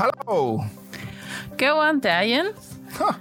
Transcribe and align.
Hallo! 0.00 0.62
Gåan 1.58 2.00
dagen. 2.00 2.46
Ha, 2.98 3.14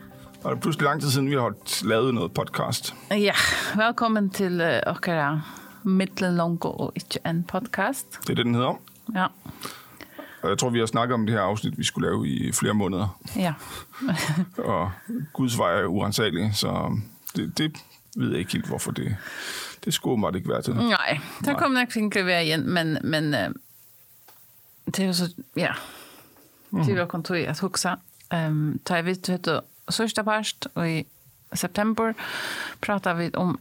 var 0.43 0.53
det 0.53 0.61
pludselig 0.61 0.83
lang 0.85 1.01
tid 1.01 1.09
siden, 1.09 1.29
vi 1.29 1.35
har 1.35 1.53
lavet 1.87 2.13
noget 2.13 2.33
podcast. 2.33 2.93
Ja, 3.11 3.33
velkommen 3.75 4.29
til 4.29 4.61
uh, 4.61 4.91
okkara 4.93 5.41
middelongo 5.83 6.69
og 6.69 6.91
ikke 6.95 7.19
en 7.25 7.43
podcast. 7.43 8.07
Det 8.21 8.29
er 8.29 8.33
det, 8.35 8.45
den 8.45 8.55
hedder. 8.55 8.79
Ja, 9.15 9.25
Og 10.41 10.49
jeg 10.49 10.57
tror, 10.57 10.69
vi 10.69 10.79
har 10.79 10.85
snakket 10.85 11.13
om 11.13 11.25
det 11.25 11.35
her 11.35 11.41
afsnit, 11.41 11.77
vi 11.77 11.83
skulle 11.83 12.09
lave 12.09 12.27
i 12.27 12.51
flere 12.51 12.73
måneder. 12.73 13.19
ja. 13.35 13.53
Og 14.73 14.91
Guds 15.33 15.57
vej 15.57 15.81
er 15.81 15.85
uansagelig, 15.85 16.51
så 16.55 16.99
det, 17.35 17.57
det 17.57 17.77
ved 18.15 18.29
jeg 18.29 18.39
ikke 18.39 18.51
helt, 18.51 18.67
hvorfor 18.67 18.91
det, 18.91 19.15
det 19.85 19.93
skulle 19.93 20.19
mig 20.19 20.35
ikke 20.35 20.49
være 20.49 20.61
til. 20.61 20.75
Nej, 20.75 21.19
der 21.45 21.53
kom 21.53 21.71
nok 21.71 21.95
ikke 21.95 22.25
være 22.25 22.45
igen, 22.45 22.69
men, 22.69 22.97
men 23.03 23.33
uh, 23.33 23.53
det 24.85 24.99
er 24.99 25.05
jo 25.05 25.13
så, 25.13 25.33
ja, 25.57 25.71
det 26.71 26.89
er 26.89 26.99
jo 26.99 27.05
kontor 27.05 27.35
at 27.35 27.59
huxa. 27.59 27.95
Um, 28.33 28.79
da 28.87 28.99
jeg 28.99 29.05
vet, 29.05 29.29
vet 29.29 29.45
du, 29.45 29.59
sørste 29.89 30.23
parst, 30.23 30.67
og 30.75 30.89
i 30.89 31.03
september 31.53 32.13
pratar 32.81 33.13
vi 33.17 33.29
om 33.33 33.59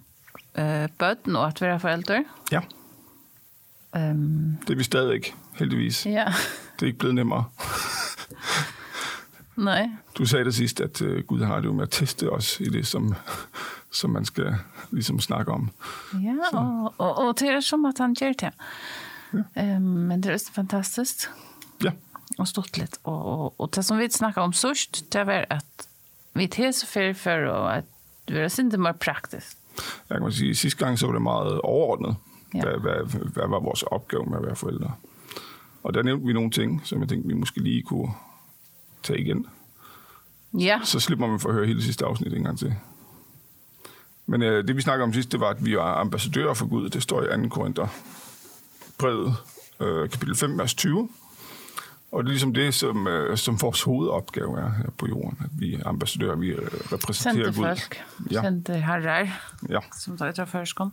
uh, 0.59 0.89
bøtten 0.99 1.37
og 1.37 1.47
at 1.47 1.61
være 1.61 1.81
forældre. 1.81 2.25
Ja, 2.53 2.61
Um, 3.97 4.59
det 4.67 4.71
er 4.71 4.77
vi 4.77 4.85
stadig 4.85 5.23
heldigvis. 5.59 6.07
ja, 6.07 6.25
Det 6.75 6.83
er 6.83 6.87
ikke 6.87 6.99
blevet 6.99 7.15
nemmere. 7.15 7.45
nej. 9.57 9.91
Du 10.19 10.27
sagde 10.27 10.45
det 10.45 10.55
sidst, 10.55 10.81
at 10.81 11.03
uh, 11.03 11.19
Gud 11.19 11.41
har 11.43 11.57
det 11.57 11.65
jo 11.65 11.73
med 11.73 11.83
at 11.83 11.91
teste 11.91 12.31
os 12.31 12.61
i 12.61 12.65
det, 12.65 12.87
som, 12.87 13.15
som 14.01 14.11
man 14.11 14.25
skal 14.25 14.55
ligesom 14.91 15.21
snakke 15.21 15.53
om. 15.53 15.71
Ja, 16.15 16.59
og, 16.59 16.95
og, 16.99 17.19
og 17.19 17.41
det 17.41 17.49
er 17.49 17.61
som 17.61 17.85
at 17.85 17.99
han 17.99 18.15
gjør 18.15 18.33
det. 18.33 18.53
Um, 19.33 19.83
men 19.83 20.23
det 20.23 20.29
er 20.29 20.33
også 20.33 20.53
fantastisk 20.53 21.31
Ja, 21.85 21.91
og 22.39 22.49
stort 22.49 22.79
litt. 22.79 22.99
Og, 23.05 23.25
og, 23.25 23.55
og 23.61 23.71
det 23.75 23.85
som 23.85 23.99
vi 23.99 24.09
snakket 24.11 24.43
om 24.43 24.53
først, 24.53 25.13
det 25.13 25.27
var 25.27 25.45
at 25.51 25.89
vi 26.35 26.47
tar 26.47 26.71
så 26.71 26.87
fyrir 26.87 27.13
for 27.15 27.31
og 27.51 27.77
at 27.77 27.85
det 28.29 28.37
var 28.37 28.59
ikke 28.65 28.79
mer 28.79 28.93
praktisk. 28.93 29.57
jeg 30.11 30.21
kan 30.21 30.33
sige, 30.33 30.55
sidste 30.55 30.85
gang 30.85 30.99
så 30.99 31.07
var 31.07 31.13
det 31.13 31.23
meget 31.23 31.61
overordnet, 31.61 32.17
Ja. 32.55 32.61
hvad, 32.61 32.81
hvad, 32.81 33.21
hvad 33.31 33.49
var 33.49 33.61
vores 33.61 33.83
opgave 33.83 34.25
med 34.27 34.37
at 34.39 34.43
være 34.47 34.57
forældre. 34.57 34.93
Og 35.83 35.95
der 35.95 36.03
nævnte 36.03 36.27
vi 36.27 36.33
nogle 36.33 36.51
ting, 36.51 36.81
som 36.85 37.01
jeg 37.01 37.09
tænkte, 37.09 37.29
vi 37.29 37.35
måske 37.35 37.61
lige 37.61 37.83
kunne 37.83 38.13
tage 39.03 39.21
igen. 39.21 39.47
Ja, 40.55 40.81
Så 40.85 41.01
slipper 41.01 41.27
man 41.27 41.41
for 41.41 41.49
at 41.49 41.55
høre 41.55 41.67
hele 41.67 41.83
sidste 41.83 42.05
afsnit 42.05 42.33
en 42.33 42.45
gang 42.45 42.59
til. 42.59 42.75
Men 44.27 44.43
øh, 44.43 44.69
det 44.69 44.77
vi 44.77 44.81
snakkede 44.83 45.05
om 45.05 45.13
sidst, 45.13 45.33
det 45.33 45.41
var, 45.41 45.49
at 45.51 45.65
vi 45.65 45.75
er 45.75 45.81
ambassadører 45.81 46.55
for 46.55 46.67
Gud. 46.67 46.89
Det 46.91 47.03
står 47.03 47.23
i 47.23 47.43
2. 47.43 47.49
Korinther 47.49 47.87
brevet, 48.99 49.35
øh, 49.81 50.11
kapitel 50.11 50.37
5, 50.37 50.59
vers 50.59 50.75
20. 50.75 51.09
Og 52.13 52.25
det 52.25 52.29
er 52.29 52.33
ligesom 52.33 52.55
det, 52.55 52.75
som, 52.75 53.09
som 53.37 53.63
vores 53.63 53.83
hovedopgave 53.83 54.61
er 54.61 54.71
her 54.71 54.91
på 54.99 55.07
jorden. 55.07 55.39
At 55.45 55.51
vi 55.53 55.75
er 55.75 55.87
ambassadører, 55.87 56.37
vi 56.37 56.55
repræsenterer 56.93 57.45
Sendte 57.45 57.61
Gud. 57.61 57.67
folk, 57.67 58.05
ja. 58.31 58.43
sendte 58.43 58.75
herrer, 58.75 59.27
ja. 59.69 59.81
som 59.99 60.17
der 60.17 60.33
er 60.39 60.45
først 60.45 60.75
kom. 60.75 60.93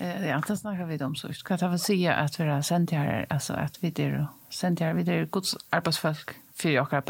Ja, 0.00 0.40
det 0.48 0.58
snakker 0.58 0.86
vi 0.86 1.02
om 1.02 1.14
så. 1.14 1.42
Kan 1.46 1.58
jeg 1.60 1.80
si 1.80 2.04
at 2.04 2.38
vi 2.38 2.44
er 2.44 2.60
sendt 2.60 2.90
herrer, 2.90 3.24
altså 3.30 3.54
at 3.54 3.78
vi 3.82 3.92
er 4.02 4.26
sendt 4.50 4.80
herrer, 4.80 4.92
vi 4.94 5.10
er 5.10 5.24
Guds 5.24 5.56
arbeidsfolk 5.72 6.36
for 6.60 6.68
jeg 6.68 6.88
kan 6.88 7.02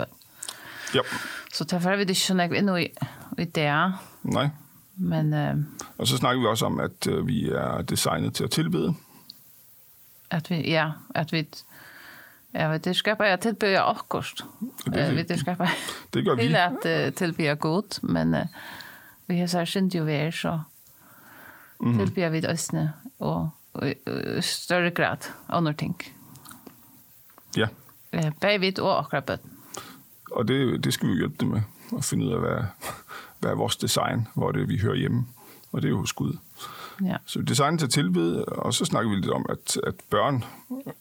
Ja. 0.95 1.01
Så 1.53 1.65
derfor 1.65 1.91
er 1.91 1.97
vi 1.97 2.05
det 2.05 2.17
ikke 2.17 2.27
sånn 2.27 2.41
at 2.41 2.51
vi 2.51 2.57
er 2.57 2.77
i, 2.77 2.89
i 3.39 3.45
det. 3.45 3.69
Nej. 4.25 4.51
Men, 4.97 5.33
uh, 5.33 5.89
og 5.99 6.09
så 6.09 6.17
snakker 6.17 6.41
vi 6.41 6.47
også 6.47 6.67
om, 6.67 6.81
at 6.81 7.07
øh, 7.07 7.27
vi 7.27 7.51
er 7.51 7.83
designet 7.83 8.35
til 8.35 8.45
at 8.45 8.51
tilbede. 8.51 8.95
At 10.31 10.51
vi, 10.51 10.57
ja, 10.71 10.91
at 11.15 11.33
vi 11.33 11.47
ja, 12.55 12.69
vi 12.73 12.79
det 12.79 12.97
skapar 12.97 13.25
jeg 13.25 13.41
tilbyr 13.47 13.81
akkurat. 13.81 14.45
Det- 14.85 15.17
vi 15.17 15.23
det 15.23 15.41
skapar 15.41 15.71
Det 16.15 16.25
gør 16.25 16.35
vi. 16.35 16.43
til 16.49 16.55
at 16.57 17.09
uh, 17.09 17.15
tilbyr 17.15 17.55
godt, 17.55 18.03
men 18.03 18.35
uh, 18.35 18.41
vi 19.27 19.39
har 19.39 19.47
særskilt 19.47 19.95
jo 19.95 20.05
vært, 20.05 20.35
så 20.35 20.61
mm 21.81 21.99
tilbyr 21.99 22.29
vi 22.29 22.41
det 22.41 22.51
østene, 22.51 22.93
og, 23.19 23.51
og 23.75 23.89
i 23.91 23.95
større 24.41 24.91
grad 24.91 25.17
andre 25.49 25.73
ting. 25.73 26.03
Ja. 27.57 27.67
Uh, 28.17 28.33
Baby 28.41 28.79
og 28.79 28.99
akkurat. 28.99 29.41
Og 30.31 30.49
det, 30.49 30.85
det 30.85 30.95
skal 30.95 31.09
vi 31.09 31.15
hjælpe 31.15 31.37
dem 31.41 31.49
med. 31.49 31.61
At 31.99 32.05
finde 32.05 32.27
ud 32.27 32.33
af, 32.33 32.41
hvad, 32.41 32.63
hvad 33.41 33.51
er 33.51 33.55
vores 33.55 33.77
design, 33.77 34.29
hvor 34.35 34.53
det 34.53 34.63
er, 34.63 34.67
vi 34.67 34.79
hører 34.79 34.95
hjemme. 34.95 35.27
Og 35.73 35.83
det 35.83 35.89
er 35.89 35.91
jo 35.91 35.99
hos 35.99 36.13
Gud. 36.13 36.37
Ja. 37.05 37.17
Så 37.27 37.41
designet 37.43 37.79
til 37.81 37.87
at 37.87 37.93
tilbede, 37.93 38.45
og 38.45 38.75
så 38.75 38.85
snakker 38.85 39.11
vi 39.11 39.17
lidt 39.17 39.31
om, 39.31 39.47
at, 39.49 39.77
at 39.87 39.95
børn, 40.11 40.45
øh, 40.87 40.93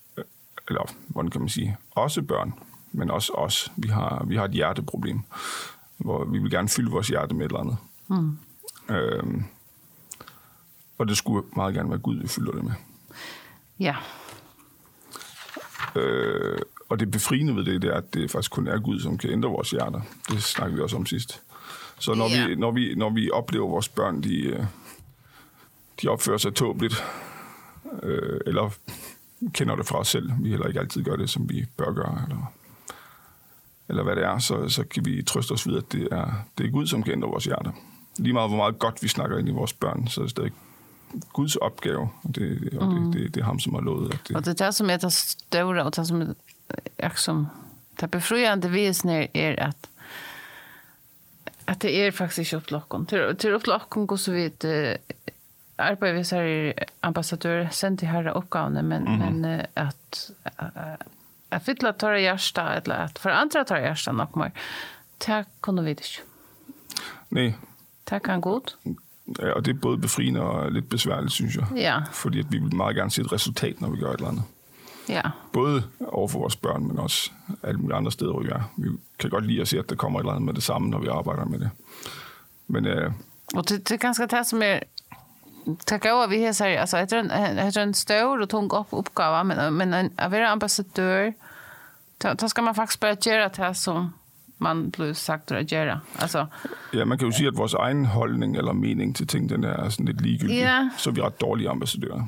eller 0.68 0.92
hvordan 1.08 1.32
kan 1.32 1.42
man 1.42 1.50
sige, 1.50 1.78
også 1.92 2.22
børn, 2.22 2.54
men 2.92 3.12
også 3.12 3.34
os, 3.34 3.72
vi 3.78 3.88
har, 3.88 4.24
vi 4.28 4.36
har 4.36 4.46
et 4.46 4.52
hjerteproblem, 4.52 5.20
hvor 5.98 6.26
vi 6.26 6.40
vil 6.40 6.52
gerne 6.52 6.70
fylde 6.70 6.92
vores 6.92 7.08
hjerte 7.08 7.36
med 7.36 7.46
et 7.46 7.50
eller 7.50 7.60
andet. 7.60 7.78
Mm. 8.08 8.38
Øhm, 8.96 9.44
og 10.98 11.08
det 11.08 11.18
skulle 11.18 11.48
meget 11.56 11.74
gerne 11.76 11.90
være 11.90 12.00
Gud, 12.00 12.16
vi 12.22 12.28
fylder 12.28 12.52
det 12.52 12.64
med. 12.64 12.74
Ja, 13.80 13.96
Øh, 15.96 16.58
og 16.90 17.00
det 17.00 17.12
befriende 17.12 17.56
ved 17.56 17.66
det, 17.66 17.82
det 17.82 17.90
er, 17.90 17.98
at 17.98 18.14
det 18.14 18.32
faktisk 18.32 18.52
kun 18.52 18.68
er 18.68 18.80
Gud, 18.80 19.00
som 19.00 19.18
kan 19.18 19.30
ændre 19.30 19.50
vores 19.50 19.70
hjerter. 19.72 20.02
Det 20.30 20.44
snakkede 20.44 20.76
vi 20.76 20.82
også 20.84 20.96
om 20.96 21.06
sidst. 21.06 21.42
Så 22.00 22.14
når, 22.14 22.30
Ja. 22.36 22.48
vi, 22.48 22.56
når, 22.56 22.72
vi, 22.72 22.96
når 22.96 23.10
vi 23.10 23.30
oplever 23.32 23.68
vores 23.68 23.90
børn, 23.90 24.24
de, 24.24 24.38
øh, 24.42 24.66
de 26.02 26.08
opfører 26.08 26.38
sig 26.38 26.54
tåbeligt, 26.56 27.04
øh, 28.04 28.40
eller 28.46 28.70
kender 29.54 29.76
det 29.76 29.88
fra 29.88 30.00
os 30.00 30.08
selv, 30.08 30.32
vi 30.40 30.50
heller 30.50 30.68
ikke 30.68 30.80
altid 30.80 31.04
gør 31.04 31.16
det, 31.16 31.30
som 31.30 31.50
vi 31.50 31.66
bør 31.78 31.94
gøre, 31.94 32.22
eller, 32.24 32.54
eller 33.90 34.04
hvad 34.04 34.16
det 34.16 34.24
er, 34.24 34.38
så, 34.38 34.70
så 34.70 34.84
kan 34.84 35.06
vi 35.06 35.24
trøste 35.24 35.52
os 35.52 35.68
ved, 35.68 35.78
at 35.78 35.92
det 35.92 36.08
er, 36.12 36.46
det 36.58 36.66
er 36.66 36.70
Gud, 36.72 36.88
som 36.88 37.04
kan 37.04 37.14
ændre 37.14 37.30
vores 37.30 37.46
hjerter. 37.46 37.72
Lige 38.18 38.34
meget, 38.34 38.50
hvor 38.50 38.58
meget 38.58 38.80
godt 38.80 39.04
vi 39.04 39.08
snakker 39.08 39.38
ind 39.38 39.50
i 39.50 39.52
vores 39.52 39.74
børn, 39.74 40.08
så 40.08 40.22
er 40.22 40.24
det 40.24 40.32
stadig 40.32 40.52
Guds 41.34 41.56
opgave, 41.56 42.10
og 42.24 42.36
det, 42.36 42.78
og 42.80 42.94
det, 42.94 43.14
det, 43.14 43.36
det 43.36 43.42
er 43.42 43.46
ham, 43.46 43.60
som 43.60 43.74
har 43.74 43.82
lovet, 43.82 44.14
at 44.14 44.20
det, 44.28 44.36
og 44.36 44.46
det 44.46 44.62
er 44.62 44.66
det 44.66 44.76
som 44.76 44.90
er 44.90 44.98
det 44.98 45.14
store, 45.14 45.84
og 45.84 45.96
det 45.96 46.08
som 46.08 46.22
er 46.22 46.34
liksom, 47.10 47.48
det 48.02 48.12
befriende 48.12 48.72
visen 48.72 49.10
er, 49.10 49.28
er 49.34 49.56
at 49.58 49.76
at 51.68 51.82
det 51.82 52.02
er 52.02 52.12
faktisk 52.12 52.54
ikke 52.54 52.58
opp 52.58 52.68
til 53.08 53.18
dere. 53.18 53.34
Til, 53.34 53.38
til 53.38 53.54
opp 53.54 53.92
til 53.92 54.02
hvordan 54.06 54.34
vi 54.36 54.96
arbeider 55.78 56.18
vi 56.18 56.24
så 56.24 56.36
här 56.36 56.74
ambassadør, 57.02 57.68
sendt 57.72 58.00
til 58.00 58.08
herre 58.08 58.34
oppgavene, 58.34 58.84
men 58.84 59.04
mm. 59.04 59.20
men 59.20 59.66
att 59.76 60.32
att 61.50 61.66
fylla 61.66 61.94
torra 61.94 62.20
hjärta 62.20 62.76
eller 62.76 62.96
at 62.96 63.20
för 63.20 63.30
andra 63.30 63.64
torra 63.64 63.82
hjärta 63.82 64.12
nog 64.12 64.38
mer. 64.38 64.52
det 65.26 65.46
kunne 65.62 65.84
vi 65.84 65.90
ikke. 65.90 66.22
Nej. 67.30 67.56
Tack 68.06 68.28
han 68.28 68.42
god. 68.42 68.62
Ja, 69.40 69.52
og 69.52 69.66
det 69.66 69.76
er 69.76 69.80
både 69.80 69.98
befriende 69.98 70.42
og 70.42 70.72
lidt 70.72 70.90
besværligt, 70.90 71.34
synes 71.34 71.56
jeg. 71.56 71.66
Ja. 71.76 72.00
Fordi 72.12 72.40
at 72.40 72.46
vi 72.52 72.58
vil 72.58 72.76
meget 72.76 72.96
gerne 72.96 73.12
se 73.12 73.22
et 73.22 73.32
resultat, 73.32 73.82
når 73.82 73.90
vi 73.90 73.98
gør 73.98 74.10
et 74.12 74.16
eller 74.16 74.30
andet. 74.30 74.44
Ja. 75.10 75.22
Både 75.54 75.84
over 76.08 76.28
for 76.28 76.40
vores 76.40 76.56
børn, 76.56 76.88
men 76.88 77.00
også 77.00 77.32
alle 77.64 77.80
mulige 77.80 77.98
andre 77.98 78.12
steder, 78.12 78.32
hvor 78.32 78.42
vi 78.42 78.50
er. 78.50 78.72
Vi 78.78 78.90
kan 79.20 79.30
godt 79.30 79.46
lide 79.46 79.62
at 79.62 79.68
se, 79.68 79.80
at 79.80 79.90
der 79.90 79.96
kommer 79.96 80.20
et 80.20 80.24
eller 80.24 80.32
andet 80.32 80.46
med 80.46 80.54
det 80.54 80.64
samme, 80.64 80.90
når 80.90 81.00
vi 81.00 81.08
arbejder 81.08 81.46
med 81.46 81.60
det. 81.60 81.70
Men, 82.68 82.86
øh, 82.86 83.12
og 83.56 83.70
det, 83.70 83.90
det 83.90 83.96
er 83.96 83.98
ganske 83.98 84.26
det, 84.28 84.48
som 84.48 84.62
er 84.64 84.80
tack 85.86 86.06
jag 86.06 86.28
vi 86.28 86.52
här 86.60 86.78
alltså 86.78 86.98
heter 86.98 87.18
en 87.18 87.58
heter 87.58 87.82
en 87.82 87.94
stor 87.94 88.42
och 88.42 88.50
tung 88.50 88.70
upp 88.72 88.88
uppgåva 88.90 89.44
men 89.44 89.74
men 89.78 89.94
en 89.94 90.12
av 90.18 90.34
era 90.34 90.50
ambassadör 90.50 91.34
då 92.18 92.50
ska 92.50 92.62
man 92.62 92.76
faktiskt 92.76 93.00
börja 93.00 93.18
göra 93.22 93.50
det 93.50 93.58
här 93.58 93.74
som 93.74 94.14
man 94.58 94.90
blev 94.90 95.14
sagt 95.14 95.52
att 95.52 95.72
göra. 95.72 96.02
Alltså, 96.20 96.48
ja, 96.92 97.06
man 97.06 97.18
kan 97.18 97.28
ju 97.28 97.34
säga 97.34 97.50
att 97.50 97.58
vår 97.58 97.88
egen 97.88 98.06
hållning 98.06 98.56
eller 98.56 98.74
mening 98.74 99.14
till 99.14 99.28
ting 99.28 99.48
den 99.48 99.64
är 99.64 99.90
sån 99.90 100.06
lite 100.06 100.24
likgiltig. 100.24 100.64
Ja. 100.64 100.90
Så 100.98 101.12
vi 101.12 101.22
är 101.22 101.26
rätt 101.26 101.40
dåliga 101.40 101.72
ambassadörer. 101.72 102.28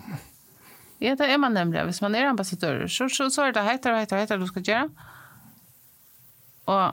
Ja, 0.97 1.15
det 1.15 1.25
är 1.25 1.37
man 1.37 1.53
nämligen. 1.53 1.85
Hvis 1.85 2.01
man 2.01 2.15
är 2.15 2.25
ambassadör 2.25 2.87
så, 2.87 3.09
så, 3.09 3.29
så 3.29 3.41
är 3.41 3.51
det 3.51 3.63
heter 3.63 3.93
och 3.93 3.99
heter 3.99 4.15
och 4.15 4.21
heter 4.21 4.37
du 4.37 4.47
ska 4.47 4.59
göra. 4.59 4.89
Och, 6.65 6.91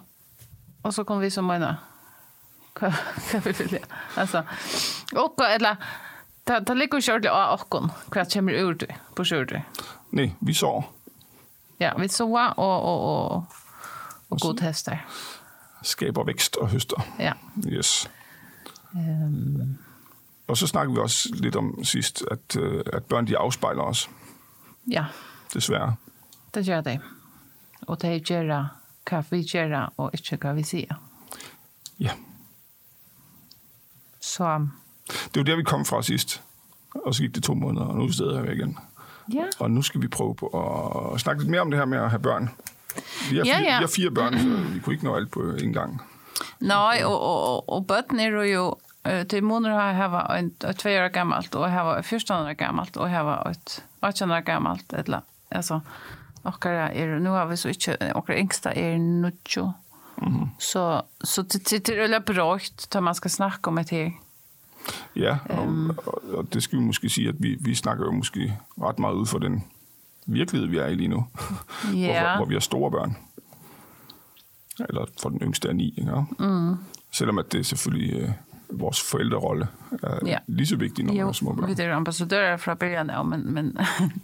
och 0.83 0.95
så 0.95 1.05
kommer 1.05 1.21
vi 1.21 1.31
som 1.31 1.47
menar. 1.47 1.77
Vad 3.33 3.45
vill 3.45 3.73
jag? 3.73 3.83
Alltså, 4.15 4.43
och 5.13 5.41
eller 5.41 5.77
Det 6.47 6.61
det 6.67 6.77
ligger 6.77 7.01
ju 7.01 7.13
ordentligt 7.13 7.33
av 7.33 7.55
okkon. 7.61 7.91
Kvart 8.11 8.33
kommer 8.33 8.53
ur 8.53 8.75
du 8.75 8.87
på 9.15 9.25
sjörd. 9.25 9.63
Nej, 10.11 10.37
vi 10.41 10.55
så. 10.55 10.85
Ja, 11.79 11.97
vi 11.99 12.09
så 12.09 12.39
och 12.39 12.83
och 12.83 13.35
och 13.35 13.45
och 14.29 14.39
god 14.41 14.61
hästar. 14.61 15.07
Skaber 15.83 16.25
vækst 16.25 16.57
og 16.57 16.69
høster. 16.69 17.03
Ja. 17.19 17.33
Yes. 17.67 18.11
Ehm 18.95 19.79
Og 20.47 20.57
så 20.57 20.67
snakker 20.67 20.95
vi 20.95 21.01
også 21.01 21.29
lidt 21.35 21.57
om 21.57 21.85
sidst, 21.85 22.25
at, 22.31 22.57
at 22.93 23.05
børn 23.05 23.27
de 23.27 23.39
afspejler 23.39 23.83
os. 23.83 24.11
Ja. 24.91 25.05
Desværre. 25.55 25.97
Det 26.55 26.67
gør 26.67 26.81
det. 26.81 27.01
Og 27.87 28.03
det 28.03 28.29
gør 28.29 28.69
hva 29.11 29.23
vi 29.31 29.43
gjør, 29.43 29.93
og 29.97 30.11
ikke 30.15 30.37
hva 30.37 30.53
vi 30.53 30.63
sier. 30.63 30.95
Ja. 31.99 32.11
Så 34.21 34.69
det 35.07 35.37
jo 35.37 35.43
der, 35.43 35.57
vi 35.57 35.63
kom 35.63 35.85
fra 35.85 36.03
sidst. 36.03 36.43
Og 37.05 37.15
så 37.15 37.23
gik 37.23 37.35
det 37.35 37.43
to 37.43 37.55
måneder, 37.55 37.87
og 37.87 37.95
nu 37.95 38.03
er 38.03 38.07
vi 38.07 38.13
stadig 38.13 38.45
her 38.45 38.53
igen. 38.53 38.79
ja, 39.35 39.45
Og 39.59 39.71
nu 39.71 39.83
skal 39.83 40.03
vi 40.03 40.09
prøve 40.09 40.35
på 40.35 40.47
at 41.15 41.21
snakke 41.21 41.43
lidt 41.43 41.51
mere 41.51 41.61
om 41.61 41.71
det 41.71 41.79
her 41.79 41.87
med 41.87 41.99
at 41.99 42.11
have 42.11 42.23
børn. 42.23 42.51
Vi 43.31 43.37
har, 43.37 43.45
Ja, 43.45 43.59
fire, 43.59 43.65
ja. 43.65 43.79
vi 43.79 43.83
har 43.83 43.93
fire 43.97 44.11
børn, 44.11 44.39
så 44.39 44.73
vi 44.75 44.81
kunne 44.81 44.95
ikke 44.95 45.05
nå 45.05 45.15
alt 45.17 45.31
på 45.31 45.41
en 45.41 45.73
gang. 45.73 46.03
Nei, 46.61 47.05
og, 47.05 47.21
og, 47.21 47.69
og, 47.69 47.87
bøtten 47.87 48.21
er 48.21 48.45
jo 48.45 48.75
til 49.29 49.45
måneder 49.45 49.75
har 49.75 49.93
jeg 49.93 50.13
var 50.13 50.37
en, 50.37 50.53
et 50.69 50.79
tve 50.79 51.05
år 51.05 51.09
gammelt, 51.09 51.55
og 51.55 51.71
jeg 51.71 51.85
var 51.87 52.03
14 52.03 52.35
år 52.35 52.55
gammelt, 52.59 52.97
og 52.97 53.11
jeg 53.11 53.27
var 53.27 53.43
et 53.51 53.85
18 54.03 54.31
år 54.31 54.41
gammelt, 54.41 54.93
eller, 54.93 55.21
altså, 55.51 55.81
okkara 56.45 56.91
er, 56.93 57.19
nu 57.19 57.31
har 57.31 57.47
vi 57.47 57.57
så 57.57 57.69
ikke, 57.69 57.97
okkara 58.15 58.39
yngsta 58.39 58.73
er 58.75 58.99
nuttjo, 58.99 59.71
så, 60.59 61.03
så 61.25 61.43
det, 61.43 61.71
det, 61.71 61.87
det 61.87 62.15
er 62.15 62.25
brått, 62.25 62.89
da 62.93 63.01
man 63.01 63.15
skal 63.15 63.31
snakke 63.31 63.69
om 63.69 63.79
et 63.79 63.91
her. 63.91 64.11
Ja, 65.17 65.39
og, 65.51 65.69
og, 66.07 66.23
og 66.35 66.55
det 66.55 66.63
skal 66.63 66.79
vi 66.79 66.85
måske 66.85 67.09
sige, 67.09 67.29
at 67.29 67.35
vi, 67.39 67.57
vi 67.61 67.75
snakker 67.75 68.05
jo 68.05 68.13
måske 68.13 68.59
ret 68.83 68.99
meget 68.99 69.15
ud 69.15 69.27
for 69.27 69.39
den 69.39 69.65
virkelighed, 70.27 70.69
vi 70.69 70.79
er 70.79 70.87
i 70.87 70.95
lige 70.95 71.09
nu. 71.09 71.27
Ja. 71.95 72.21
hvor, 72.21 72.37
hvor 72.37 72.45
vi 72.47 72.55
har 72.55 72.61
store 72.61 72.91
børn. 72.91 73.17
Eller 74.89 75.05
for 75.23 75.29
den 75.29 75.39
yngste 75.43 75.69
er 75.69 75.73
ni, 75.73 75.95
ikke? 75.99 76.25
Mm. 76.39 76.75
Selvom 77.11 77.39
at 77.39 77.53
det 77.53 77.67
selvfølgelig 77.67 78.15
øh, 78.21 78.31
vores 78.71 79.03
forældrerolle 79.11 79.69
er 80.03 80.19
Ja. 80.27 80.39
lige 80.47 80.67
så 80.67 80.77
vigtig, 80.77 81.05
når 81.05 81.13
man 81.13 81.21
Jo, 81.21 81.33
små 81.33 81.53
børn. 81.53 81.77
vi 81.77 81.83
er 81.83 81.95
ambassadører 81.95 82.57
fra 82.57 82.77
ja, 82.81 83.23
men, 83.23 83.53
men, 83.55 83.79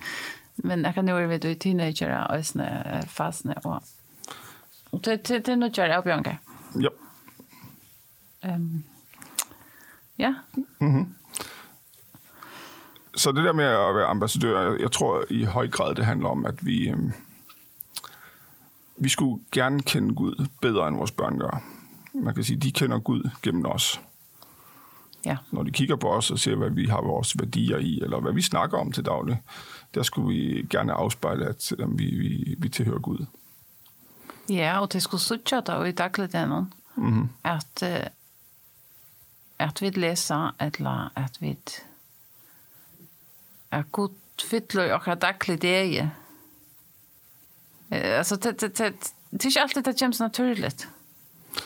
men 0.57 0.85
jeg 0.85 0.95
kan 0.95 1.09
jo 1.09 1.15
være 1.15 1.51
i 1.51 1.55
teenager 1.55 2.17
og 2.19 2.45
sånne 2.45 3.03
fasene, 3.07 3.55
og 3.65 3.83
det, 4.93 5.29
det, 5.29 5.47
det 5.47 5.49
er 5.49 5.57
noe 5.57 5.71
jeg 5.77 5.89
er 5.91 6.01
Bjørnge. 6.01 6.39
Ja. 6.81 6.89
Um, 8.55 8.85
ja, 10.19 10.35
Så 13.17 13.33
det 13.33 13.45
der 13.45 13.53
med 13.53 13.65
at 13.65 13.95
være 13.95 14.07
ambassadør, 14.07 14.77
jeg, 14.81 14.93
tror 14.93 15.25
i 15.31 15.45
høj 15.45 15.69
grad, 15.69 15.95
det 15.95 16.05
handler 16.05 16.29
om, 16.29 16.47
at 16.47 16.67
vi, 16.67 16.89
øhm, 16.89 17.13
vi 18.97 19.09
skulle 19.09 19.43
gerne 19.53 19.83
kende 19.83 20.15
Gud 20.15 20.47
bedre, 20.61 20.89
end 20.89 20.97
vores 20.97 21.11
børn 21.11 21.39
gør. 21.39 21.63
Man 22.15 22.35
kan 22.35 22.45
sige, 22.45 22.57
de 22.61 22.73
kender 22.73 22.99
Gud 22.99 23.31
gennem 23.43 23.67
os. 23.67 24.01
ja, 25.25 25.37
Når 25.51 25.63
de 25.63 25.71
kigger 25.71 25.97
på 25.97 26.09
os 26.09 26.31
og 26.31 26.39
ser, 26.39 26.57
hvad 26.57 26.71
vi 26.71 26.87
har 26.87 27.01
vores 27.03 27.39
værdier 27.39 27.79
i, 27.79 28.01
eller 28.03 28.21
hvad 28.21 28.33
vi 28.33 28.43
snakker 28.43 28.79
om 28.79 28.93
til 28.93 29.05
daglig, 29.05 29.43
der 29.95 30.03
skulle 30.03 30.29
vi 30.29 30.67
gerne 30.71 30.93
afspejle, 30.93 31.47
at 31.47 31.73
øhm, 31.79 31.99
vi, 31.99 32.05
vi, 32.05 32.55
vi 32.59 32.69
tilhører 32.69 32.99
Gud. 33.01 33.27
ja, 34.49 34.81
og 34.81 34.93
det 34.93 35.03
skulle 35.03 35.21
suttje 35.21 35.61
da, 35.61 35.73
og 35.73 35.89
i 35.89 35.93
daglig 35.93 36.33
den, 36.33 36.73
Mm-hmm. 36.97 37.29
at, 37.45 37.83
eh, 37.83 38.07
at 39.63 39.83
vi 39.83 39.91
lesa, 39.91 40.51
eller 40.61 41.13
at 41.17 41.41
vi 41.41 41.57
er 43.73 43.83
god 43.93 44.11
fytler 44.51 44.93
og 44.93 45.07
har 45.07 45.15
daglig 45.15 45.63
det 45.63 46.11
Alltså 47.91 48.37
det 48.37 48.61
det 48.61 48.79
det 48.79 49.13
det 49.31 49.45
är 49.45 49.49
ikke 49.49 49.61
alltid 49.61 49.85
det 49.85 49.99
känns 49.99 50.21
naturligt. 50.21 50.89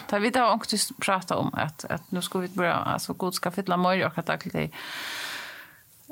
Ta 0.09 0.19
vi 0.19 0.31
då 0.31 0.45
också 0.45 0.77
prata 1.01 1.37
om 1.37 1.51
att 1.55 1.85
att 1.85 2.11
nu 2.11 2.23
ska 2.23 2.39
vi 2.39 2.49
börja 2.49 2.75
alltså 2.75 3.13
god 3.13 3.35
ska 3.35 3.51
fylla 3.51 3.77
mer 3.77 4.07
och 4.07 4.25
daglig 4.25 4.53
det 4.53 4.71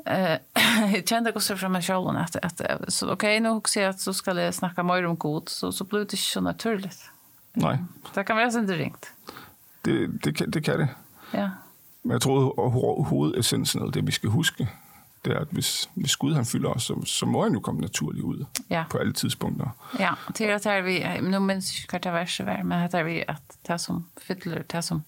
eh 0.05 0.39
jag 0.95 1.07
kände 1.07 1.31
också 1.31 1.57
från 1.57 1.71
mig 1.71 1.81
själv 1.81 2.07
att 2.07 2.35
att 2.35 2.93
så 2.93 3.11
okej 3.11 3.39
nu 3.39 3.49
också 3.49 3.81
att 3.81 3.99
så 3.99 4.13
ska 4.13 4.33
jag 4.33 4.53
snacka 4.53 4.83
mer 4.83 5.05
om 5.05 5.15
god 5.15 5.49
så 5.49 5.71
så 5.71 5.83
blir 5.83 6.05
det 6.05 6.17
så 6.17 6.41
naturligt. 6.41 7.11
Nej. 7.53 7.77
Det 8.13 8.23
kan 8.23 8.37
vara 8.37 8.59
inte 8.59 8.73
ringt. 8.73 9.11
Det 9.81 10.07
det 10.07 10.31
det 10.31 10.61
kan 10.61 10.77
det. 10.77 10.89
Ja. 11.31 11.49
Men 12.05 12.11
jeg 12.11 12.21
tror, 12.21 12.65
at 12.65 12.71
hovedessensen 13.09 13.81
af 13.81 13.91
det, 13.91 14.07
vi 14.07 14.11
skal 14.11 14.29
huske, 14.29 14.69
det 15.25 15.33
er, 15.33 15.39
at 15.39 15.47
hvis, 15.51 15.89
hvis 15.93 16.15
Gud 16.15 16.33
han 16.33 16.45
fylder 16.45 16.69
os, 16.69 16.83
så, 16.83 17.05
så 17.05 17.25
må 17.25 17.43
han 17.43 17.53
jo 17.53 17.59
komme 17.59 17.81
naturligt 17.81 18.23
ud 18.23 18.45
ja. 18.69 18.83
på 18.89 18.97
alle 18.97 19.13
tidspunkter. 19.13 19.69
Ja, 19.99 20.13
til 20.35 20.43
at 20.43 20.63
her 20.63 20.81
vi, 20.81 21.03
nu 21.21 21.39
minns 21.39 21.73
jeg 21.79 21.99
hvert 21.99 22.13
vers 22.13 22.39
vær, 22.39 22.63
men 22.63 22.79
her 22.79 22.99
er 22.99 23.03
vi 23.03 23.23
at 23.27 23.57
det 23.67 23.81
som 23.81 24.05
fyller, 24.21 24.61
det 24.61 24.83
som 24.83 25.01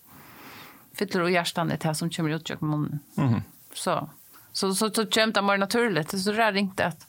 fyller 0.97 1.23
og 1.23 1.29
hjertan 1.29 1.71
er 1.71 1.75
det 1.75 1.97
som 1.97 2.09
kommer 2.09 2.35
ut 2.35 2.49
i 2.49 2.55
munnen. 2.61 3.01
Mm 3.15 3.33
-hmm. 3.33 3.41
Så, 3.73 4.07
så, 4.53 4.73
så, 4.73 4.89
så 4.95 5.07
kommer 5.13 5.33
det 5.33 5.43
mer 5.43 5.57
naturligt, 5.57 6.11
så 6.11 6.31
det 6.31 6.39
er 6.39 6.55
ikke 6.55 6.83
at, 6.83 7.07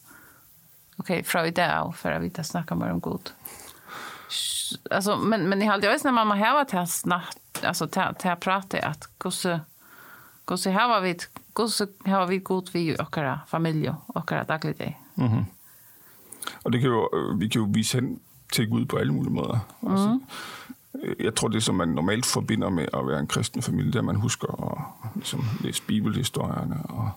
okej, 0.99 1.19
okay, 1.19 1.25
fra 1.25 1.45
i 1.45 1.51
dag, 1.51 1.71
av, 1.71 1.93
for 1.93 2.09
at 2.09 2.23
vi 2.23 2.31
snakker 2.43 2.75
mer 2.75 2.91
om 2.91 3.01
Gud. 3.01 3.33
Alltså, 4.91 5.17
men, 5.17 5.49
men 5.49 5.63
i 5.63 5.67
halvdags 5.67 6.05
när 6.05 6.13
mamma 6.13 6.37
har 6.37 6.55
varit 6.55 6.71
här 6.71 6.87
snabbt, 6.87 7.65
alltså, 7.65 7.87
till 7.87 8.03
här 8.03 8.37
pratar 8.37 8.79
att, 8.79 9.09
hur 9.25 9.61
gosse 10.49 10.71
har 10.71 11.01
vi, 11.01 11.15
gosse 11.55 11.87
har 12.07 12.27
vi 12.27 12.39
god 12.39 12.73
vi 12.73 12.97
och 12.99 13.17
våra 13.17 13.41
familj 13.47 13.89
och 13.89 14.33
våra 14.33 14.45
dagligdag. 14.45 15.01
Mm-hmm. 15.15 15.45
Og 16.65 16.73
det 16.73 16.81
kan 16.81 16.91
jo, 16.91 17.09
øh, 17.13 17.41
vi 17.41 17.49
kan 17.49 17.61
jo 17.61 17.69
vise 17.71 18.01
hen 18.01 18.21
til 18.53 18.69
Gud 18.69 18.85
på 18.85 18.97
alle 18.97 19.13
mulige 19.13 19.33
måder. 19.33 19.59
Mm. 19.83 19.91
Altså, 19.91 20.21
øh, 20.95 21.25
jeg 21.25 21.35
tror, 21.35 21.49
det 21.49 21.63
som 21.63 21.75
man 21.75 21.89
normalt 21.89 22.27
forbinder 22.27 22.71
med 22.71 22.87
at 22.93 23.07
være 23.07 23.21
en 23.21 23.27
kristen 23.27 23.63
familie, 23.63 23.87
det 23.87 23.95
er, 23.95 23.99
at 23.99 24.05
man 24.05 24.17
husker 24.17 24.71
at 24.71 25.09
ligesom, 25.15 25.45
læse 25.61 25.83
bibelhistorierne 25.83 26.83
og, 26.89 27.11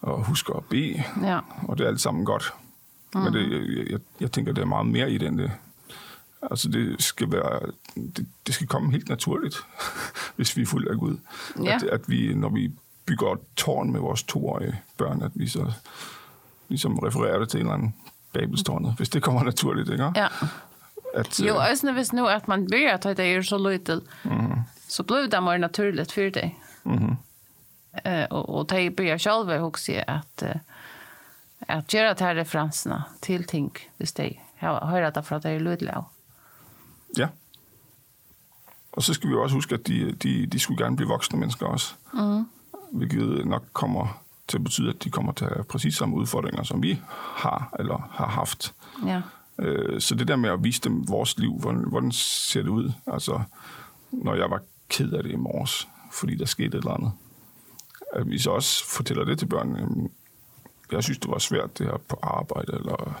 og 0.00 0.24
husker 0.24 0.54
at 0.54 0.64
bede. 0.64 1.04
Ja. 1.22 1.38
Og 1.68 1.78
det 1.78 1.84
er 1.84 1.88
alt 1.88 2.00
sammen 2.00 2.24
godt. 2.24 2.54
Mm. 3.14 3.20
Men 3.20 3.32
det, 3.32 3.50
jeg, 3.50 3.90
jeg, 3.90 4.00
jeg 4.20 4.32
tænker, 4.32 4.52
det 4.52 4.62
er 4.62 4.66
meget 4.66 4.86
mere 4.86 5.10
i 5.10 5.18
den 5.18 5.38
det. 5.38 5.52
Altså 6.42 6.68
det 6.68 7.02
skal 7.02 7.32
være, 7.32 7.60
det, 7.94 8.26
det 8.46 8.54
skal 8.54 8.66
komme 8.66 8.92
helt 8.92 9.08
naturligt, 9.08 9.56
hvis 10.36 10.56
vi 10.56 10.62
er 10.62 10.66
fuld 10.66 10.88
af 10.88 10.96
Gud. 10.96 11.16
Ja. 11.64 11.74
At, 11.74 11.82
at 11.82 12.00
vi, 12.08 12.34
når 12.34 12.48
vi 12.48 12.72
bygger 13.04 13.32
et 13.32 13.40
tårn 13.56 13.92
med 13.92 14.00
vores 14.00 14.22
toårige 14.22 14.80
børn, 14.96 15.22
at 15.22 15.30
vi 15.34 15.48
så 15.48 15.72
ligesom 16.68 16.98
refererer 16.98 17.38
det 17.38 17.48
til 17.48 17.60
en 17.60 17.66
eller 17.66 17.74
anden 17.74 17.94
Babelstårnet, 18.32 18.94
hvis 18.96 19.08
det 19.08 19.22
kommer 19.22 19.42
naturligt, 19.42 19.90
ikke? 19.90 20.12
Ja. 20.16 20.26
At, 21.14 21.40
Jo, 21.40 21.54
øh, 21.54 21.68
alltså 21.68 21.92
hvis 21.92 22.12
nu 22.12 22.28
att 22.28 22.48
man 22.48 22.70
börjar 22.70 22.96
ta 22.96 23.14
det 23.14 23.34
är 23.34 23.42
så 23.42 23.70
lite 23.70 24.00
så 24.88 25.02
blir 25.02 25.28
det 25.28 25.40
mer 25.40 25.58
naturligt 25.58 26.12
för 26.12 26.30
dig. 26.30 26.58
mhm. 26.82 27.16
Eh 28.04 28.24
och 28.24 28.48
och 28.48 28.66
det 28.66 28.90
börjar 28.90 29.18
själva 29.18 29.62
också 29.62 29.92
att 30.06 30.42
eh, 30.42 30.56
att 31.68 31.94
göra 31.94 32.14
de 32.14 32.24
här 32.24 32.34
referenserna 32.34 33.04
till 33.20 33.44
ting 33.44 33.72
hvis 33.96 34.12
de 34.12 34.38
har 34.56 34.86
hørt 34.86 35.14
det 35.14 35.22
fra 35.22 35.38
det 35.38 35.50
er 35.50 35.58
lydlav. 35.58 36.04
Ja. 37.16 37.28
Og 38.92 39.02
så 39.02 39.14
skal 39.14 39.28
vi 39.28 39.34
jo 39.34 39.42
også 39.42 39.54
huske, 39.56 39.74
at 39.74 39.86
de, 39.86 40.12
de, 40.12 40.46
de 40.46 40.58
skulle 40.58 40.84
gerne 40.84 40.96
blive 40.96 41.08
voksne 41.08 41.38
mennesker 41.38 41.66
også. 41.66 41.94
Mm. 42.14 42.46
Hvilket 42.92 43.46
nok 43.46 43.64
kommer 43.72 44.22
til 44.48 44.56
at 44.58 44.64
betyde, 44.64 44.90
at 44.90 45.04
de 45.04 45.10
kommer 45.10 45.32
til 45.32 45.44
at 45.44 45.52
have 45.54 45.64
præcis 45.64 45.94
samme 45.96 46.16
udfordringer, 46.16 46.62
som 46.62 46.82
vi 46.82 47.00
har 47.34 47.74
eller 47.78 48.08
har 48.10 48.26
haft. 48.26 48.74
Ja. 49.06 49.22
Øh, 49.58 50.00
Så 50.00 50.14
det 50.14 50.28
der 50.28 50.36
med 50.36 50.50
at 50.50 50.64
vise 50.64 50.80
dem 50.80 51.08
vores 51.08 51.38
liv, 51.38 51.58
hvordan, 51.60 51.84
hvordan 51.88 52.12
ser 52.12 52.62
det 52.62 52.68
ud? 52.68 52.92
Altså, 53.06 53.40
når 54.10 54.34
jeg 54.34 54.50
var 54.50 54.60
ked 54.88 55.12
af 55.12 55.22
det 55.22 55.32
i 55.32 55.36
morges, 55.36 55.88
fordi 56.12 56.34
der 56.34 56.44
skete 56.46 56.66
et 56.68 56.74
eller 56.74 56.90
andet. 56.90 57.12
At 58.12 58.30
vi 58.30 58.38
så 58.38 58.50
også 58.50 58.84
fortæller 58.88 59.24
det 59.24 59.38
til 59.38 59.46
børnene. 59.46 60.08
Jeg 60.92 61.02
synes, 61.02 61.18
det 61.18 61.30
var 61.30 61.38
svært 61.38 61.78
det 61.78 61.86
her 61.86 61.96
på 62.08 62.18
arbejde, 62.22 62.72
eller 62.72 63.20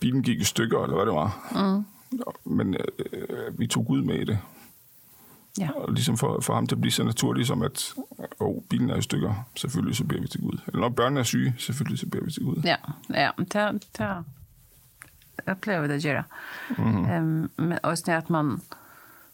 bilen 0.00 0.22
gik 0.22 0.40
i 0.40 0.44
stykker, 0.44 0.82
eller 0.82 0.96
hvad 0.96 1.06
det 1.06 1.14
var. 1.14 1.50
Mm. 1.76 1.84
Men 2.44 2.74
øh, 2.74 3.58
vi 3.58 3.66
tog 3.66 3.86
Gud 3.86 4.02
med 4.02 4.14
i 4.14 4.24
det. 4.24 4.38
Ja. 5.58 5.70
Og 5.70 5.92
ligesom 5.92 6.18
for, 6.18 6.40
for 6.40 6.54
ham 6.54 6.66
til 6.66 6.74
at 6.74 6.80
blive 6.80 6.92
så 6.92 7.04
naturligt 7.04 7.48
som, 7.48 7.62
at 7.62 7.94
oh, 8.40 8.62
bilen 8.70 8.90
er 8.90 8.96
i 8.96 9.02
stykker, 9.02 9.34
selvfølgelig 9.54 9.96
så 9.96 10.04
beder 10.04 10.20
vi 10.20 10.28
til 10.28 10.40
Gud. 10.40 10.58
Eller 10.66 10.80
når 10.80 10.88
børnene 10.88 11.20
er 11.20 11.24
syge, 11.24 11.54
selvfølgelig 11.58 11.98
så 11.98 12.06
beder 12.06 12.24
vi 12.24 12.30
til 12.30 12.44
Gud. 12.44 12.62
Ja, 12.64 12.76
ja, 13.10 13.30
det 13.38 13.88
det 13.98 14.24
upplever 15.46 15.88
det 15.88 15.98
göra. 15.98 16.24
Ehm 16.78 17.50
men 17.56 17.78
och 17.82 18.08
att 18.08 18.28
man 18.28 18.60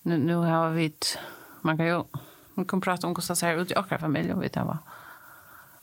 nu 0.02 0.16
nu 0.16 0.34
har 0.34 0.70
vi 0.70 0.84
ett, 0.84 1.18
man 1.62 1.76
kan 1.76 1.86
ju 1.86 2.04
man 2.54 2.66
kan 2.66 2.80
prata 2.80 3.06
om 3.06 3.10
hur 3.10 3.28
det 3.28 3.36
ser 3.36 3.60
ut 3.60 3.70
i 3.70 3.74
vår 3.74 3.98
familj 3.98 4.32
och 4.32 4.42
vi 4.42 4.48
tar 4.48 4.64
va. 4.64 4.78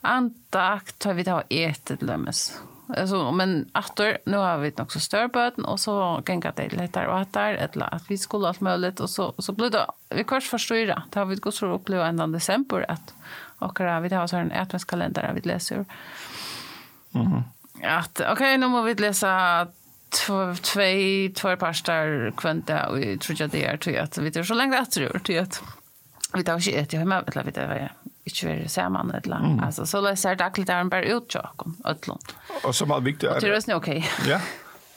Antakt 0.00 1.04
har 1.04 1.14
vi 1.14 1.22
det 1.22 1.30
har 1.30 1.44
ätit 1.50 2.02
lömmes. 2.02 2.60
alltså 2.88 3.32
men 3.32 3.70
åter 3.74 4.18
nu 4.26 4.36
har 4.36 4.58
vi 4.58 4.72
också 4.78 5.00
störböten 5.00 5.64
och 5.64 5.80
så 5.80 6.22
gänga 6.28 6.52
det 6.56 6.72
lättare 6.72 7.06
och 7.06 7.20
åter 7.20 7.54
eller 7.54 7.94
att 7.94 8.10
vi 8.10 8.18
skulle 8.18 8.48
allt 8.48 8.60
möjligt 8.60 9.00
och 9.00 9.10
så 9.10 9.34
så 9.38 9.52
blev 9.52 9.70
det 9.70 9.86
vi 10.08 10.24
kanske 10.24 10.50
förstår 10.50 10.86
det 10.86 11.18
har 11.18 11.26
vi 11.26 11.36
gått 11.36 11.54
så 11.54 11.66
uppleva 11.66 12.06
ända 12.06 12.26
december 12.26 12.90
att 12.90 13.14
och 13.58 13.80
vi 13.80 14.14
har 14.14 14.26
så 14.26 14.36
en 14.36 14.52
adventskalender 14.52 15.32
vi 15.34 15.40
läser. 15.40 15.84
Mhm. 17.10 17.42
Att 17.82 18.20
okej 18.20 18.32
okay, 18.32 18.56
nu 18.56 18.68
måste 18.68 18.94
vi 18.94 18.94
läsa 18.94 19.66
två 20.08 20.54
två 21.34 21.56
pastar 21.56 22.32
kvanta 22.36 22.88
och 22.88 22.98
tror 23.20 23.40
jag 23.40 23.50
det 23.50 23.64
är 23.64 23.76
till 23.76 24.00
att 24.00 24.18
vi 24.18 24.30
det 24.30 24.40
är 24.40 24.44
så 24.44 24.54
länge 24.54 24.78
att 24.78 24.90
tror 24.90 25.18
till 25.18 25.40
att 25.40 25.62
vi 26.34 26.44
tar 26.44 26.54
inte 26.54 26.70
ett 26.70 26.92
hemma 26.92 27.22
eller 27.26 27.44
vi 27.44 27.50
det 27.50 27.90
tar 28.34 28.48
inte 28.48 28.62
ver 28.62 28.68
samman 28.68 29.10
eller 29.24 29.64
alltså 29.64 29.86
så 29.86 30.00
läser 30.00 30.30
det 30.30 30.38
dagligt 30.38 30.66
där 30.66 30.84
bara 30.84 31.02
ut 31.02 31.32
chocken 31.32 31.76
ötlon. 31.84 32.18
Og 32.64 32.74
så 32.74 32.86
meget 32.86 33.04
vigtigt 33.04 33.30
er 33.30 33.34
det, 33.40 33.40
det 33.48 33.56
är 33.56 33.60
så 33.60 33.74
okej. 33.76 34.04
Ja, 34.28 34.40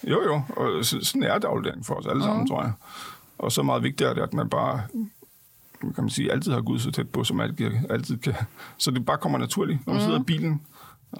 jo 0.03 0.21
jo, 0.23 0.41
og 0.55 0.85
så- 0.85 1.05
sådan 1.05 1.23
er 1.23 1.39
dagligdagen 1.39 1.83
for 1.83 1.95
os 1.95 2.05
alle 2.07 2.23
sammen, 2.23 2.47
tror 2.47 2.61
jeg. 2.63 2.71
Og 3.37 3.51
så 3.51 3.63
meget 3.63 3.83
vigtigt 3.83 4.09
er 4.09 4.13
det, 4.13 4.21
at 4.21 4.33
man 4.33 4.49
bare, 4.49 4.81
kan 5.81 6.03
man 6.03 6.09
sige, 6.09 6.31
altid 6.31 6.51
har 6.51 6.61
Gud 6.61 6.79
så 6.79 6.91
tæt 6.91 7.09
på, 7.09 7.23
som 7.23 7.39
altid, 7.39 7.71
altid 7.89 8.17
kan. 8.17 8.33
Så 8.77 8.91
det 8.91 9.05
bare 9.05 9.17
kommer 9.17 9.37
naturligt, 9.39 9.87
når 9.87 9.93
man 9.93 10.03
sidder 10.03 10.19
i 10.19 10.23
bilen, 10.23 10.61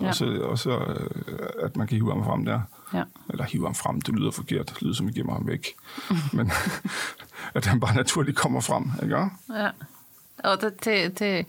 Ja. 0.01 0.07
og 0.07 0.15
så, 0.15 0.25
og 0.25 0.59
så 0.59 0.69
øh, 0.77 1.39
at 1.63 1.75
man 1.77 1.87
kan 1.87 1.95
hive 1.97 2.11
ham 2.13 2.23
frem 2.25 2.45
der. 2.45 2.61
Ja. 2.93 3.03
Eller 3.29 3.43
hiver 3.45 3.65
ham 3.67 3.75
frem, 3.75 4.01
det 4.01 4.15
lyder 4.15 4.31
forkert. 4.31 4.69
Det 4.69 4.81
lyder 4.81 4.93
som, 4.93 5.07
vi 5.07 5.11
gemmer 5.11 5.33
ham 5.33 5.47
væk. 5.47 5.67
Men 6.33 6.51
at 7.55 7.65
han 7.65 7.79
bare 7.79 7.95
naturligt 7.95 8.37
kommer 8.37 8.61
frem, 8.61 8.91
ikke? 9.03 9.15
Ja. 9.49 9.69
Og 10.43 10.61
det, 10.61 10.85
det, 10.85 11.19
det, 11.19 11.45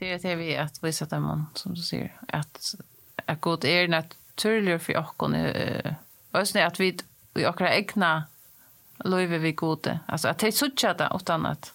Det 0.00 0.12
är 0.12 0.18
det 0.18 0.34
vi 0.34 0.54
är 0.54 0.62
att 0.62 0.84
visa 0.84 1.04
dem 1.04 1.30
om, 1.30 1.46
som 1.54 1.74
du 1.74 1.82
säger. 1.82 2.16
Att, 2.28 2.74
är 3.26 3.34
god 3.34 3.64
är 3.64 3.88
naturligt 3.88 4.82
för 4.82 4.96
oss. 4.96 5.14
Och 6.30 6.48
sen 6.48 6.66
att 6.66 6.80
vi 6.80 6.98
i 7.34 7.44
våra 7.44 7.74
egna 7.74 8.24
löjver 9.04 9.38
vi 9.38 9.52
gode. 9.52 10.00
Alltså 10.06 10.28
att 10.28 10.38
det 10.38 10.52
sucha 10.52 10.94
det 10.94 11.10
åt 11.10 11.30
annat. 11.30 11.74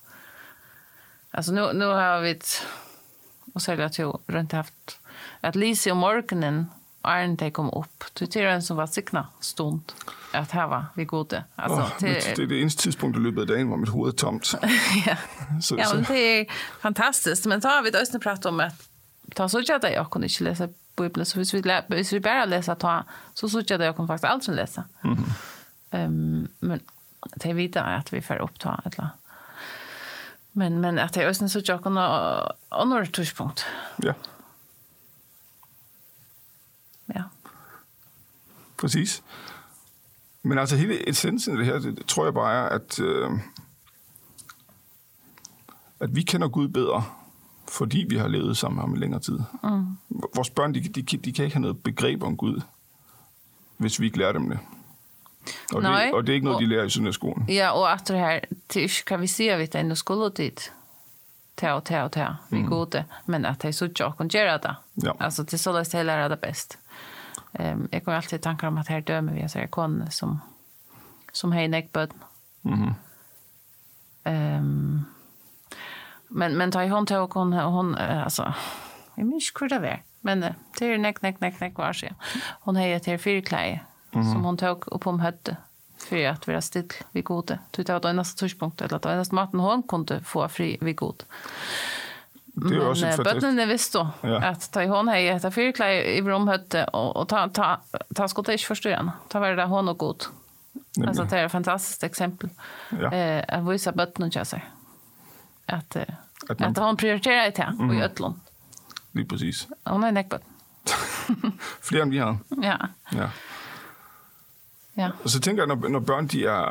Alltså 1.31 1.51
nu, 1.51 1.73
nu 1.73 1.85
har 1.85 2.19
vi 2.21 2.31
ett 2.31 2.65
och 3.53 3.61
sälja 3.61 3.89
till 3.89 4.11
runt 4.27 4.51
haft 4.51 4.99
att 5.41 5.55
Lise 5.55 5.91
och 5.91 5.97
morgonen 5.97 6.65
Arn 7.05 7.35
de 7.35 7.51
kom 7.51 7.69
upp. 7.69 8.03
Du 8.13 8.25
till 8.25 8.41
en 8.41 8.63
som 8.63 8.77
var 8.77 8.87
signa 8.87 9.27
stund 9.39 9.93
att 10.31 10.51
här 10.51 10.67
var 10.67 10.85
vi 10.95 11.05
gode. 11.05 11.43
Alltså 11.55 11.79
oh, 11.79 11.97
till 11.97 12.07
det 12.07 12.37
är 12.37 12.47
det 12.47 12.61
enda 12.61 12.73
tidspunkt 12.73 13.17
i 13.17 13.21
löpet 13.21 13.47
dagen 13.47 13.69
var 13.69 13.77
mitt 13.77 13.95
huvud 13.95 14.17
tomt. 14.17 14.53
ja. 15.05 15.17
Så, 15.61 15.75
ja, 15.77 15.93
men 15.93 16.03
det 16.03 16.19
är 16.19 16.47
fantastiskt. 16.81 17.45
Men 17.45 17.61
så 17.61 17.67
har 17.67 17.83
vi 17.83 17.91
då 17.91 17.99
ösnen 17.99 18.21
pratat 18.21 18.45
om 18.45 18.59
att 18.59 18.89
ta 19.35 19.49
så 19.49 19.63
tjata 19.63 19.91
jag 19.91 20.09
kunde 20.09 20.27
inte 20.27 20.43
läsa 20.43 20.69
Bibeln 20.97 21.25
så 21.25 21.39
hvis 21.39 21.53
vi, 21.53 21.81
hvis 21.87 22.13
vi 22.13 22.19
bara 22.19 22.45
läsa 22.45 22.75
ta 22.75 23.03
så 23.33 23.49
så 23.49 23.63
tjata 23.63 23.85
jag 23.85 23.95
kunde 23.95 24.07
faktiskt 24.07 24.31
aldrig 24.31 24.55
läsa. 24.55 24.83
Mm 25.03 25.17
-hmm. 25.17 26.05
um, 26.05 26.47
men 26.59 26.79
det 27.35 27.49
är 27.49 27.53
vidare 27.53 27.95
att 27.95 28.13
vi 28.13 28.21
får 28.21 28.41
uppta 28.41 28.81
ett 28.85 28.93
eller 28.93 29.09
Men 30.51 30.81
men 30.81 30.99
att 30.99 31.13
det 31.13 31.23
är 31.23 31.27
ösnen 31.27 31.49
så 31.49 31.61
tjata 31.61 31.83
kunde 31.83 32.01
annorlunda 32.69 33.11
tidspunkt. 33.11 33.65
Ja. 33.95 34.05
Yeah. 34.05 34.15
Præcis. 38.85 39.23
Men 40.43 40.57
altså 40.57 40.75
hele 40.77 41.09
essensen 41.09 41.51
af 41.51 41.57
det 41.57 41.65
her, 41.65 41.79
det, 41.79 41.97
det 41.97 42.05
tror 42.05 42.23
jeg 42.25 42.33
bare 42.33 42.53
er, 42.55 42.69
at, 42.69 42.99
øh, 42.99 43.29
at 45.99 46.15
vi 46.15 46.21
kender 46.21 46.47
Gud 46.47 46.67
bedre, 46.67 47.03
fordi 47.67 48.05
vi 48.09 48.17
har 48.17 48.27
levet 48.27 48.57
sammen 48.57 48.75
med 48.75 48.83
ham 48.83 48.95
i 48.95 48.97
længere 48.97 49.21
tid. 49.21 49.39
Mm. 49.63 49.97
Vores 50.35 50.49
børn, 50.49 50.73
de, 50.73 50.79
de, 50.79 51.01
de 51.01 51.33
kan 51.33 51.45
ikke 51.45 51.55
have 51.55 51.61
noget 51.61 51.83
begreb 51.83 52.23
om 52.23 52.37
Gud, 52.37 52.61
hvis 53.77 53.99
vi 53.99 54.05
ikke 54.05 54.17
lærer 54.17 54.31
dem 54.31 54.49
det. 54.49 54.59
Og, 55.73 55.81
Nej. 55.81 56.05
det, 56.05 56.13
og 56.13 56.23
det 56.23 56.29
er 56.29 56.33
ikke 56.33 56.45
noget, 56.45 56.55
Og- 56.55 56.61
de 56.61 56.67
lærer 56.67 56.83
i 56.83 56.89
søndagsskolen. 56.89 57.49
Ja, 57.49 57.69
og 57.69 57.91
at 57.93 58.07
det 58.07 58.19
her, 58.19 58.27
er 58.27 58.39
ikke 58.75 59.03
hva 59.07 59.17
vi 59.17 59.27
sier 59.27 59.57
vi 59.57 59.67
til 59.67 59.79
en 59.79 59.95
skole 59.95 60.29
dit, 60.37 60.71
til 61.57 61.69
og 61.69 61.83
til 61.85 61.95
og 61.97 62.11
til, 62.11 62.27
vi 62.49 62.61
mm. 62.61 62.69
gode, 62.69 63.03
men 63.25 63.45
at 63.45 63.61
det 63.61 63.67
er 63.67 63.71
så 63.71 63.89
å 64.05 64.11
kunne 64.17 64.29
gjøre 64.29 64.57
det. 64.63 64.75
Ja. 65.03 65.11
Altså, 65.19 65.43
det 65.43 65.53
er 65.53 65.57
så 65.57 65.71
løst 65.71 65.93
jeg 65.93 66.05
lærer 66.05 66.27
det 66.27 66.39
best. 66.39 66.77
Ehm 67.59 67.87
jag 67.91 68.03
går 68.03 68.13
alltid 68.13 68.41
tankar 68.41 68.67
om 68.67 68.77
att 68.77 68.87
här 68.87 69.01
dömer 69.01 69.33
vi 69.33 69.49
så 69.49 69.59
här 69.59 69.67
kon 69.67 70.11
som 70.11 70.39
som 71.31 71.51
hej 71.51 71.67
neckbud. 71.67 72.11
Mhm. 72.61 72.93
Ehm 74.23 75.05
men 76.27 76.57
men 76.57 76.71
tar 76.71 76.87
hon 76.89 77.05
tog 77.05 77.33
hon 77.33 77.53
hon 77.53 77.95
alltså 77.95 78.53
jag 79.15 79.25
minns 79.27 79.51
hur 79.59 79.69
det 79.69 79.79
var. 79.79 80.01
Men 80.21 80.39
det 80.79 80.85
är 80.85 80.97
neck 80.97 81.21
neck 81.21 81.41
neck 81.41 81.59
neck 81.59 81.77
var 81.77 81.93
så. 81.93 82.07
Hon 82.59 82.75
hejer 82.75 82.99
till 82.99 83.19
fyrklä 83.19 83.79
som 84.11 84.43
hon 84.43 84.57
tog 84.57 84.87
upp 84.87 85.07
om 85.07 85.19
hötte 85.19 85.57
för 85.97 86.27
att 86.27 86.47
vi 86.47 86.51
vara 86.51 86.61
still 86.61 86.89
vid 87.11 87.23
gode. 87.23 87.59
Du 87.71 87.83
tar 87.83 87.99
då 87.99 88.11
nästa 88.11 88.39
tidpunkt 88.39 88.81
eller 88.81 88.99
då 88.99 89.09
nästa 89.09 89.35
maten 89.35 89.59
hon 89.59 89.83
kunde 89.83 90.23
få 90.23 90.49
fri 90.49 90.77
vid 90.81 90.95
god 90.95 91.23
det 92.55 92.75
är 92.75 92.89
också 92.89 93.05
för 93.05 93.23
bötnen 93.23 93.69
visste 93.69 94.07
ja. 94.21 94.43
att 94.43 94.71
ta 94.71 94.83
i 94.83 94.87
hon 94.87 95.07
hej 95.07 95.33
heter 95.33 95.51
fyrklä 95.51 96.03
i 96.03 96.21
bromhötte 96.21 96.83
och, 96.83 97.15
och 97.15 97.27
ta 97.27 97.49
ta 97.49 97.81
ta 98.15 98.27
skott 98.27 98.49
inte 98.49 98.63
förstå 98.63 98.89
igen. 98.89 99.11
Ta 99.27 99.39
väl 99.39 99.55
det 99.55 99.65
hon 99.65 99.89
och 99.89 99.97
gott. 99.97 100.29
Alltså 101.07 101.23
det 101.23 101.39
är 101.39 101.45
ett 101.45 101.51
fantastiskt 101.51 102.03
exempel. 102.03 102.49
Ja. 102.89 103.13
Eh 103.13 103.43
att 103.47 103.73
visa 103.73 103.91
bötnen 103.91 104.31
jag 104.33 104.47
säger. 104.47 104.65
Att 105.65 105.95
att, 106.49 106.61
att 106.61 106.77
hon 106.77 106.97
prioriterar 106.97 107.51
det 107.55 107.63
här 107.63 107.87
och 107.87 107.95
i 107.95 108.01
Ötlund. 108.01 108.35
Lige 109.11 109.27
precis. 109.27 109.67
Hon 109.83 110.03
är 110.03 110.11
näck 110.11 110.29
bötnen. 110.29 110.53
Flere 111.81 112.01
end 112.01 112.11
vi 112.11 112.17
har. 112.17 112.37
Ja. 112.49 112.89
Ja. 113.09 113.29
Ja. 114.97 115.09
Og 115.23 115.29
så 115.29 115.39
tænker 115.39 115.63
jeg, 115.63 115.67
når, 115.67 115.89
når 115.89 115.99
børn 115.99 116.27
de 116.27 116.45
er, 116.45 116.65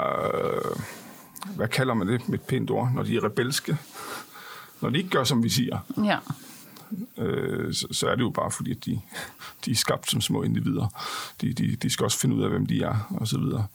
hvad 1.57 1.69
kalder 1.69 1.95
man 1.95 2.09
det 2.09 2.29
med 2.29 2.38
et 2.38 2.47
pænt 2.47 2.71
ord, 2.71 2.91
når 2.95 3.03
de 3.03 3.17
er 3.17 3.25
rebelske, 3.25 3.76
når 4.81 4.90
de 4.90 4.99
ikke 4.99 5.11
gør, 5.11 5.25
som 5.25 5.43
vi 5.43 5.49
siger, 5.49 5.78
Ja, 6.04 6.19
øh, 7.19 7.75
så, 7.75 7.87
så 7.90 8.09
er 8.09 8.14
det 8.14 8.23
jo 8.23 8.31
bare 8.31 8.50
fordi, 8.50 8.71
at 8.71 8.85
de, 8.85 9.00
de 9.64 9.71
er 9.71 9.75
skabt 9.75 10.11
som 10.11 10.21
små 10.21 10.43
individer. 10.43 10.87
De, 11.40 11.52
de, 11.52 11.76
de 11.76 11.90
skal 11.90 12.04
også 12.04 12.19
finde 12.19 12.37
ud 12.37 12.43
af, 12.43 12.50
hvem 12.50 12.66
de 12.66 12.83
er, 12.83 13.14
og 13.21 13.28
så 13.28 13.38
videre. 13.38 13.66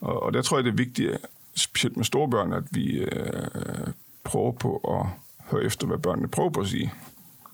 Og, 0.00 0.22
og 0.22 0.32
der 0.32 0.42
tror 0.42 0.56
jeg, 0.56 0.64
det 0.64 0.70
er 0.70 0.76
vigtigt, 0.76 1.16
specielt 1.56 1.96
med 1.96 2.04
store 2.04 2.30
børn, 2.30 2.52
at 2.52 2.64
vi 2.70 2.90
øh, 2.90 3.88
prøver 4.24 4.52
på 4.52 4.76
at 4.76 5.06
høre 5.50 5.64
efter, 5.64 5.86
hvad 5.86 5.98
børnene 5.98 6.28
prøver 6.28 6.50
på 6.50 6.60
at 6.60 6.68
sige. 6.68 6.92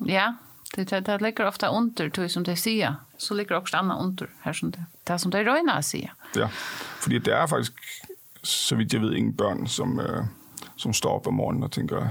ja. 0.07 0.33
Det, 0.77 0.91
det, 0.91 1.07
det 1.07 1.23
ligger 1.23 1.45
ofta 1.45 1.69
under, 1.69 2.11
jeg, 2.17 2.31
som 2.31 2.45
de 2.45 2.57
sier. 2.57 2.95
Så 3.19 3.35
ligger 3.35 3.57
også 3.57 3.77
annet 3.77 3.95
under 3.95 4.27
her, 4.45 4.53
som 4.53 4.73
det, 4.73 4.85
det 5.09 5.21
som 5.21 5.31
de 5.31 5.39
røyner 5.39 5.81
sier. 5.81 6.09
Ja, 6.37 6.47
fordi 7.01 7.19
der 7.19 7.37
er 7.37 7.47
faktisk, 7.47 7.73
så 8.43 8.77
vidt 8.77 8.93
jeg 8.93 9.01
ved, 9.01 9.15
ingen 9.15 9.33
børn, 9.37 9.67
som, 9.67 10.01
øh, 10.01 10.25
som 10.77 10.93
står 10.93 11.11
op 11.11 11.27
om 11.27 11.35
morgenen 11.35 11.63
og 11.63 11.73
tænker, 11.73 12.09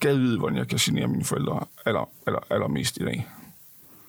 gad 0.00 0.16
vide, 0.16 0.38
hvordan 0.38 0.58
jeg 0.58 0.68
kan 0.68 0.78
genere 0.78 1.08
mine 1.08 1.24
forældre 1.24 1.66
aller, 1.86 2.08
aller, 2.26 2.40
aller 2.50 2.68
mest 2.68 2.96
i 2.96 3.04
dag. 3.04 3.28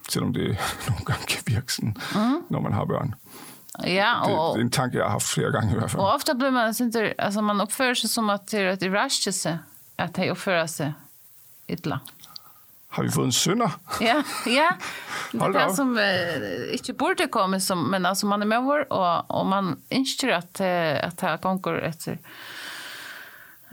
Selvom 0.09 0.33
det 0.33 0.57
nogle 0.89 1.05
gange 1.05 1.25
kan 1.27 1.43
virke 1.45 1.73
sådan, 1.73 1.97
mm. 2.15 2.43
når 2.49 2.59
man 2.59 2.73
har 2.73 2.85
børn. 2.85 3.15
Ja, 3.83 4.21
och, 4.21 4.57
det, 4.57 4.59
det 4.59 4.61
är 4.61 4.65
en 4.65 4.71
tanke 4.71 4.97
jag 4.97 5.05
har 5.05 5.11
haft 5.11 5.27
flera 5.27 5.49
gånger 5.49 5.75
i 5.75 5.77
alla 5.77 5.87
fall. 5.87 6.01
Och 6.01 6.15
ofta 6.15 6.33
blir 6.33 6.51
man 6.51 6.73
inte, 6.81 7.13
altså, 7.17 7.41
man 7.41 7.61
uppför 7.61 7.93
sig 7.93 8.09
som 8.09 8.29
att 8.29 8.47
det 8.47 8.59
är 8.59 8.67
ett 8.67 8.81
irrasjelse 8.81 9.59
att 9.95 10.13
det 10.13 10.31
uppför 10.31 10.67
sig 10.67 10.93
illa. 11.67 11.99
Har 12.89 13.03
vi 13.03 13.09
fått 13.09 13.25
en 13.25 13.31
synder? 13.31 13.71
Ja, 13.99 14.23
ja. 14.45 14.71
Det 15.31 15.53
kan 15.53 15.75
som 15.75 15.97
eh, 15.97 16.73
inte 16.73 16.93
borde 16.93 17.27
komma 17.27 17.59
som, 17.59 17.91
men 17.91 18.05
alltså 18.05 18.25
man 18.25 18.41
är 18.41 18.45
med 18.45 18.63
vår 18.63 18.93
och, 18.93 19.39
och 19.39 19.45
man 19.45 19.81
inser 19.89 20.29
att, 20.29 20.61
att 21.03 21.17
det 21.17 21.27
här 21.27 21.37
gånger 21.37 21.73
efter 21.73 22.19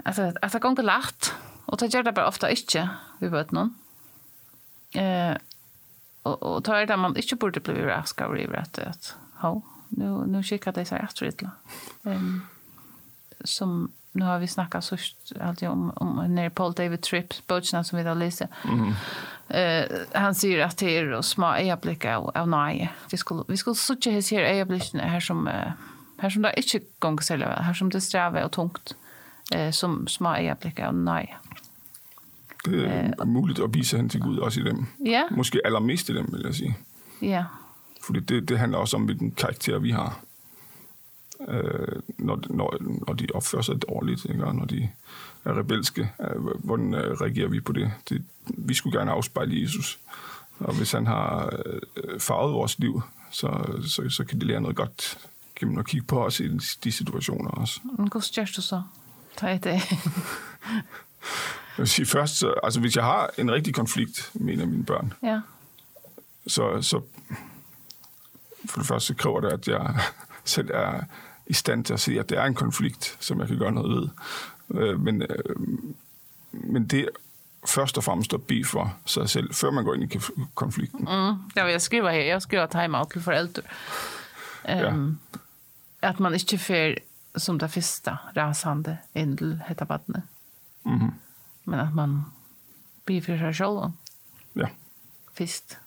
att, 0.05 0.19
att 0.19 0.53
det 0.53 0.59
gånger 0.59 0.83
lätt. 0.83 1.33
Og 1.67 1.81
det 1.81 1.91
gjør 1.93 2.09
det 2.09 2.15
bare 2.17 2.31
ofte 2.31 2.51
ikke, 2.53 2.87
vi 3.23 3.31
vet 3.33 3.53
noen. 3.57 3.73
Eh, 4.95 5.35
og, 6.25 6.37
og 6.41 6.65
det 6.65 6.75
er 6.77 6.89
det 6.89 6.99
man 7.01 7.17
ikke 7.19 7.39
burde 7.41 7.63
bli 7.65 7.85
rasket 7.85 8.27
over 8.27 8.41
i 8.41 8.49
rett 8.49 8.81
at 8.81 9.13
ho, 9.43 9.59
nu, 9.99 10.25
nu 10.31 10.41
kikker 10.45 10.75
det 10.77 10.87
seg 10.89 11.05
etter 11.05 11.29
litt. 11.29 11.45
Um, 12.07 12.45
som, 13.45 13.93
nu 14.17 14.25
har 14.25 14.41
vi 14.41 14.49
snakket 14.49 14.87
sørst 14.87 15.35
alltid 15.41 15.69
om, 15.69 15.91
om 16.01 16.21
nere 16.33 16.53
Paul 16.55 16.77
David 16.77 17.05
Tripp, 17.05 17.37
bøtjene 17.51 17.85
som 17.85 17.99
vi 17.99 18.07
da 18.07 18.15
lyser. 18.17 18.53
Mm. 18.65 18.95
Eh, 19.55 19.97
han 20.15 20.37
sier 20.39 20.65
at 20.65 20.79
det 20.81 20.95
er 20.97 21.15
små 21.27 21.53
øyeblikk 21.61 22.07
av, 22.09 22.31
av 22.39 22.49
nøye. 22.49 22.89
Vi 23.13 23.21
skulle, 23.21 23.45
vi 23.51 23.61
skulle 23.61 23.81
sitte 23.81 24.15
her, 24.15 24.25
her 24.25 24.51
øyeblikkene 24.61 25.11
her 25.13 25.25
som, 25.25 25.45
her 25.49 26.33
som 26.33 26.47
det 26.47 26.55
ikke 26.63 26.85
ganger 27.05 27.29
særlig 27.29 27.51
vel, 27.51 27.65
her 27.69 27.81
som 27.83 27.93
det 27.93 28.05
strever 28.05 28.49
og 28.49 28.55
tungt. 28.57 28.97
Eh 29.53 29.73
som 29.73 30.07
små 30.09 30.29
ögonblick 30.35 30.79
av 30.79 30.95
nej. 30.95 31.35
Det 32.65 32.87
er 32.87 33.25
muligt 33.25 33.59
at 33.59 33.75
vise 33.75 33.97
hen 33.97 34.09
til 34.09 34.21
Gud 34.21 34.39
også 34.39 34.61
i 34.61 34.65
dem. 34.65 34.87
Ja, 35.07 35.23
Måske 35.31 35.61
allermest 35.65 36.09
i 36.09 36.15
dem, 36.15 36.29
vil 36.33 36.43
jeg 36.45 36.55
sige. 36.55 36.77
ja. 37.23 37.45
Fordi 38.03 38.21
det, 38.21 38.49
det 38.49 38.59
handler 38.59 38.79
også 38.79 38.97
om, 38.97 39.05
hvilken 39.05 39.31
karakter 39.31 39.79
vi 39.79 39.91
har. 39.91 40.21
Øh, 41.49 42.03
når, 42.19 42.41
når, 42.51 42.77
når 43.07 43.15
de 43.15 43.27
opfører 43.35 43.63
sig 43.63 43.83
dårligt, 43.83 44.25
ikke? 44.25 44.45
og 44.45 44.55
når 44.55 44.65
de 44.65 44.89
er 45.45 45.59
rebelske. 45.59 46.13
Øh, 46.21 46.43
hvordan 46.65 46.95
øh, 46.95 47.21
reagerer 47.21 47.49
vi 47.49 47.61
på 47.61 47.73
det? 47.73 47.93
det? 48.09 48.25
Vi 48.47 48.75
skulle 48.75 48.99
gerne 48.99 49.11
afspejle 49.11 49.63
Jesus. 49.63 49.99
Og 50.59 50.75
hvis 50.75 50.93
han 50.93 51.07
har 51.07 51.53
øh, 51.97 52.21
farvet 52.21 52.55
vores 52.55 52.79
liv, 52.79 53.03
så, 53.31 53.81
så, 53.87 54.09
så 54.09 54.25
kan 54.25 54.41
de 54.41 54.47
lære 54.47 54.61
noget 54.61 54.77
godt 54.77 55.19
gennem 55.57 55.79
at 55.79 55.87
kigge 55.87 56.07
på 56.07 56.25
os 56.25 56.41
i 56.41 56.49
de 56.85 56.93
situationer 56.93 57.51
også. 57.51 57.81
Hur 57.97 58.09
gör 58.09 58.45
du 58.57 58.63
så? 58.63 58.83
Ett 59.43 59.65
det. 59.65 59.83
Jeg 61.77 61.83
vil 61.83 61.89
sige 61.89 62.07
først, 62.07 62.39
så, 62.39 62.55
altså 62.63 62.81
hvis 62.81 62.97
jeg 62.97 63.05
har 63.05 63.31
en 63.39 63.51
rigtig 63.53 63.75
konflikt 63.75 64.31
med 64.35 64.55
en 64.55 64.61
af 64.61 64.67
mine 64.67 64.85
børn, 64.85 65.13
Ja. 65.23 65.41
så, 66.47 66.83
så 66.83 67.01
for 68.69 68.79
det 68.79 68.87
første 68.89 69.15
kræver 69.15 69.41
det, 69.41 69.53
at 69.53 69.69
jeg 69.69 69.99
selv 70.45 70.71
er 70.75 71.01
i 71.47 71.53
stand 71.53 71.85
til 71.85 71.93
at 71.95 72.01
se, 72.01 72.19
at 72.21 72.29
det 72.29 72.39
er 72.39 72.45
en 72.45 72.55
konflikt, 72.55 73.17
som 73.21 73.41
jeg 73.41 73.49
kan 73.49 73.59
gøre 73.59 73.73
noget 73.73 73.91
ved. 74.01 74.09
Øh, 74.81 75.01
Men, 75.01 75.23
øh, 75.23 75.57
men 76.53 76.87
det 76.87 77.09
først 77.67 77.99
og 77.99 78.05
fremmest 78.05 78.35
at 78.35 78.43
bede 78.43 78.65
for 78.65 78.97
sig 79.07 79.31
selv, 79.31 79.55
før 79.55 79.71
man 79.71 79.85
går 79.85 79.95
ind 79.95 80.03
i 80.15 80.17
konf- 80.17 80.45
konflikten. 80.55 81.01
Mm. 81.01 81.35
Ja, 81.57 81.65
jag 81.67 81.83
skriver 81.83 82.11
här, 82.11 82.21
jag 82.21 82.43
skriver 82.43 82.67
time-out 82.67 83.11
till 83.11 83.21
föräldrar. 83.23 83.65
Um, 84.93 85.19
Att 86.03 86.19
man 86.19 86.35
inte 86.35 86.59
får 86.59 86.95
som 87.37 87.59
det 87.59 87.69
första 87.69 88.19
rasande 88.37 88.99
in 89.15 89.37
till 89.37 89.59
detta 89.69 89.85
vattnet. 89.85 90.23
Mhm. 90.83 91.11
Men 91.65 91.81
att 91.81 91.95
man 91.95 92.25
blir 93.05 93.21
för 93.23 93.39
sig 93.39 93.55
själv 93.55 93.93
Ja. 94.53 94.69
först. 95.35 95.79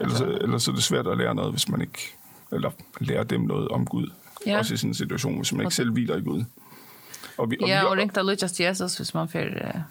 Ellers, 0.00 0.20
ellers 0.20 0.68
er 0.68 0.72
det 0.72 0.82
svært 0.82 1.06
at 1.06 1.18
lære 1.18 1.34
noget, 1.34 1.52
hvis 1.52 1.68
man 1.68 1.80
ikke... 1.80 1.98
Eller 2.52 2.70
lære 3.00 3.24
dem 3.24 3.40
noget 3.40 3.68
om 3.68 3.86
Gud. 3.86 4.10
Ja. 4.46 4.58
Også 4.58 4.74
i 4.74 4.76
sådan 4.76 4.90
en 4.90 4.94
situation, 4.94 5.36
hvis 5.36 5.52
man 5.52 5.60
ikke 5.60 5.74
selv 5.74 5.92
hviler 5.92 6.16
i 6.16 6.20
Gud. 6.20 6.44
Og 7.38 7.50
vi, 7.50 7.56
og 7.62 7.68
Ja, 7.68 7.80
vi, 7.80 7.86
og 7.86 7.96
ringte 7.96 8.22
lykkes 8.22 8.52
til 8.52 8.64
Jesus 8.66 8.96
hvis 8.96 9.14
man 9.14 9.28
får... 9.28 9.82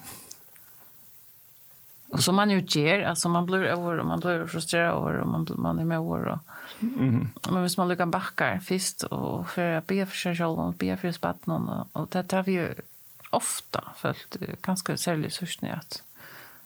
Och 2.15 2.23
som 2.23 2.35
man 2.35 2.49
ju 2.49 2.61
ger, 2.67 3.03
alltså 3.03 3.29
man 3.29 3.45
blir 3.45 3.63
över 3.63 3.99
och 3.99 4.05
man 4.05 4.19
blir 4.19 4.47
frustrerad 4.47 4.97
över 4.97 5.19
och 5.19 5.27
man, 5.27 5.47
man 5.55 5.79
är 5.79 5.85
med 5.85 5.97
över. 5.97 6.27
Och, 6.27 6.39
mm. 6.81 7.27
Men 7.49 7.61
hvis 7.61 7.77
man 7.77 7.87
lyckas 7.87 8.09
backa 8.09 8.59
först 8.59 9.03
och 9.03 9.49
för 9.49 9.71
att 9.71 9.87
be 9.87 10.05
för 10.05 10.15
sig 10.15 10.35
själv 10.35 10.59
och 10.59 10.73
be 10.73 10.97
för 10.97 11.11
spatten 11.11 11.51
och, 11.51 11.87
och 11.91 12.07
det 12.11 12.23
tar 12.23 12.43
vi 12.43 12.51
ju 12.51 12.75
ofta 13.29 13.83
följt 13.97 14.37
ganska 14.61 14.97
särskilt 14.97 15.33
sursning 15.33 15.71
att 15.71 16.03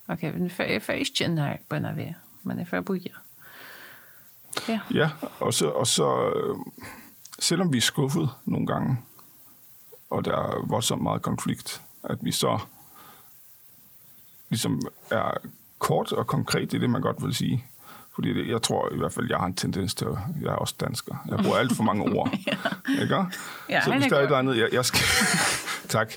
okej, 0.05 0.29
okay, 0.29 0.41
nu 0.41 0.49
får 0.49 0.65
jag 0.65 0.99
inte 0.99 1.23
in 1.23 1.37
här 1.37 1.59
på 1.67 1.75
en 1.75 1.85
av 1.85 1.99
er, 1.99 2.15
men 2.41 2.57
jag 2.59 2.67
får 2.67 2.81
boja. 2.81 3.15
Ja. 4.67 4.79
ja, 4.89 5.09
og 5.39 5.53
så, 5.53 5.69
och 5.69 5.87
så 5.87 6.33
selvom 7.39 7.73
vi 7.73 7.77
er 7.77 7.81
skuffet 7.81 8.29
nogle 8.45 8.67
gange, 8.67 8.97
og 10.09 10.25
der 10.25 10.31
er 10.31 10.67
voldsomt 10.67 11.03
meget 11.03 11.21
konflikt, 11.21 11.81
at 12.03 12.17
vi 12.21 12.31
så 12.31 12.59
ligesom 14.49 14.81
er 15.11 15.31
kort 15.79 16.11
og 16.11 16.27
konkret, 16.27 16.71
det 16.71 16.77
er 16.77 16.79
det, 16.81 16.89
man 16.89 17.01
godt 17.01 17.17
vil 17.25 17.35
sige. 17.35 17.65
Fordi 18.15 18.33
det, 18.33 18.47
jeg 18.47 18.61
tror 18.61 18.93
i 18.93 18.97
hvert 18.97 19.13
fald, 19.13 19.29
jeg 19.29 19.37
har 19.37 19.45
en 19.45 19.53
tendens 19.53 19.95
til, 19.95 20.05
at 20.05 20.11
jeg 20.41 20.47
er 20.49 20.55
også 20.55 20.75
dansker. 20.79 21.15
Jeg 21.29 21.37
bruger 21.43 21.57
alt 21.57 21.75
for 21.75 21.83
mange 21.83 22.03
ord. 22.17 22.33
Ikke? 23.01 23.15
Ja, 23.69 23.81
så 23.83 23.91
hvis 23.91 24.05
er 24.05 24.09
der 24.09 24.15
er 24.15 24.19
et 24.19 24.23
eller 24.23 24.37
andet, 24.37 24.57
jeg, 24.57 24.69
jeg 24.71 24.85
skal... 24.85 24.99
tak. 25.97 26.13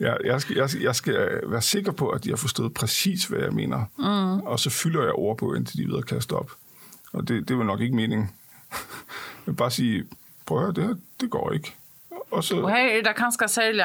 Jeg, 0.00 0.16
jeg, 0.24 0.40
skal, 0.40 0.56
jeg, 0.56 0.70
skal- 0.70 0.82
jeg 0.82 0.94
skal 0.96 1.40
være 1.46 1.62
sikker 1.62 1.92
på, 1.92 2.08
at 2.08 2.24
de 2.24 2.28
har 2.28 2.36
forstået 2.36 2.74
præcis, 2.74 3.24
hvad 3.24 3.38
jeg 3.38 3.52
mener. 3.52 3.84
Mm. 3.98 4.40
Og 4.40 4.60
så 4.60 4.70
fylder 4.70 5.02
jeg 5.02 5.12
ord 5.12 5.38
på, 5.38 5.54
indtil 5.54 5.78
de 5.78 5.84
videre 5.86 6.02
kaster 6.02 6.36
op. 6.36 6.50
Og 7.12 7.28
det, 7.28 7.48
det 7.48 7.58
var 7.58 7.64
nok 7.64 7.80
ikke 7.80 7.96
meningen. 7.96 8.30
Jeg 9.46 9.52
vil 9.52 9.56
bare 9.56 9.70
sige, 9.70 10.04
prøv 10.46 10.58
at 10.58 10.64
høre, 10.64 10.74
det 10.74 10.84
her, 10.84 10.94
det 11.20 11.30
går 11.30 11.52
ikke. 11.52 11.74
Og 12.30 12.44
så, 12.44 12.56
og 12.60 12.70
her 12.70 12.98
er 12.98 13.02
det 13.02 13.16
ganske 13.16 13.48
særlig, 13.48 13.84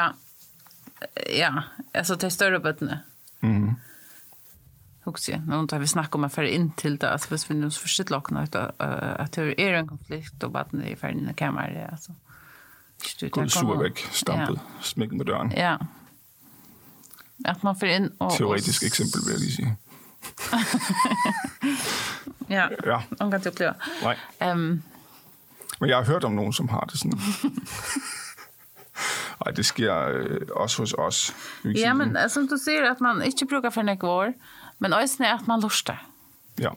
ja, 1.29 1.50
altså 1.93 2.15
til 2.15 2.31
større 2.31 2.59
bøttene. 2.59 3.00
Mhm. 3.43 3.73
Husk 5.03 5.25
jeg, 5.29 5.41
nå 5.45 5.65
tar 5.67 5.79
vi 5.83 5.88
snakke 5.91 6.15
om 6.15 6.23
at 6.23 6.31
fære 6.31 6.50
inn 6.55 6.69
til 6.79 6.93
det, 6.95 7.09
altså 7.12 7.27
hvis 7.33 7.43
vi 7.50 7.55
nå 7.59 7.67
forstår 7.75 8.07
lokken 8.13 8.38
ut, 8.39 8.53
uh, 8.55 9.15
at 9.19 9.35
det 9.35 9.57
er 9.59 9.79
en 9.81 9.88
konflikt, 9.88 10.43
er 10.43 10.95
ferdig 10.95 11.19
inn 11.19 11.27
i. 11.27 11.33
Ikke 13.03 13.15
du, 13.21 13.29
gå 13.29 13.41
der 13.41 13.47
sur 13.50 13.59
kommer- 13.59 13.83
væk, 13.83 14.07
stampet, 14.12 14.59
smækket 14.81 15.17
med 15.17 15.25
døren. 15.25 15.51
Ja. 15.51 15.75
At 17.45 17.63
man 17.63 17.75
får 17.75 17.88
inn 17.88 18.09
og... 18.19 18.31
Teoretisk 18.38 18.81
og, 18.83 18.88
eksempel, 18.88 19.21
vil 19.25 19.31
jeg 19.31 19.39
lige 19.39 19.51
sige. 19.51 19.73
Ja, 22.50 22.67
Ja, 22.85 23.00
man 23.19 23.31
kan 23.31 23.39
ikke 23.39 23.50
oppleve. 23.50 23.73
nej. 24.03 24.17
Um, 24.53 24.83
Men 25.79 25.89
jeg 25.89 25.97
har 25.97 26.03
hørt 26.05 26.23
om 26.23 26.31
nogen, 26.31 26.53
som 26.53 26.69
har 26.69 26.79
det 26.79 27.00
sådan. 27.00 27.19
Og 29.43 29.57
det 29.57 29.65
sker 29.67 30.07
øh, 30.07 30.47
også 30.55 30.81
hos 30.81 30.93
os. 30.97 31.35
Ja, 31.75 31.93
men 31.93 32.15
som 32.31 32.47
du 32.47 32.55
sier, 32.57 32.88
at 32.91 33.01
man 33.03 33.21
ikke 33.27 33.47
bruker 33.51 33.73
for 33.75 33.83
noen 33.83 34.00
vår, 34.01 34.33
men 34.79 34.95
også 34.95 35.23
er 35.23 35.35
at 35.35 35.47
man 35.47 35.63
lurer. 35.63 36.00
Ja. 36.59 36.71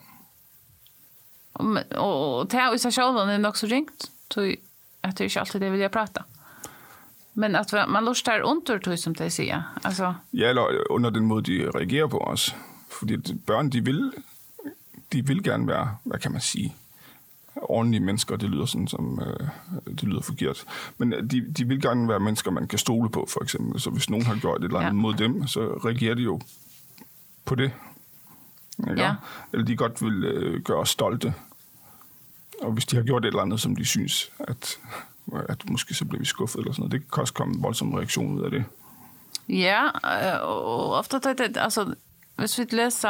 Og, 1.57 1.77
og, 1.95 2.15
og 2.39 2.51
det 2.51 2.59
er 2.59 2.71
jo 2.73 2.79
seg 2.81 2.93
selv, 2.93 3.21
det 3.23 3.37
er 3.37 3.43
nok 3.43 3.57
så 3.57 3.69
ringt, 3.71 4.09
tror 4.29 4.51
at 5.03 5.15
det 5.15 5.23
er 5.23 5.29
ikke 5.31 5.39
alltid 5.39 5.63
det 5.63 5.71
vil 5.71 5.79
jeg 5.79 5.91
prate. 5.91 6.23
Men 7.37 7.55
at 7.55 7.71
man 7.87 8.03
lurer 8.03 8.43
under, 8.43 8.79
tror 8.83 8.95
som 8.95 9.15
det 9.15 9.31
sier. 9.31 9.63
Altså... 9.85 10.13
Ja, 10.33 10.49
eller 10.49 10.91
under 10.91 11.09
den 11.09 11.25
måde, 11.25 11.43
de 11.43 11.71
reagerer 11.75 12.07
på 12.07 12.17
os. 12.17 12.55
Fordi 12.89 13.17
børn, 13.45 13.69
de 13.69 13.85
vil, 13.85 14.11
de 15.13 15.25
vil 15.27 15.43
gerne 15.43 15.67
være, 15.67 15.97
hvad 16.03 16.19
kan 16.19 16.31
man 16.31 16.41
sige, 16.41 16.75
ordentlige 17.61 18.01
mennesker. 18.03 18.35
Det 18.35 18.49
lyder 18.49 18.65
sådan 18.65 18.87
som, 18.87 19.19
øh, 19.25 19.47
det 19.85 20.03
lyder 20.03 20.21
forkert. 20.21 20.63
Men 20.97 21.13
øh, 21.13 21.31
de, 21.31 21.51
de 21.53 21.67
vil 21.67 21.81
gerne 21.81 22.07
være 22.07 22.19
mennesker, 22.19 22.51
man 22.51 22.67
kan 22.67 22.79
stole 22.79 23.09
på, 23.09 23.27
for 23.29 23.43
eksempel. 23.43 23.81
Så 23.81 23.89
hvis 23.89 24.09
nogen 24.09 24.25
har 24.25 24.35
gjort 24.35 24.57
et 24.61 24.65
eller 24.65 24.79
andet 24.79 24.87
Ja. 24.89 24.93
mod 25.01 25.13
dem, 25.13 25.47
så 25.47 25.59
reagerer 25.85 26.15
de 26.15 26.21
jo 26.21 26.39
på 27.45 27.55
det. 27.55 27.71
Ikke? 28.89 29.01
Ja. 29.03 29.15
Eller 29.53 29.65
de 29.65 29.75
godt 29.75 30.01
vil 30.01 30.23
øh, 30.23 30.61
gøre 30.63 30.77
os 30.77 30.89
stolte. 30.89 31.33
Og 32.61 32.71
hvis 32.71 32.85
de 32.85 32.95
har 32.95 33.03
gjort 33.03 33.25
et 33.25 33.27
eller 33.27 33.41
andet, 33.41 33.59
som 33.61 33.75
de 33.75 33.85
synes, 33.85 34.31
at, 34.39 34.77
at 35.49 35.69
måske 35.69 35.93
så 35.93 36.05
bliver 36.05 36.19
vi 36.19 36.25
skuffet 36.25 36.59
eller 36.59 36.71
sådan 36.73 36.81
noget, 36.89 36.91
det 36.91 37.11
kan 37.11 37.21
også 37.21 37.33
komme 37.33 37.55
en 37.55 37.63
voldsom 37.63 37.93
reaktion 37.93 38.37
ud 38.39 38.43
af 38.43 38.51
det. 38.51 38.65
ja, 39.49 39.87
og 40.39 40.93
ofte 40.93 41.19
tar 41.19 41.33
det, 41.33 41.57
altså, 41.57 41.93
hvis 42.35 42.59
vi 42.59 42.63
leser 42.71 43.09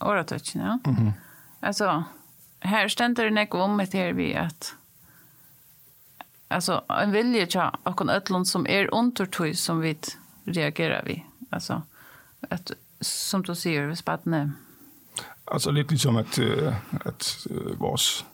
åretøtjen, 0.00 0.62
ja, 0.62 0.76
Mhm. 0.90 1.10
altså, 1.62 2.02
her 2.66 2.88
stender 2.88 3.24
det 3.24 3.32
nekko 3.32 3.58
om 3.58 3.80
et 3.80 3.92
her 3.92 4.12
vi 4.12 4.32
at 4.32 4.74
altså, 6.50 6.80
en 7.02 7.12
vilje 7.12 7.46
til 7.46 7.60
akkurat 7.84 8.16
ødlund 8.16 8.46
som 8.46 8.66
er 8.68 8.86
undertøy 8.92 9.52
som 9.52 9.82
vi 9.82 9.96
reagerer 10.46 11.04
vi. 11.06 11.22
Altså, 11.52 11.80
at, 12.42 12.74
som 13.02 13.44
du 13.44 13.54
sier, 13.54 13.86
hvis 13.86 14.02
badene 14.02 14.56
Altså 15.52 15.70
lidt 15.70 15.88
ligesom, 15.88 16.16
at, 16.16 16.38
øh, 16.38 16.74
at 17.04 17.46
øh, 17.50 17.80
vores, 17.80 18.26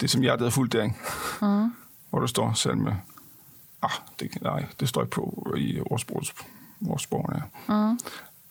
det 0.00 0.10
som 0.10 0.20
hjertet 0.20 0.46
er 0.46 0.50
fuldt 0.50 0.74
af, 0.74 0.88
mm. 1.42 1.74
hvor 2.10 2.20
der 2.20 2.26
står 2.26 2.52
salme, 2.52 3.00
ah, 3.82 3.90
det, 4.20 4.42
nej, 4.42 4.66
det 4.80 4.88
står 4.88 5.02
ikke 5.02 5.10
på 5.10 5.54
i 5.58 5.80
ordsproget, 5.80 6.32
ordsproget 6.86 7.36
ja. 7.36 7.74
mm. 7.74 7.98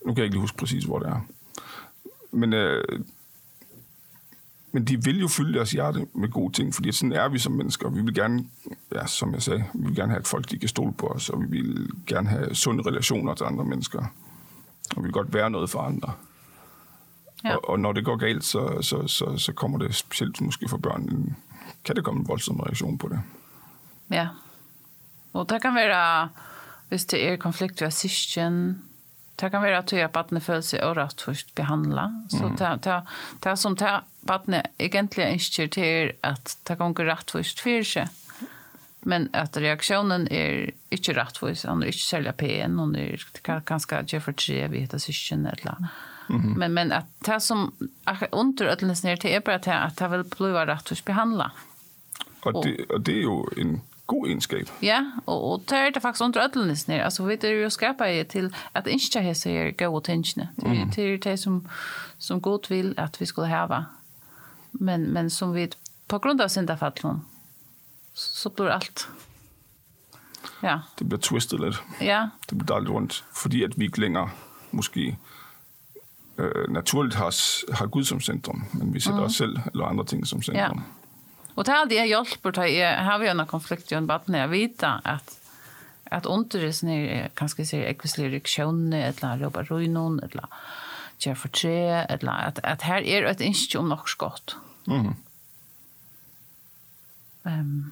Nu 0.05 0.13
kan 0.13 0.17
jeg 0.17 0.23
ikke 0.23 0.35
lige 0.35 0.41
huske 0.41 0.57
præcis, 0.57 0.83
hvor 0.83 0.99
det 0.99 1.07
er. 1.07 1.19
Men, 2.31 2.53
øh, 2.53 2.99
men 4.73 4.85
de 4.85 5.03
vil 5.03 5.19
jo 5.19 5.27
fylde 5.27 5.53
deres 5.53 5.71
hjerte 5.71 6.07
med 6.13 6.29
gode 6.29 6.53
ting, 6.53 6.73
fordi 6.75 6.91
sådan 6.91 7.13
er 7.13 7.27
vi 7.27 7.39
som 7.39 7.51
mennesker. 7.51 7.89
Vi 7.89 8.01
vil 8.01 8.13
gerne, 8.13 8.45
ja, 8.95 9.07
som 9.07 9.33
jeg 9.33 9.41
sagde, 9.41 9.63
vi 9.73 9.85
vil 9.85 9.95
gerne 9.95 10.11
have, 10.11 10.19
at 10.19 10.27
folk 10.27 10.51
de 10.51 10.59
kan 10.59 10.69
stole 10.69 10.93
på 10.93 11.07
os, 11.07 11.29
og 11.29 11.41
vi 11.41 11.47
vil 11.47 11.89
gerne 12.07 12.29
have 12.29 12.55
sunde 12.55 12.83
relationer 12.83 13.33
til 13.33 13.43
andre 13.43 13.65
mennesker. 13.65 14.05
Og 14.95 14.97
vi 14.97 15.01
vil 15.01 15.11
godt 15.11 15.33
være 15.33 15.49
noget 15.49 15.69
for 15.69 15.79
andre. 15.79 16.13
Ja. 17.43 17.55
Og, 17.55 17.69
og 17.69 17.79
når 17.79 17.91
det 17.91 18.05
går 18.05 18.15
galt, 18.15 18.43
så, 18.43 18.77
så, 18.81 19.07
så, 19.07 19.37
så 19.37 19.53
kommer 19.53 19.77
det 19.77 19.95
specielt 19.95 20.41
måske 20.41 20.69
for 20.69 20.77
børn, 20.77 21.35
kan 21.85 21.95
det 21.95 22.03
komme 22.03 22.19
en 22.19 22.27
voldsom 22.27 22.59
reaktion 22.59 22.97
på 22.97 23.07
det. 23.07 23.21
Ja. 24.11 24.27
Og 25.33 25.49
det 25.49 25.61
kan 25.61 25.75
være, 25.75 26.29
hvis 26.89 27.05
det 27.05 27.27
er 27.27 27.35
konflikt 27.35 27.81
ved 27.81 27.91
syskjen, 27.91 28.83
Det 29.35 29.49
kan 29.49 29.61
vara 29.61 29.77
att 29.77 29.91
jag 29.91 30.11
barnet 30.11 30.43
föds 30.43 30.67
sig 30.67 30.85
orätt 30.85 31.21
först 31.21 31.55
behandla. 31.55 32.25
Så 32.29 32.43
mm. 32.43 32.55
det, 32.55 32.79
det, 32.81 33.01
det 33.39 33.57
som 33.57 33.75
det 33.75 34.01
barnet 34.21 34.65
egentligen 34.77 35.33
inte 35.33 35.67
till 35.67 36.11
att 36.21 36.57
det 36.63 36.75
kan 36.75 36.93
gå 36.93 37.03
rätt 37.03 37.31
först 37.31 37.59
för 37.59 37.83
sig. 37.83 38.07
Men 38.99 39.29
att 39.33 39.57
reaktionen 39.57 40.27
är 40.27 40.71
inte 40.89 41.13
rätt 41.13 41.37
först. 41.37 41.65
Han 41.65 41.83
är 41.83 41.87
inte 41.87 41.97
sälja 41.97 42.33
PN. 42.33 42.79
Han 42.79 42.95
är 42.95 43.19
ganska 43.65 44.03
Jeffrey 44.07 44.35
Tree, 44.35 44.67
vi 44.67 44.79
heter 44.79 44.97
syskon 44.97 45.45
eller 45.45 45.75
Mm. 46.29 46.53
Men 46.53 46.73
men 46.73 46.91
att 46.91 47.05
det 47.19 47.39
som 47.39 47.73
under 48.31 48.65
ödlens 48.65 49.03
ner 49.03 49.15
till 49.15 49.29
är 49.29 49.39
bara 49.39 49.83
att 49.83 49.97
det 49.97 50.07
vill 50.07 50.23
bli 50.23 50.47
rätt 50.47 50.89
först 50.89 51.05
behandla. 51.05 51.51
Och 52.43 52.65
det, 52.65 52.83
och 52.83 53.01
det 53.01 53.11
är 53.11 53.21
ju 53.21 53.61
en 53.61 53.81
god 54.13 54.27
egenskap. 54.27 54.69
Ja, 54.81 54.99
og, 55.25 55.43
og 55.51 55.63
det 55.69 55.77
er 55.77 55.89
det 55.89 56.01
faktisk 56.01 56.23
under 56.23 56.43
ødelnes 56.43 56.87
nere. 56.87 57.03
Altså, 57.03 57.25
vi 57.25 57.37
er 57.43 57.49
jo 57.49 57.69
skapet 57.69 58.27
til 58.27 58.53
at 58.73 58.87
ikke 58.87 59.21
hese 59.21 59.51
er 59.51 59.71
gode 59.71 60.03
tingene. 60.03 60.49
Mm. 60.57 60.89
Det 60.91 61.13
er 61.13 61.17
det 61.17 61.39
som, 61.39 61.67
som 62.17 62.41
godt 62.41 62.69
vil 62.69 62.93
at 62.97 63.19
vi 63.19 63.25
skulle 63.25 63.47
hava. 63.47 63.83
Men, 64.73 65.13
men 65.13 65.29
som 65.29 65.55
vi, 65.55 65.67
på 66.07 66.17
grund 66.17 66.41
av 66.41 66.49
syndafallen, 66.49 67.21
så 68.13 68.49
blir 68.49 68.69
alt. 68.69 69.07
Ja. 70.63 70.77
Det 70.99 71.09
blir 71.09 71.19
twistet 71.19 71.59
lidt. 71.59 71.83
Ja. 72.01 72.27
Det 72.49 72.57
blir 72.57 72.65
dejligt 72.65 72.91
rundt. 72.91 73.23
Fordi 73.33 73.63
at 73.63 73.79
vi 73.79 73.85
ikke 73.85 73.99
længere, 73.99 74.29
måske, 74.71 75.17
øh, 76.37 76.69
naturligt 76.69 77.15
har, 77.15 77.35
har 77.73 77.85
Gud 77.85 78.03
som 78.03 78.21
centrum, 78.21 78.63
men 78.73 78.93
vi 78.93 78.99
sætter 78.99 79.19
mm. 79.19 79.25
os 79.25 79.35
selv 79.35 79.57
eller 79.73 79.85
andre 79.85 80.05
ting 80.05 80.27
som 80.27 80.41
centrum. 80.41 80.77
Ja. 80.77 81.02
Och 81.55 81.63
det 81.63 81.71
hade 81.71 81.95
jag 81.95 82.07
hjälpt 82.07 82.45
att 82.45 82.71
jag 82.71 83.03
har 83.03 83.19
vi 83.19 83.27
en 83.27 83.45
konflikt 83.45 83.91
i 83.91 83.95
en 83.95 84.07
vatten 84.07 84.35
jag 84.35 84.47
vet 84.47 84.83
att 84.83 85.39
att 86.03 86.25
underresen 86.25 86.89
är 86.89 87.29
kanske 87.33 87.65
så 87.65 87.75
ekvislerik 87.75 88.47
sjönne 88.47 89.03
eller 89.03 89.37
roba 89.37 89.63
ruinon 89.63 90.19
eller 90.19 90.45
jag 91.17 91.37
för 91.37 91.49
tre 91.49 91.89
eller 91.89 92.31
att 92.31 92.59
att 92.59 92.81
här 92.81 93.01
är 93.01 93.23
ett 93.23 93.41
inch 93.41 93.75
om 93.79 93.89
något 93.89 94.09
skott. 94.09 94.55
Mm. 94.87 95.13
Ehm 97.43 97.91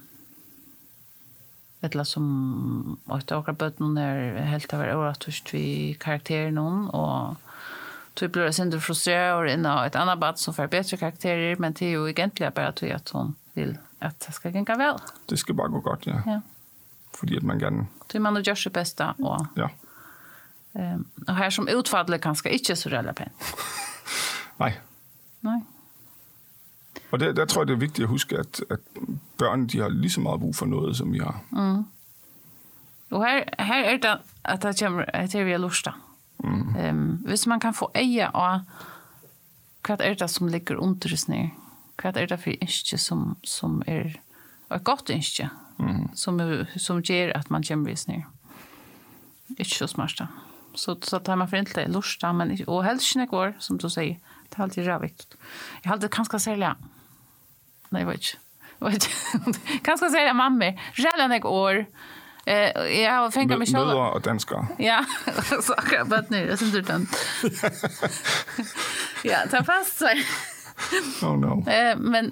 Etla 1.81 2.05
som 2.05 2.99
åtta 3.09 3.39
åkra 3.39 3.55
bøtten 3.57 3.95
er 3.97 4.35
helt 4.45 4.73
av 4.77 4.83
åretørst 4.85 5.49
vi 5.49 5.63
karakterer 6.01 6.51
noen, 6.53 6.83
og 6.93 7.39
tog 8.13 8.35
blir 8.35 8.45
det 8.45 8.53
sindre 8.53 8.81
frustreret 8.85 9.33
og 9.39 9.49
inn 9.49 9.65
av 9.65 9.87
et 9.87 9.97
annet 9.97 10.21
bad 10.21 10.37
som 10.37 10.53
får 10.53 10.69
bedre 10.69 10.99
karakterer, 11.01 11.57
men 11.57 11.73
det 11.73 11.87
er 11.87 11.95
jo 11.95 12.05
egentlig 12.11 12.51
bare 12.53 12.93
at 12.93 13.13
hun 13.15 13.33
vil 13.55 13.77
at 14.01 14.15
det 14.25 14.33
skal 14.35 14.51
gjenge 14.51 14.77
vel. 14.77 14.99
Det 15.29 15.39
skal 15.39 15.55
bare 15.55 15.69
gå 15.69 15.79
godt, 15.79 16.07
ja. 16.07 16.19
Ja. 16.27 16.39
Fordi 17.15 17.35
at 17.37 17.43
man 17.43 17.59
gerne... 17.59 17.87
Det 18.07 18.15
er 18.15 18.19
man 18.19 18.37
og 18.37 18.43
gjør 18.43 18.53
sitt 18.53 18.73
beste, 18.73 19.05
og, 19.05 19.45
Ja. 19.57 19.67
um, 20.73 21.05
og 21.27 21.35
her 21.37 21.49
som 21.49 21.67
utfallet 21.77 22.21
kanskje 22.21 22.51
ikke 22.51 22.75
så 22.75 22.89
relevant. 22.89 23.31
Nej, 24.59 24.73
Nei. 25.41 25.59
Og 27.11 27.19
der, 27.19 27.33
der 27.33 27.45
tror 27.45 27.61
jeg, 27.61 27.67
det 27.67 27.73
er 27.73 27.77
vigtigt 27.77 28.03
at 28.03 28.09
huske, 28.09 28.37
at, 28.37 28.63
at 28.69 28.79
børn 29.37 29.67
de 29.67 29.79
har 29.79 29.89
lige 29.89 30.11
så 30.11 30.21
meget 30.21 30.39
brug 30.39 30.55
for 30.55 30.65
noget, 30.65 30.97
som 30.97 31.13
vi 31.13 31.17
har. 31.19 31.41
Mm. 31.51 31.85
Og 33.11 33.25
her, 33.25 33.43
her 33.59 33.83
er 33.83 33.97
det 33.97 34.17
at 34.43 34.63
det 34.63 34.79
kommer 34.79 35.27
til 35.27 35.45
vi 35.45 35.51
har 35.51 35.57
lyst 35.57 35.83
til. 35.83 35.91
Mm. 36.43 36.75
Um, 36.75 37.07
hvis 37.25 37.47
man 37.47 37.59
kan 37.59 37.73
få 37.73 37.91
eie 37.95 38.27
av 38.35 38.59
hva 39.87 39.95
er 39.99 40.13
det 40.13 40.29
som 40.29 40.47
ligger 40.47 40.77
under 40.77 41.13
oss? 41.13 41.27
Hva 41.99 42.13
er 42.15 42.29
det 42.29 42.39
for 42.39 42.53
ikke 42.53 42.97
som, 42.97 43.35
som 43.43 43.81
er 43.87 44.15
et 44.71 44.83
godt 44.87 45.09
ikke, 45.09 45.49
mm. 45.79 46.11
som, 46.15 46.39
som 46.77 47.01
gjør 47.03 47.33
at 47.35 47.51
man 47.51 47.65
kommer 47.67 47.91
vis 47.91 48.07
ned. 48.07 48.23
Ikke 49.57 49.75
så 49.75 49.87
smart 49.91 50.15
da. 50.19 50.29
Så, 50.75 50.95
så 51.03 51.19
tar 51.19 51.35
man 51.35 51.49
for 51.51 51.59
ikke 51.59 51.81
det 51.81 51.89
lust 51.91 52.21
da, 52.21 52.31
men, 52.31 52.53
og 52.67 52.85
helst 52.85 53.15
ikke 53.15 53.27
går, 53.33 53.57
som 53.59 53.77
du 53.77 53.89
sier. 53.91 54.15
Det 54.47 54.59
er 54.59 54.63
alltid 54.63 54.87
rævig. 54.87 55.11
Jeg 55.83 55.89
har 55.89 55.97
alltid 55.97 56.11
kanskje 56.11 56.39
særlig, 56.39 56.71
nei, 57.91 58.01
jeg 58.01 58.07
vet 58.07 58.31
ikke. 58.31 58.39
Kanskje 59.85 60.09
særlig 60.09 60.33
mamma, 60.35 60.71
rævlig 60.97 61.27
noe 61.29 61.51
år, 61.51 61.83
Eh 62.45 63.01
jag 63.01 63.11
har 63.11 63.31
fängt 63.31 63.57
mig 63.57 63.67
själv. 63.67 63.87
Bra 63.87 64.17
att 64.17 64.23
den 64.23 64.39
ska. 64.39 64.65
Ja, 64.77 65.05
så 65.61 65.73
kan 65.73 65.97
jag 65.97 66.07
bara 66.07 66.23
nu, 66.27 66.47
det 66.47 66.57
syns 66.57 66.75
ut 66.75 66.87
den. 66.87 67.07
Ja, 69.23 69.37
ta 69.51 69.63
fast 69.63 69.99
så. 69.99 70.09
oh 71.23 71.37
no. 71.37 71.69
Eh, 71.69 71.97
men 71.97 72.31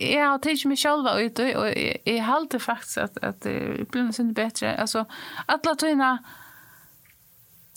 jag 0.00 0.28
har 0.28 0.38
tänkt 0.38 0.64
mig 0.64 0.76
själva 0.76 1.20
ut 1.20 1.38
och 1.38 1.48
jag, 1.48 1.98
jag 2.04 2.24
håller 2.24 2.58
faktiskt 2.58 2.98
att 2.98 3.18
att 3.24 3.40
det 3.40 3.90
blir 3.90 4.02
något 4.02 4.34
bättre. 4.34 4.76
Alltså 4.76 5.04
alla 5.46 5.74
tuna 5.74 6.18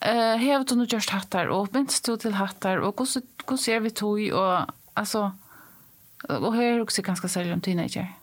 eh 0.01 0.37
har 0.37 0.63
du 0.63 0.75
nu 0.75 0.85
just 0.89 1.09
hattar 1.09 1.45
och 1.45 1.73
minst 1.73 2.05
du 2.05 2.17
till 2.17 2.33
hattar 2.33 2.77
och 2.77 2.99
hur 2.99 3.21
hur 3.49 3.57
ser 3.57 3.79
vi 3.79 3.89
tog 3.89 4.31
och 4.33 4.59
alltså 4.93 5.31
och 6.29 6.55
här 6.55 6.81
också 6.81 7.01
ganska 7.01 7.27
sällan 7.27 7.61
teenager. 7.61 8.13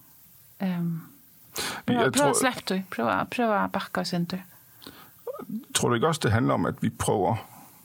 Ehm 0.59 0.78
um, 0.78 1.09
Prøv 1.87 2.07
å 2.07 2.11
tror... 2.14 2.35
slippe 2.35 2.62
du. 2.68 2.83
Prøv 2.90 3.50
å 3.52 3.61
bakke 3.72 4.00
oss 4.00 4.14
inn 4.16 4.24
du. 4.31 4.38
Tror 5.76 5.92
du 5.92 5.98
ikke 5.98 6.12
også 6.12 6.28
det 6.28 6.33
handler 6.33 6.55
om, 6.55 6.66
at 6.70 6.81
vi 6.81 6.90
prøver 6.90 7.42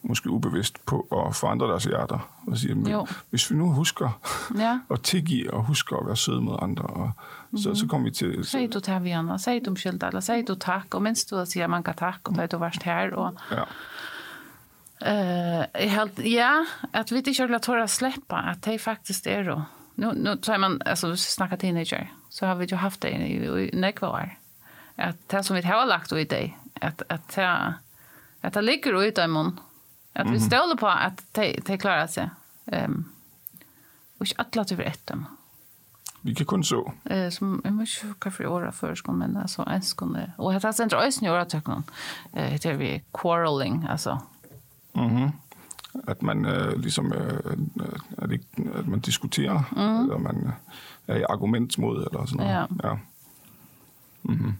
måske 0.07 0.29
ubevidst, 0.29 0.85
på 0.85 1.07
at 1.27 1.35
forandre 1.35 1.67
deres 1.67 1.83
hjerter? 1.83 2.19
Og 2.47 2.57
sige, 2.57 2.75
men, 2.75 2.87
Jo. 2.87 3.07
hvis 3.29 3.51
vi 3.51 3.55
nu 3.55 3.71
husker 3.71 4.19
Ja. 4.57 4.79
at 4.93 5.01
tilgive 5.01 5.53
og 5.53 5.63
husker 5.63 5.97
at 5.97 6.05
være 6.07 6.15
søde 6.15 6.41
mod 6.41 6.57
andre, 6.61 6.83
og, 6.83 7.11
så, 7.57 7.75
så 7.75 7.87
kommer 7.87 8.07
vi 8.09 8.11
til... 8.11 8.45
Säg 8.45 8.73
du 8.73 8.79
till 8.79 8.99
Vianna, 9.03 9.37
säg 9.37 9.59
du 9.65 9.69
om 9.69 9.75
skyld, 9.75 10.03
eller 10.03 10.19
säg 10.19 10.43
du 10.47 10.55
tack, 10.55 10.93
och 10.95 11.01
minst 11.01 11.29
du 11.29 11.35
att 11.41 11.49
säga 11.49 11.67
man 11.67 11.83
kan 11.83 11.93
tack, 11.95 12.27
och 12.29 12.33
det 12.33 12.47
du 12.51 12.57
värst 12.57 12.83
här, 12.83 13.13
och 13.13 13.33
Ja. 13.51 13.65
Eh, 15.01 15.65
jag 15.73 15.89
helt 15.89 16.19
ja, 16.19 16.65
att 16.93 17.11
vi 17.11 17.17
inte 17.17 17.33
skulle 17.33 17.59
tåra 17.59 17.87
släppa 17.87 18.35
att 18.35 18.61
det 18.63 18.79
faktiskt 18.79 19.27
är 19.27 19.43
då. 19.43 19.61
Nu 19.95 20.11
nu 20.15 20.37
så 20.41 20.53
är 20.53 20.57
man 20.57 20.81
alltså 20.85 21.09
vi 21.09 21.17
snackar 21.17 21.57
teenager 21.57 22.11
så 22.29 22.45
har 22.45 22.55
vi 22.55 22.65
ju 22.65 22.75
haft 22.75 23.01
det 23.01 23.09
i, 23.09 23.45
i 23.45 23.69
nekva 23.73 24.09
år. 24.09 24.37
Att 24.95 25.29
det 25.29 25.43
som 25.43 25.55
vi 25.55 25.61
har 25.61 25.85
lagt 25.85 26.11
i 26.11 26.53
att 26.81 27.01
att 27.09 27.35
det 27.35 27.73
att 28.41 28.53
det 28.53 28.61
ligger 28.61 29.03
ut 29.03 29.17
i 29.17 29.27
mun. 29.27 29.59
Att 30.17 30.29
vi 30.29 30.39
ställer 30.39 30.75
på 30.75 30.87
att 30.87 31.33
te 31.33 31.61
te 31.61 31.77
klara 31.77 32.07
sig. 32.07 32.29
Um, 32.65 33.11
och 34.17 34.27
att 34.37 34.51
alla 34.51 34.71
över 34.71 34.83
ett 34.83 35.07
dem. 35.07 35.25
Vilket 36.21 36.47
kunde 36.47 36.65
så? 36.65 36.93
Eh, 37.03 37.29
som, 37.29 37.61
jag 37.63 37.71
vet 37.71 38.03
inte 38.03 38.15
varför 38.25 38.43
jag 38.43 38.53
årar 38.53 38.71
förskolan, 38.71 39.19
men 39.19 39.37
alltså 39.37 39.63
en 39.67 39.81
kunde. 39.81 40.31
Och 40.37 40.53
det 40.53 40.63
här 40.63 40.71
centrum 40.71 41.01
är 41.01 41.11
snöra 41.11 41.45
tycker 41.45 41.69
någon. 41.69 41.83
Eh, 42.33 42.43
heter 42.43 42.73
vi 42.73 43.03
quarreling, 43.11 43.87
alltså. 43.89 44.21
Mhm. 44.93 45.17
Mm 45.17 45.31
att 46.07 46.21
man 46.21 46.45
eh, 46.45 46.75
liksom 46.77 47.13
eh, 47.13 47.51
att, 48.17 48.31
att 48.79 48.87
man 48.87 48.99
diskuterar 48.99 49.63
mm. 49.77 50.03
eller 50.03 50.17
man 50.17 50.51
är 51.05 51.19
eh, 51.19 51.25
argument 51.29 51.77
mot 51.77 51.97
eller 51.97 52.25
sånt. 52.25 52.41
Ja. 52.41 52.67
ja. 52.83 52.99
Mhm. 54.21 54.39
Mm 54.39 54.55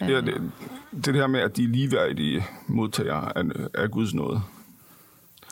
Ja, 0.00 0.20
det, 0.20 0.52
det 0.92 1.14
der 1.14 1.26
med, 1.26 1.40
at 1.40 1.56
de 1.56 1.64
er 1.64 1.68
ligeværdige 1.68 2.46
modtagere 2.66 3.38
af, 3.38 3.44
af 3.74 3.90
Guds 3.90 4.14
nåde. 4.14 4.42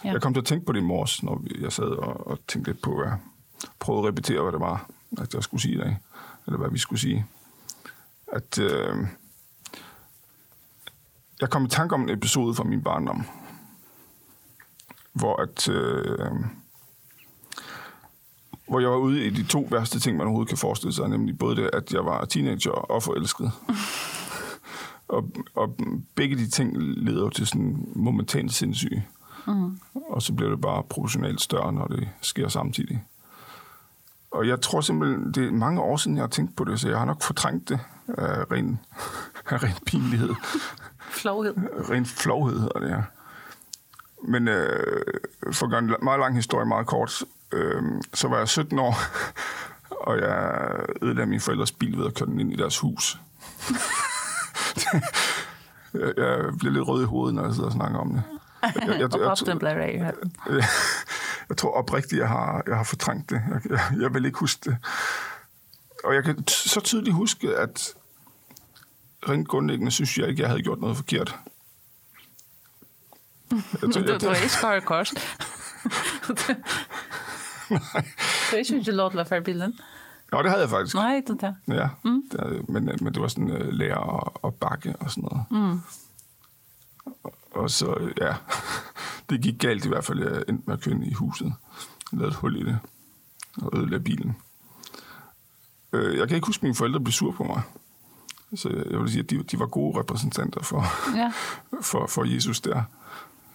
Ja. 0.04 0.12
Jeg 0.12 0.22
kom 0.22 0.34
til 0.34 0.40
at 0.40 0.46
tænke 0.46 0.66
på 0.66 0.72
det 0.72 0.78
i 0.78 0.82
morges, 0.82 1.22
når 1.22 1.38
vi- 1.38 1.56
jeg 1.62 1.72
sad 1.72 1.84
og, 1.84 2.26
og 2.26 2.38
tænkte 2.48 2.70
lidt 2.72 2.82
på, 2.82 2.98
at 2.98 3.06
jeg 3.08 3.18
prøvede 3.78 4.02
at 4.02 4.08
repetere, 4.08 4.42
hvad 4.42 4.52
det 4.52 4.60
var, 4.60 4.90
at 5.18 5.34
jeg 5.34 5.42
skulle 5.42 5.60
sige 5.60 5.74
i 5.74 5.78
dag, 5.78 5.98
eller 6.46 6.58
hvad 6.58 6.70
vi 6.70 6.78
skulle 6.78 7.00
sige. 7.00 7.26
At 8.32 8.58
øh, 8.58 8.96
jeg 11.40 11.50
kom 11.50 11.64
i 11.64 11.68
tanke 11.68 11.94
om 11.94 12.02
en 12.02 12.10
episode 12.10 12.54
fra 12.54 12.64
min 12.64 12.82
barndom, 12.82 13.24
hvor 15.12 15.42
at... 15.42 15.68
Øh, 15.68 16.30
hvor 18.68 18.80
jeg 18.80 18.90
var 18.90 18.96
ude 18.96 19.24
i 19.26 19.30
de 19.30 19.44
to 19.44 19.68
værste 19.70 20.00
ting, 20.00 20.16
man 20.16 20.26
overhovedet 20.26 20.48
kan 20.48 20.58
forestille 20.58 20.92
sig, 20.92 21.08
nemlig 21.08 21.38
både 21.38 21.56
det, 21.56 21.70
at 21.72 21.92
jeg 21.92 22.04
var 22.04 22.24
teenager 22.24 22.70
og 22.70 23.02
forelsket. 23.02 23.52
og, 25.08 25.30
og 25.54 25.76
begge 26.14 26.36
de 26.36 26.50
ting 26.50 26.76
leder 26.78 27.20
jo 27.20 27.30
til 27.30 27.46
sådan 27.46 27.88
momentant 27.94 28.52
sindssyge. 28.52 29.06
Mm. 29.46 29.78
Og 30.08 30.22
så 30.22 30.32
bliver 30.32 30.50
det 30.50 30.60
bare 30.60 30.82
proportionalt 30.82 31.40
større, 31.40 31.72
når 31.72 31.86
det 31.86 32.08
sker 32.20 32.48
samtidig. 32.48 33.04
Og 34.30 34.48
jeg 34.48 34.60
tror 34.60 34.80
simpelthen, 34.80 35.32
det 35.32 35.46
er 35.46 35.52
mange 35.52 35.80
år 35.80 35.96
siden, 35.96 36.16
jeg 36.16 36.22
har 36.22 36.28
tænkt 36.28 36.56
på 36.56 36.64
det, 36.64 36.80
så 36.80 36.88
jeg 36.88 36.98
har 36.98 37.04
nok 37.04 37.22
fortrængt 37.22 37.68
det 37.68 37.80
af 38.08 38.50
ren, 38.52 38.80
af 39.50 39.62
ren 39.62 39.74
pinlighed. 39.86 40.34
Flowhed. 41.10 41.54
ren 41.90 42.06
flovhed 42.06 42.60
hedder 42.60 42.80
det 42.80 42.88
her. 42.88 43.02
Men 44.28 44.48
øh, 44.48 45.04
for 45.52 45.66
at 45.66 45.70
gøre 45.70 45.78
en 45.78 45.94
meget 46.02 46.20
lang 46.20 46.34
historie 46.34 46.66
meget 46.66 46.86
kort, 46.86 47.22
øh, 47.52 47.82
så 48.14 48.28
var 48.28 48.38
jeg 48.38 48.48
17 48.48 48.78
år, 48.78 48.94
og 50.08 50.18
jeg 50.18 50.60
ødelagde 51.02 51.30
min 51.30 51.40
forældres 51.40 51.72
bil 51.72 51.98
ved 51.98 52.06
at 52.06 52.14
køre 52.14 52.28
den 52.28 52.40
ind 52.40 52.52
i 52.52 52.56
deres 52.56 52.78
hus. 52.78 53.20
jeg, 55.94 56.12
jeg 56.16 56.38
bliver 56.58 56.72
lidt 56.72 56.88
rød 56.88 57.02
i 57.02 57.06
hovedet, 57.06 57.34
når 57.34 57.44
jeg 57.44 57.52
sidder 57.54 57.66
og 57.66 57.72
snakker 57.72 57.98
om 57.98 58.12
det. 58.14 58.22
Jeg, 58.62 58.72
jeg, 58.76 58.98
jeg, 58.98 59.08
Og 59.12 59.20
jeg, 59.20 59.26
i 59.94 59.98
hatten. 59.98 60.36
jeg 61.48 61.56
tror 61.56 61.70
oprigtigt, 61.70 62.20
jeg 62.20 62.28
har, 62.28 62.62
jeg 62.66 62.76
har 62.76 62.84
fortrængt 62.84 63.30
det. 63.30 63.42
Jeg, 63.50 63.60
jeg, 63.70 63.80
jeg 64.00 64.14
vil 64.14 64.24
ikke 64.24 64.38
huske 64.38 64.70
det. 64.70 64.76
Og 66.04 66.14
jeg 66.14 66.24
kan 66.24 66.48
så 66.48 66.80
tydeligt 66.80 67.14
huske, 67.16 67.56
at 67.56 67.94
rent 69.28 69.48
grundlæggende 69.48 69.90
synes 69.90 70.18
jeg 70.18 70.28
ikke, 70.28 70.42
jeg 70.42 70.48
havde 70.50 70.62
gjort 70.62 70.80
noget 70.80 70.96
forkert. 70.96 71.36
Jeg, 73.50 73.62
Du 73.82 73.92
tror- 73.92 74.02
du 74.02 74.12
jeg, 74.12 74.20
er 74.30 74.34
ikke 74.34 74.52
skar 74.52 74.80
kors. 74.80 75.10
Du 75.10 75.16
er 78.52 78.56
ikke 78.56 78.68
at 79.20 79.28
føre 79.28 79.42
bilen. 79.42 79.78
Nå, 80.34 80.42
det 80.42 80.50
havde 80.50 80.62
jeg 80.62 80.70
faktisk. 80.70 80.94
Nei, 80.94 81.20
det 81.20 81.42
er 81.42 81.52
det. 81.68 81.74
Ja, 81.74 81.88
mm. 82.04 82.22
det, 82.32 82.68
men, 82.68 82.84
men 82.84 83.14
det 83.14 83.22
var 83.22 83.28
sådan 83.28 83.50
uh, 83.50 83.68
lærer 83.68 83.96
og, 83.96 84.44
og 84.44 84.54
bakke 84.54 84.94
og 85.00 85.10
sådan 85.10 85.28
noget. 85.32 85.44
Mm. 85.50 85.80
Og, 87.24 87.34
og 87.52 87.70
så, 87.70 88.10
ja, 88.20 88.34
det 89.30 89.40
gik 89.40 89.58
galt 89.58 89.84
i 89.84 89.88
hvert 89.88 90.04
fald. 90.04 90.18
Jeg 90.18 90.42
endte 90.48 90.62
med 90.66 90.74
at 90.74 90.80
køre 90.80 90.94
ind 90.94 91.04
i 91.04 91.12
huset. 91.12 91.52
Jeg 92.12 92.18
lavede 92.18 92.28
et 92.28 92.36
hul 92.36 92.56
i 92.56 92.64
det 92.64 92.78
og 93.56 93.78
ødelagde 93.78 94.04
bilen. 94.04 94.36
Øh, 95.92 96.18
jeg 96.18 96.28
kan 96.28 96.34
ikke 96.34 96.46
huske, 96.46 96.60
at 96.60 96.62
mine 96.62 96.74
forældre 96.74 97.00
blev 97.00 97.12
sur 97.12 97.32
på 97.32 97.44
mig. 97.44 97.62
Så 98.54 98.84
jeg 98.90 99.00
vil 99.00 99.10
sige, 99.10 99.22
at 99.22 99.30
de, 99.30 99.42
de 99.42 99.58
var 99.58 99.66
gode 99.66 99.98
repræsentanter 99.98 100.62
for, 100.62 100.84
Ja. 101.16 101.32
for, 101.90 102.06
for 102.06 102.24
Jesus 102.24 102.60
der. 102.60 102.82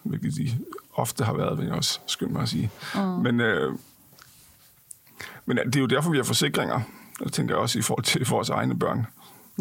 Hvilket 0.03 0.35
de 0.35 0.57
ofte 0.93 1.23
har 1.23 1.33
været, 1.33 1.57
vil 1.57 1.65
jeg 1.65 1.75
også 1.75 1.99
skynde 2.07 2.33
mig 2.33 2.41
at 2.41 2.49
sige. 2.49 2.71
Mm. 2.95 3.01
Men, 3.01 3.39
øh, 3.39 3.75
men 5.49 5.57
det 5.57 5.75
er 5.75 5.79
jo 5.79 5.85
derfor, 5.85 6.11
vi 6.11 6.17
har 6.17 6.23
forsikringer. 6.23 6.81
Jeg 7.23 7.31
tænker 7.31 7.55
også 7.55 7.79
i 7.79 7.81
forhold 7.81 8.03
til 8.03 8.27
vores 8.29 8.49
egne 8.49 8.79
børn. 8.79 9.05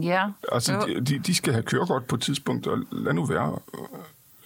Ja. 0.03 0.27
Altså, 0.53 0.85
de, 0.87 1.01
de, 1.01 1.19
de 1.19 1.35
skal 1.35 1.53
have 1.53 1.63
kørekort 1.63 2.05
på 2.05 2.15
et 2.15 2.23
tidspunkt, 2.23 2.67
og 2.67 2.79
lad 2.93 3.13
nu 3.13 3.25
være, 3.25 3.59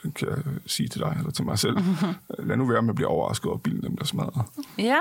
øh, 0.05 0.13
kan 0.13 0.29
jeg 0.29 0.39
sige 0.67 0.89
til 0.89 1.01
dig, 1.01 1.15
eller 1.19 1.31
til 1.31 1.45
mig 1.45 1.59
selv, 1.59 1.77
lad 2.49 2.57
nu 2.57 2.67
være 2.67 2.83
med 2.83 2.91
at 2.91 2.95
blive 2.95 3.09
overrasket 3.09 3.47
over 3.47 3.59
bilen, 3.59 3.83
dem 3.83 3.97
der 3.97 4.05
smadrer. 4.05 4.53
Ja, 4.79 4.99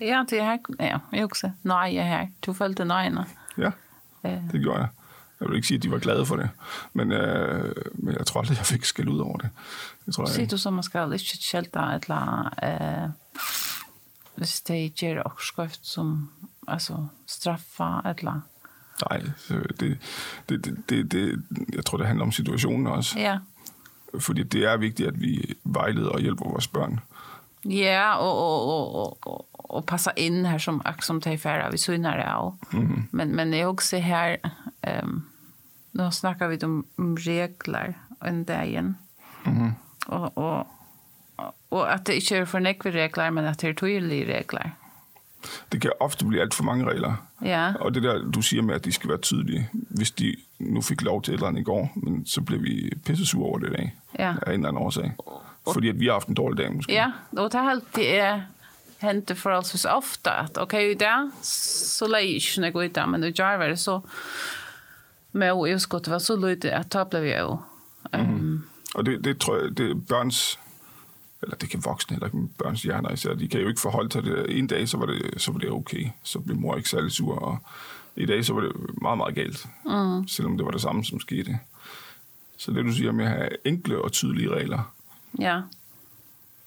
ja, 0.00 0.24
det 0.30 0.40
er 0.40 0.44
her. 0.44 0.58
Ja, 0.80 0.98
jeg 1.12 1.24
også. 1.24 1.50
Nej, 1.62 1.90
jeg 1.94 2.08
her. 2.08 2.26
Du 2.46 2.52
følte 2.52 2.84
nøjene. 2.84 3.24
Ja, 3.58 3.70
det 4.24 4.60
gjorde 4.60 4.78
jeg. 4.78 4.88
Jeg 5.40 5.48
vil 5.48 5.56
ikke 5.56 5.68
sige, 5.68 5.76
at 5.76 5.82
de 5.82 5.90
var 5.90 5.98
glade 5.98 6.26
for 6.26 6.36
det, 6.36 6.48
men, 6.92 7.12
øh, 7.12 7.74
men 7.94 8.14
jeg 8.18 8.26
tror 8.26 8.40
aldrig, 8.40 8.58
jeg 8.58 8.66
fik 8.66 8.84
skæld 8.84 9.08
ud 9.08 9.18
over 9.18 9.36
det. 9.36 9.48
Det 10.06 10.14
tror 10.14 10.24
jeg 10.24 10.28
Sier 10.28 10.42
ikke. 10.42 10.56
du 10.56 10.70
man 10.70 10.82
skal 10.82 11.12
ikke 11.12 11.38
kjelta 11.50 11.80
et 11.80 12.02
eller 12.02 12.54
eh, 12.62 13.10
hvis 14.40 14.60
de 14.64 14.88
gjør 14.96 15.22
oppskrift 15.28 15.86
som 15.86 16.30
altså, 16.68 16.96
straffa 17.28 18.08
et 18.08 18.22
eller. 18.24 18.40
Nej, 19.10 19.22
så 19.36 19.54
det, 19.80 19.98
det, 20.48 20.64
det, 20.64 20.84
det, 20.88 21.12
det, 21.12 21.44
jeg 21.72 21.84
tror, 21.84 21.98
det 21.98 22.06
handler 22.06 22.24
om 22.24 22.32
situationen 22.32 22.86
også. 22.86 23.18
Ja. 23.18 23.38
Fordi 24.18 24.42
det 24.42 24.64
er 24.64 24.76
vigtigt, 24.76 25.08
at 25.08 25.20
vi 25.20 25.54
vejleder 25.64 26.08
og 26.08 26.20
hjælper 26.20 26.48
vores 26.50 26.68
børn. 26.68 27.00
Ja, 27.64 28.16
og, 28.16 28.38
og, 28.38 28.94
og, 28.94 29.18
og, 29.26 29.46
og, 29.52 29.84
passa 29.86 30.10
inn 30.16 30.46
her 30.46 30.58
som, 30.58 30.80
som 31.00 31.20
de 31.20 31.38
færre 31.38 31.70
vi 31.70 31.78
syner 31.78 32.16
det 32.16 32.24
av. 32.24 32.54
Mhm. 32.72 33.08
Men, 33.12 33.36
men 33.36 33.54
jeg 33.54 33.66
også 33.66 33.98
her, 33.98 34.36
um, 35.02 35.26
nå 35.92 36.10
snakker 36.10 36.48
vi 36.48 36.58
om, 36.64 36.86
regler 36.98 37.92
en 38.26 38.44
dagen. 38.44 38.96
Mhm. 39.44 39.72
Og, 40.06 40.38
og, 40.38 40.66
og 41.70 41.92
at 41.92 42.06
det 42.06 42.12
ikke 42.12 42.36
er 42.36 42.44
for 42.44 42.58
nekve 42.58 42.90
regler, 42.90 43.30
men 43.30 43.44
at 43.44 43.60
det 43.60 43.70
er 43.70 43.74
tydelige 43.74 44.24
regler. 44.38 44.70
Det 45.72 45.80
kan 45.80 45.92
ofte 46.00 46.24
blive 46.24 46.42
alt 46.42 46.54
for 46.54 46.64
mange 46.64 46.84
regler. 46.84 47.14
Ja, 47.44 47.72
Og 47.80 47.94
det 47.94 48.02
der, 48.02 48.30
du 48.30 48.42
siger 48.42 48.62
med, 48.62 48.74
at 48.74 48.84
de 48.84 48.92
skal 48.92 49.08
være 49.08 49.18
tydelige. 49.18 49.68
Hvis 49.72 50.10
de 50.10 50.36
nu 50.58 50.82
fik 50.82 51.02
lov 51.02 51.22
til 51.22 51.34
et 51.34 51.38
eller 51.38 51.48
andet 51.48 51.60
i 51.60 51.64
går, 51.64 51.92
men 51.96 52.26
så 52.26 52.40
blev 52.40 52.62
vi 52.62 52.92
pissesure 53.04 53.46
over 53.46 53.58
det 53.58 53.68
i 53.68 53.72
dag. 53.72 53.94
ja. 54.18 54.34
Af 54.42 54.52
en 54.52 54.60
eller 54.60 54.68
anden 54.68 54.82
årsag. 54.82 55.12
Fordi 55.72 55.88
at 55.88 56.00
vi 56.00 56.06
har 56.06 56.12
haft 56.12 56.28
en 56.28 56.34
dårlig 56.34 56.58
dag, 56.58 56.72
måske. 56.72 56.92
Ja, 56.92 57.12
og 57.36 57.52
det 57.52 57.58
er 57.58 57.70
alltid 57.70 58.02
er 58.04 58.40
hentet 59.00 59.38
forholdsvis 59.38 59.84
ofte 59.84 60.30
at 60.30 60.58
ok, 60.60 60.74
i 60.74 60.94
dag 60.94 61.30
så 61.42 62.06
leier 62.06 62.26
jeg 62.26 62.34
ikke 62.34 62.64
jeg 62.64 62.72
går 62.72 62.84
ut 62.84 63.08
men 63.08 63.24
i 63.24 63.30
dag 63.30 63.58
var 63.58 63.68
det 63.68 63.78
så 63.78 64.00
med 65.32 65.52
å 65.52 65.64
utskottet 65.64 66.12
var 66.12 66.18
så 66.18 66.36
lydde 66.36 66.72
at 66.74 66.90
da 66.92 67.04
ble 67.08 67.22
vi 67.24 67.32
jo 67.32 67.58
um, 68.12 68.64
Og 68.94 69.06
det, 69.06 69.20
det 69.24 69.38
tror 69.40 69.60
jeg, 69.60 69.76
det 69.78 69.90
er 69.90 69.94
børns, 70.08 70.58
eller 71.42 71.56
det 71.56 71.70
kan 71.70 71.84
voksne 71.84 72.14
heller 72.14 72.26
ikke, 72.26 72.48
børns 72.58 72.82
hjerner 72.82 73.12
især, 73.12 73.34
de 73.34 73.48
kan 73.48 73.60
jo 73.60 73.68
ikke 73.68 73.80
forholde 73.80 74.12
sig 74.12 74.22
til 74.22 74.32
det. 74.32 74.58
En 74.58 74.66
dag, 74.66 74.88
så 74.88 74.98
var 74.98 75.06
det, 75.06 75.34
så 75.36 75.52
var 75.52 75.58
det 75.58 75.70
okay. 75.70 76.08
Så 76.22 76.40
blev 76.40 76.56
mor 76.56 76.76
ikke 76.76 76.88
særlig 76.88 77.12
sur, 77.12 77.38
og 77.38 77.58
i 78.16 78.26
dag, 78.26 78.44
så 78.44 78.54
var 78.54 78.60
det 78.60 78.72
meget, 79.02 79.18
meget 79.18 79.34
galt. 79.34 79.66
Mm. 79.84 80.28
Selvom 80.28 80.56
det 80.56 80.66
var 80.66 80.72
det 80.72 80.80
samme, 80.80 81.04
som 81.04 81.20
skete. 81.20 81.58
Så 82.56 82.72
det, 82.72 82.84
du 82.84 82.92
siger 82.92 83.12
med 83.12 83.24
at 83.24 83.30
have 83.30 83.66
enkle 83.66 84.02
og 84.02 84.12
tydelige 84.12 84.54
regler, 84.54 84.94
ja. 85.38 85.60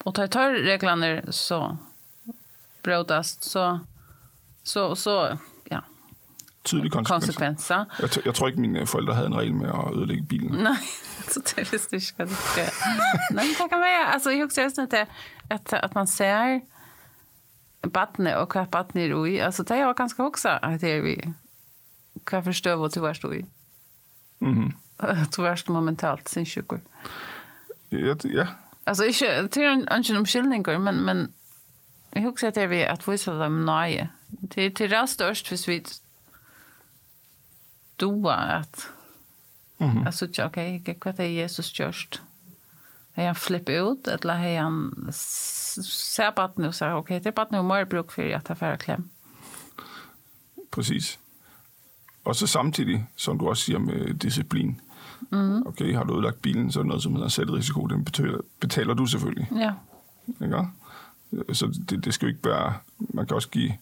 Og 0.05 0.15
tar 0.15 0.27
tar 0.27 1.31
så 1.31 1.75
brådast, 2.83 3.45
så 3.45 3.79
så, 4.63 4.95
så 4.95 5.37
ja, 5.71 5.79
tydelige 6.63 6.91
konsekvenser. 6.91 7.33
konsekvenser. 7.33 7.85
Jeg, 7.99 8.25
jeg 8.25 8.35
tror 8.35 8.47
ikke, 8.47 8.61
mine 8.61 8.87
forældre 8.87 9.13
havde 9.13 9.27
en 9.27 9.35
regel 9.35 9.53
med 9.53 9.67
at 9.67 9.97
ødelægge 9.97 10.23
bilen. 10.23 10.51
Nej, 10.51 10.77
så 11.31 11.39
det 11.55 11.73
visste 11.73 11.95
jag 12.17 12.29
inte. 12.29 12.35
Nej, 12.55 12.71
men 13.29 13.47
det 13.47 13.69
kan 13.69 13.79
man 13.79 13.91
göra. 13.91 14.07
Alltså, 14.07 14.31
jag 14.31 14.45
också 14.45 14.61
just 14.61 14.77
inte 14.77 15.07
att, 15.49 15.73
att 15.73 15.95
man 15.95 16.07
ser 16.07 16.61
vattnet 17.81 18.37
och 18.37 18.55
vad 18.55 18.71
vattnet 18.71 19.11
är 19.11 19.27
i. 19.27 19.41
Alltså, 19.41 19.63
det 19.63 19.75
är 19.75 19.93
ganska 19.93 20.23
också 20.23 20.49
att 20.49 20.81
det 20.81 20.89
är 20.89 21.01
vi. 21.01 21.33
Kan 22.23 22.43
förstå 22.43 22.75
vad 22.75 22.93
du 22.93 22.99
var 22.99 23.13
är 23.13 23.35
i. 23.35 23.45
Mhm. 24.39 24.73
Du 25.35 25.47
är 25.47 25.71
momentalt 25.71 26.27
sin 26.27 26.45
sjukvård. 26.45 26.81
Ja, 27.89 28.15
ja. 28.23 28.47
Alltså, 28.83 29.05
inte, 29.05 29.41
det 29.41 29.63
är 29.65 29.97
inte 29.97 30.17
omkyllningar, 30.17 30.79
men, 30.79 30.95
men 30.95 31.33
jag 32.09 32.27
också 32.27 32.47
att 32.47 32.53
det 32.53 32.61
är 32.61 32.67
vi 32.67 32.85
att 32.85 33.07
visa 33.07 33.33
dem 33.33 33.65
nöje. 33.65 34.09
Det 34.27 34.61
är 34.61 34.69
till 34.69 34.89
det 34.89 35.07
störst 35.07 35.47
för 35.47 35.67
vi 35.67 35.83
doa 37.95 38.35
att 38.35 38.89
Mhm. 39.79 40.03
Jeg 40.03 40.13
synes 40.13 40.39
ok, 40.39 40.57
hva 41.03 41.13
er 41.17 41.23
Jesus 41.23 41.71
gjørst? 41.71 42.21
Har 43.13 43.23
han 43.23 43.35
flippet 43.35 43.81
ut, 43.81 44.07
eller 44.07 44.33
har 44.33 44.63
han 44.63 45.07
ser 45.11 46.31
baden 46.31 46.65
og 46.65 46.73
sier, 46.73 46.93
ok, 46.97 47.09
det 47.09 47.25
er 47.27 47.31
baden 47.31 47.55
og 47.55 47.65
mer 47.65 47.85
bruk 47.85 48.11
for 48.11 48.21
at 48.21 48.49
jeg 48.49 48.57
får 48.57 48.75
klem. 48.75 49.09
præcis. 50.71 51.19
Og 52.25 52.35
så 52.35 52.47
samtidig, 52.47 53.07
som 53.15 53.39
du 53.39 53.49
også 53.49 53.63
siger 53.63 53.79
med 53.79 54.13
disciplin. 54.13 54.81
Mm. 55.31 55.67
Okay, 55.67 55.95
har 55.95 56.03
du 56.03 56.13
ødelagt 56.13 56.41
bilen, 56.41 56.71
så 56.71 56.79
er 56.79 56.83
det 56.83 56.87
noget, 56.87 57.03
som 57.03 57.13
hedder 57.13 57.27
selvrisiko. 57.27 57.85
Den 57.85 58.05
betaler, 58.05 58.37
betaler 58.59 58.93
du 58.93 59.05
selvfølgelig. 59.05 59.49
Ja, 59.55 59.71
Ikke? 60.45 60.67
Så 61.53 61.79
det, 61.89 62.05
det 62.05 62.13
skal 62.13 62.25
jo 62.25 62.29
ikke 62.29 62.49
være... 62.49 62.73
Man 62.99 63.27
kan 63.27 63.35
også 63.35 63.49
give... 63.49 63.73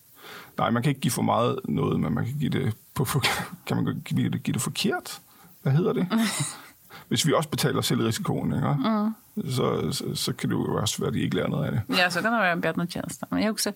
Nej, 0.58 0.70
man 0.70 0.84
kan 0.84 0.90
ikke 0.90 1.02
give 1.02 1.12
for 1.12 1.22
meget 1.22 1.60
noget, 1.66 2.00
men 2.00 2.14
man 2.14 2.26
kan 2.26 2.40
give 2.40 2.50
det 2.50 2.74
på... 2.94 3.06
Kan 3.66 3.84
man 3.84 4.02
give 4.06 4.30
det, 4.30 4.44
give 4.44 4.54
det 4.54 4.62
forkert? 4.62 5.22
Hvad 5.62 5.74
hedder 5.74 5.94
det? 5.94 6.08
Hvis 7.08 7.28
vi 7.28 7.34
også 7.34 7.50
betaler 7.50 7.82
selvrisikoen, 7.82 8.54
ikke? 8.54 8.68
Mm. 8.74 9.16
Så, 9.52 9.92
så, 9.92 10.16
så 10.16 10.34
kan 10.34 10.50
det 10.50 10.56
jo 10.56 10.76
også 10.82 11.00
være, 11.00 11.08
at 11.08 11.14
de 11.14 11.20
ikke 11.22 11.36
lærer 11.36 11.48
noget 11.48 11.66
af 11.66 11.72
det. 11.72 11.98
ja 11.98 12.10
så 12.10 12.22
kan 12.22 12.32
det 12.32 12.40
være 12.42 12.54
en 12.54 12.62
bjørn 12.62 12.88
tjeneste. 12.88 13.26
Men 13.32 13.44
jeg 13.44 13.52
husker, 13.52 13.72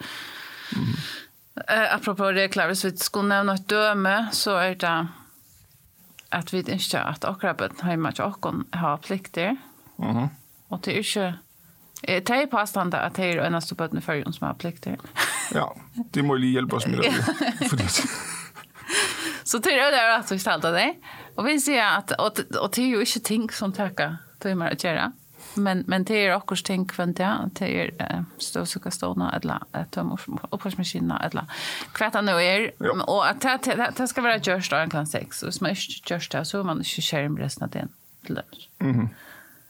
eh, 1.70 1.94
apropos 1.96 2.26
regler, 2.36 2.66
hvis 2.68 2.86
vi 2.86 2.92
skulle 2.98 3.30
nevne 3.30 3.54
et 3.54 3.70
døme, 3.70 4.28
så 4.32 4.52
er 4.52 4.74
det 4.74 5.08
at 6.32 6.54
vi 6.54 6.58
ikke 6.58 7.00
at 7.00 7.24
akkurat 7.24 7.58
bøtten 7.58 7.88
hjemme 7.88 8.12
til 8.12 8.24
åkken 8.24 8.66
har 8.74 8.96
plikter, 8.98 9.56
Mhm. 9.98 10.28
og 10.70 10.86
det 10.86 10.94
er 10.94 10.98
ikke... 10.98 11.34
eh, 12.08 12.22
Det 12.22 12.30
er 12.30 12.46
påstående 12.52 12.98
at 13.00 13.16
det 13.16 13.26
er 13.26 13.46
eneste 13.48 13.76
bøtten 13.76 13.98
i 13.98 14.02
som 14.34 14.46
har 14.48 14.54
plikter. 14.54 14.96
Ja, 15.54 15.64
det 16.14 16.26
må 16.26 16.34
lige 16.36 16.52
hjælpe 16.52 16.76
os 16.76 16.88
med. 16.88 16.98
derude. 17.04 17.70
Fordi, 17.70 17.84
Så 19.46 19.58
det 19.58 19.74
er 19.74 19.92
det 19.92 20.00
rett 20.18 20.32
og 20.32 20.40
slett 20.40 20.66
av 20.66 20.74
Och 21.36 21.48
vi 21.48 21.60
ser 21.60 21.84
att 21.84 22.12
och, 22.12 22.40
och 22.62 22.72
det 22.76 22.82
är 22.82 22.88
ju 22.88 23.00
inte 23.00 23.20
ting 23.20 23.50
som 23.50 23.74
tackar 23.74 24.18
timmar 24.40 24.72
att 24.72 24.84
göra. 24.84 25.12
Men 25.54 25.84
men 25.88 26.04
det 26.04 26.14
är 26.14 26.36
också 26.36 26.56
ting 26.64 26.90
för 26.90 27.14
ja, 27.18 27.50
det 27.54 27.82
är 27.82 28.16
äh, 28.16 28.22
stålsukastona 28.38 29.36
eller 29.36 29.60
äh, 29.74 29.86
tömmersmaskiner 29.86 31.26
eller 31.26 31.44
kvarta 31.94 32.22
nu 32.22 32.32
är 32.32 32.72
och 33.10 33.30
att 33.30 33.42
det, 33.42 33.92
det, 33.98 34.08
ska 34.08 34.22
vara 34.22 34.38
just 34.38 34.72
då 34.72 34.88
kan 34.90 35.08
sex 35.08 35.44
och 35.44 35.54
smash 35.54 36.02
just 36.06 36.32
där 36.32 36.44
så 36.44 36.64
man 36.64 36.78
inte 36.78 37.02
skärm 37.02 37.38
resten 37.38 37.64
av 37.64 37.70
den 37.70 37.90
till 38.26 38.36
lunch. 38.36 38.70
Mhm. 38.80 39.10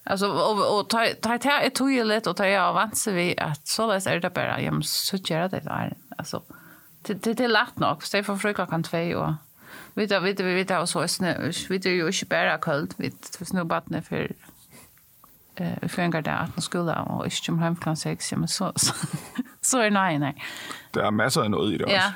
Alltså 0.04 0.28
och 0.28 0.80
och 0.80 0.90
ta 0.90 1.08
ta 1.22 1.38
ta 1.38 1.52
är 1.52 1.70
toilet 1.70 2.28
och 2.28 2.38
ta 2.38 2.48
jag 2.48 2.64
avans 2.64 3.08
vi 3.08 3.40
att 3.40 3.68
så 3.68 3.88
läs 3.88 4.08
är 4.08 4.20
det 4.20 4.30
bara 4.30 4.62
jag 4.62 4.74
måste 4.74 5.18
göra 5.18 5.48
det 5.48 5.60
där 5.60 5.96
alltså 6.18 6.44
det 7.02 7.14
det 7.14 7.40
är 7.40 7.48
lätt 7.48 7.80
nog 7.80 8.04
så 8.04 8.24
för 8.24 8.36
frukost 8.36 8.70
kan 8.70 8.84
två 8.84 9.18
och 9.18 9.34
vi 9.96 10.06
vet 10.06 10.24
vi 10.40 10.54
vet 10.56 10.72
vi 10.72 10.76
och 10.76 10.90
så 10.90 11.00
är 11.00 11.08
snö. 11.08 11.52
Vi 11.70 11.78
det 11.78 11.90
är 11.90 11.94
ju 11.94 12.08
inte 12.08 12.26
bara 12.26 12.58
kallt. 12.58 12.96
Vi 12.98 13.12
för 13.38 13.46
snöbattne 13.46 14.02
för 14.02 14.32
eh 15.58 15.88
för 15.88 16.02
en 16.02 16.12
gång 16.12 16.24
där 16.24 16.50
att 16.58 16.64
skola 16.64 17.02
och 17.02 17.26
inte 17.26 17.52
om 17.52 17.60
hem 17.60 17.76
klockan 17.76 17.98
6 17.98 18.32
men 18.32 18.48
så 18.48 18.72
så, 18.76 18.94
så 19.62 19.80
är 19.80 19.90
nej 19.90 20.20
nej. 20.20 20.44
der 20.94 21.06
er 21.06 21.10
masser 21.10 21.42
af 21.42 21.52
noget 21.52 21.74
i 21.74 21.78
det 21.78 21.86
Ja. 21.88 21.96
også. 21.96 22.14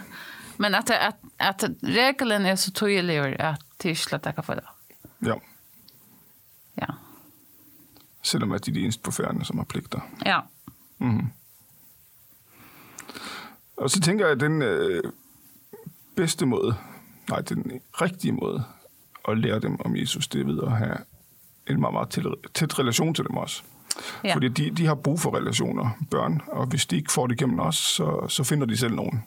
Men 0.57 0.75
att 0.75 0.89
att 0.89 1.15
att 1.39 1.63
regeln 1.83 2.45
är 2.45 2.55
så 2.55 2.71
tydlig 2.71 3.17
att 3.39 3.61
det 3.83 3.91
är 3.91 3.95
slett 3.95 4.27
att 4.27 4.45
få 4.45 4.53
det. 4.55 4.65
Ja. 5.19 5.39
Ja. 6.75 6.93
Selvom 8.21 8.51
at 8.51 8.65
de 8.65 8.71
er 8.71 8.73
de 8.73 8.83
eneste 8.83 9.03
på 9.03 9.11
færden, 9.11 9.45
som 9.45 9.57
har 9.57 9.65
pligter. 9.65 9.99
Ja. 10.25 10.39
Og 13.77 13.89
så 13.89 14.01
tænker 14.01 14.25
jeg, 14.25 14.31
at 14.31 14.39
den 14.39 14.61
øh, 14.61 15.03
bedste 16.15 16.45
måde, 16.45 16.75
nej, 17.29 17.41
den 17.41 17.71
rigtige 18.01 18.31
måde 18.31 18.63
at 19.27 19.37
lære 19.37 19.59
dem 19.59 19.77
om 19.85 19.95
Jesus, 19.95 20.27
det 20.27 20.41
er 20.41 20.45
ved 20.45 20.59
at 20.63 20.71
have 20.71 20.97
en 21.67 21.79
meget, 21.79 21.93
meget 21.93 22.09
tæt, 22.09 22.25
tæt 22.53 22.79
relation 22.79 23.13
til 23.13 23.25
dem 23.25 23.37
også. 23.37 23.63
Ja. 24.23 24.35
Fordi 24.35 24.47
de, 24.47 24.71
de 24.71 24.85
har 24.85 24.95
brug 24.95 25.19
for 25.19 25.37
relationer, 25.37 25.89
børn, 26.11 26.41
og 26.47 26.65
hvis 26.65 26.85
de 26.85 26.95
ikke 26.95 27.11
får 27.11 27.27
det 27.27 27.37
gennem 27.37 27.59
os, 27.59 27.75
så, 27.75 28.25
så 28.27 28.43
finder 28.43 28.65
de 28.65 28.77
selv 28.77 28.95
nogen. 28.95 29.23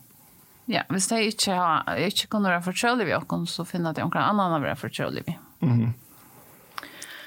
Ja, 0.69 0.83
hvis 0.91 1.07
de 1.07 1.23
ikke, 1.23 1.51
har, 1.51 1.95
ikke 1.95 2.27
kunne 2.31 2.49
være 2.49 2.63
fortrolig 2.63 3.07
ved 3.07 3.15
oss, 3.15 3.53
så 3.53 3.65
finner 3.65 3.93
de 3.93 4.03
omkring 4.03 4.25
annen 4.25 4.55
å 4.55 4.59
være 4.63 4.77
fortrolig 4.77 5.23
ved. 5.27 5.35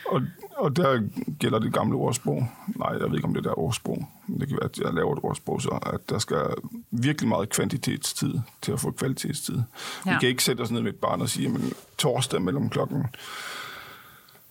Og, 0.07 0.21
og 0.57 0.75
der 0.75 1.01
gælder 1.39 1.59
det 1.59 1.73
gamle 1.73 1.95
ordsprog. 1.95 2.47
Nej, 2.75 2.89
jeg 2.89 3.09
ved 3.09 3.15
ikke, 3.15 3.27
om 3.27 3.33
det 3.33 3.45
er 3.45 3.49
der 3.49 3.59
ordsprog. 3.59 4.07
Men 4.27 4.39
det 4.39 4.47
kan 4.47 4.57
være, 4.61 4.69
at 4.69 4.79
jeg 4.79 4.93
laver 4.93 5.13
et 5.13 5.19
ordsprog, 5.23 5.61
så 5.61 5.69
at 5.69 6.09
der 6.09 6.19
skal 6.19 6.53
virkelig 6.91 7.29
meget 7.29 7.49
kvantitetstid 7.49 8.33
til 8.61 8.71
at 8.71 8.79
få 8.79 8.91
kvalitetstid. 8.91 9.61
Ja. 10.05 10.13
Vi 10.13 10.17
kan 10.19 10.29
ikke 10.29 10.43
sætte 10.43 10.61
os 10.61 10.71
ned 10.71 10.81
med 10.81 10.93
et 10.93 10.99
barn 10.99 11.21
og 11.21 11.29
sige, 11.29 11.49
men 11.49 11.73
torsdag 11.97 12.41
mellem 12.41 12.69
klokken 12.69 13.05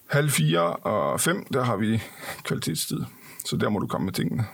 halv 0.06 0.30
fire 0.30 0.76
og 0.76 1.20
fem, 1.20 1.46
der 1.52 1.62
har 1.62 1.76
vi 1.76 2.02
kvalitetstid. 2.42 3.00
Så 3.46 3.56
der 3.56 3.68
må 3.68 3.78
du 3.78 3.86
komme 3.86 4.04
med 4.04 4.12
tingene. 4.12 4.46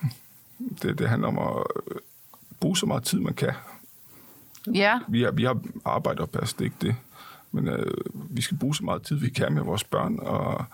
Det, 0.82 0.98
det 0.98 1.08
handler 1.08 1.28
om 1.28 1.38
at 1.38 1.64
øh, 1.90 1.96
bruge 2.60 2.76
så 2.76 2.86
meget 2.86 3.02
tid, 3.02 3.20
man 3.20 3.34
kan. 3.34 3.52
Ja, 4.74 4.98
Vi 5.08 5.22
har, 5.22 5.30
vi 5.30 5.44
har 5.44 5.60
arbejdet 5.84 6.20
og 6.20 6.30
passet, 6.30 6.58
det 6.58 6.64
er 6.64 6.66
ikke 6.66 6.76
det. 6.80 6.96
Men 7.52 7.68
øh, 7.68 7.94
vi 8.30 8.42
skal 8.42 8.56
bruge 8.58 8.74
så 8.74 8.84
meget 8.84 9.02
tid, 9.02 9.16
vi 9.16 9.28
kan 9.28 9.52
med 9.52 9.62
vores 9.62 9.84
børn, 9.84 10.18
og 10.18 10.64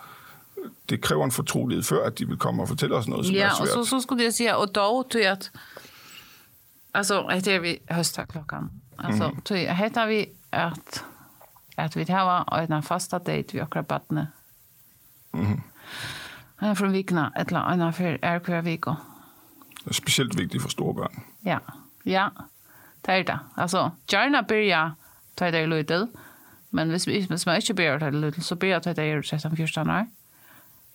det 0.89 1.01
kræver 1.01 1.25
en 1.25 1.33
fortrolighed 1.33 1.83
før, 1.83 2.07
at 2.07 2.19
de 2.19 2.29
vil 2.29 2.37
komme 2.37 2.63
og 2.63 2.69
fortælle 2.69 2.97
os 2.97 3.09
noget, 3.09 3.27
som 3.27 3.35
ja 3.35 3.47
er 3.47 3.51
og 3.51 3.57
svært. 3.57 3.69
så, 3.69 3.85
så 3.85 4.01
skulle 4.01 4.25
jeg 4.25 4.35
si, 4.35 4.45
og 4.47 4.75
tror 4.75 5.07
jeg 5.15 5.31
at, 5.31 5.53
altså, 6.95 7.27
etter 7.29 7.59
vi 7.59 7.79
høsta 7.91 8.25
klokkan, 8.25 8.71
altså, 8.99 9.29
mm. 9.29 9.41
jeg, 9.55 9.77
heter 9.77 10.07
vi 10.07 10.27
at, 10.53 11.05
at 11.77 11.97
vi 11.97 12.05
har 12.09 12.25
en 12.77 12.83
fasta 12.83 13.19
date 13.19 13.53
vi 13.53 13.59
akkurat 13.59 13.87
badne. 13.87 14.29
Mhm. 15.33 15.61
En 16.63 16.67
er 16.71 16.75
fra 16.75 16.87
vikna, 16.89 17.27
et 17.41 17.47
eller 17.47 17.61
annet 17.61 17.95
for 17.95 18.17
er 18.23 18.39
hver 18.39 18.61
vik. 18.61 18.85
Det 18.85 19.91
er 19.91 19.93
specielt 19.95 20.39
vigtigt 20.39 20.63
for 20.63 20.69
store 20.69 20.95
børn. 20.95 21.25
Ja, 21.45 21.59
ja, 22.07 22.29
det 23.07 23.15
er 23.15 23.23
det. 23.23 23.39
Altså, 23.57 23.91
gjerne 24.11 24.45
byrja 24.49 24.91
ta 25.37 25.51
det 25.51 25.63
i 25.63 25.67
lydel, 25.67 26.09
men 26.71 26.89
hvis, 26.91 27.07
vi- 27.07 27.27
hvis 27.29 27.47
man 27.47 27.57
ikke 27.57 27.75
byrja 27.75 27.99
det 27.99 28.07
i 28.15 28.17
lydel, 28.17 28.43
så 28.43 28.55
byrja 28.57 28.79
det 28.79 28.99
i 28.99 29.37
13-14 29.37 29.91
år. 29.91 30.07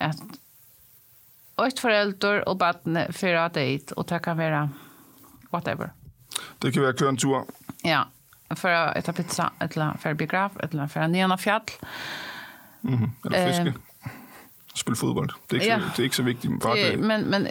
at 0.02 0.18
ett 1.68 1.80
förälder 1.80 2.50
och 2.50 2.58
barn 2.58 3.14
för 3.14 3.34
att 3.34 3.54
det 3.54 3.92
och 3.92 4.06
det 4.06 4.20
kan 4.20 4.38
vara 4.38 4.70
whatever. 5.50 5.92
Det 6.58 6.72
kan 6.72 6.84
vara 6.84 7.10
en 7.10 7.18
tur. 7.18 7.44
Ja, 7.84 8.08
för 8.56 8.70
att 8.70 8.96
äta 8.96 9.14
pizza 9.14 9.52
eller 9.60 9.98
för 9.98 10.14
biograf 10.14 10.52
eller 10.60 10.88
för 10.88 11.00
en 11.00 11.16
annan 11.16 11.38
fjäll. 11.38 11.62
Mhm, 12.82 13.12
eller 13.26 13.48
fiske. 13.48 13.68
Eh, 13.68 13.74
spela 14.74 14.96
fotboll. 14.96 15.34
Det 15.48 15.56
är 15.56 15.60
inte, 15.60 15.68
ja. 15.68 15.80
det 15.96 16.02
är 16.02 16.04
inte 16.04 16.16
så 16.16 16.24
viktigt 16.24 16.64
för 16.64 16.76
det. 16.76 16.98
Men 16.98 17.22
men 17.22 17.48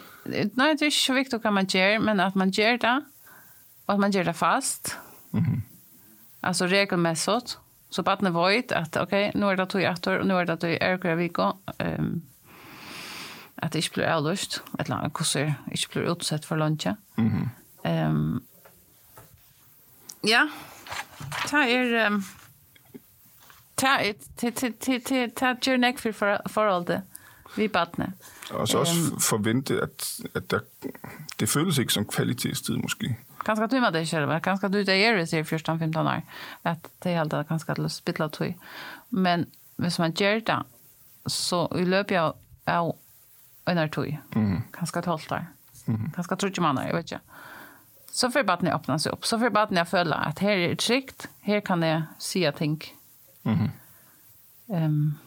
nej, 0.55 0.77
det 0.79 0.87
är 0.87 0.91
så 0.91 1.13
viktigt 1.13 1.43
kan 1.43 1.55
man 1.55 1.65
gör, 1.65 1.99
men 1.99 2.21
att 2.21 2.35
man 2.35 2.51
gör 2.51 2.79
det 2.79 3.03
och 3.87 3.95
att 3.95 4.01
man 4.01 4.11
gör 4.11 4.25
det 4.25 4.35
fast. 4.35 4.97
Mhm. 5.31 5.63
Alltså 6.41 6.67
regelmässigt. 6.67 7.59
Så 7.91 8.03
barnet 8.03 8.33
vet 8.33 8.73
att 8.73 8.97
okej, 8.97 9.29
okay, 9.29 9.41
nu 9.41 9.47
är 9.47 9.57
det 9.57 9.67
två 9.67 9.79
åter 9.79 10.19
och 10.19 10.27
nu 10.27 10.35
är 10.35 10.45
det 10.45 10.57
två 10.57 11.15
veckor. 11.15 11.53
Ehm 11.79 12.23
at 13.63 13.73
det 13.73 13.85
ikke 13.85 13.95
blir 13.95 14.11
avløst, 14.11 14.63
et 14.79 14.87
eller 14.87 14.97
annet 14.97 15.13
kurser, 15.13 15.55
ikke 15.73 15.89
blir 15.93 16.11
utsett 16.11 16.47
for 16.47 16.57
lunsje. 16.57 16.95
Mm 17.17 17.31
-hmm. 17.31 18.07
um, 18.07 18.43
ja, 20.25 20.49
det 21.51 21.75
er... 21.75 22.07
Um, 22.07 22.25
det 23.81 23.89
er... 23.89 24.13
Det 25.41 25.67
gjør 25.67 25.77
nek 25.77 25.99
for 25.99 26.13
forholdet 26.49 27.03
vi 27.57 27.69
badne. 27.69 28.13
Og 28.51 28.69
så 28.69 28.79
også 28.79 29.13
um, 29.13 29.21
forvente, 29.21 29.83
at, 29.83 30.21
at 30.35 30.51
der, 30.51 30.61
det 31.41 31.49
føles 31.49 31.79
ikke 31.79 31.93
som 31.93 32.05
kvalitetstid, 32.05 32.77
måske. 32.77 33.17
Kanskje 33.45 33.67
du 33.67 33.81
med 33.81 33.93
det 33.93 34.09
selv, 34.09 34.41
kanskje 34.41 34.69
du 34.69 34.79
det 34.79 34.89
er 34.89 35.17
det 35.17 35.33
i 35.33 35.41
14-15 35.41 35.99
år, 35.99 36.23
at 36.65 36.79
det 37.03 37.13
er 37.13 37.21
alt 37.21 37.33
det 37.33 37.47
kanskje 37.49 37.75
til 37.75 37.85
å 37.85 37.89
spille 37.89 38.29
tog. 38.29 38.55
Men 39.11 39.47
hvis 39.77 39.99
man 39.99 40.13
gjør 40.13 40.41
det, 40.47 40.59
så 41.27 41.67
i 41.77 41.85
løpet 41.85 42.33
av 42.67 42.93
øynar 43.71 43.87
tog. 43.87 44.19
Mm. 44.37 44.63
Kanskje 44.73 45.03
tolv 45.03 45.29
der. 45.29 45.49
Mm. 45.87 46.11
Kanskje 46.15 46.37
trodde 46.37 46.61
man 46.61 46.79
jeg 46.79 46.95
vet 46.95 47.13
jag. 47.13 47.21
Så 48.13 48.31
får 48.31 48.43
bare 48.43 48.75
at 48.75 49.05
jeg 49.05 49.13
upp. 49.13 49.25
Så 49.25 49.39
får 49.39 49.49
bare 49.49 49.63
at 49.63 49.95
jeg 49.95 50.13
att 50.13 50.39
här 50.39 50.51
är 50.51 50.71
er 50.71 50.75
trygt, 50.75 51.29
Här 51.41 51.61
kan 51.61 51.83
jeg 51.83 52.03
si 52.19 52.51
ting. 52.59 52.83
Mm. 53.45 53.71
Um, 54.69 55.19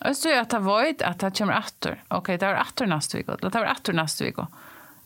og 0.00 0.16
så 0.16 0.28
er 0.28 0.44
det 0.44 0.64
void 0.64 1.02
att 1.02 1.20
det 1.20 1.38
kommer 1.38 1.54
etter. 1.54 1.96
Ok, 2.10 2.26
det 2.26 2.42
er 2.42 2.60
etter 2.60 2.86
neste 2.86 3.18
vik, 3.18 3.26
det 3.26 3.54
er 3.54 3.70
etter 3.70 3.92
neste 3.92 4.24
vik. 4.24 4.38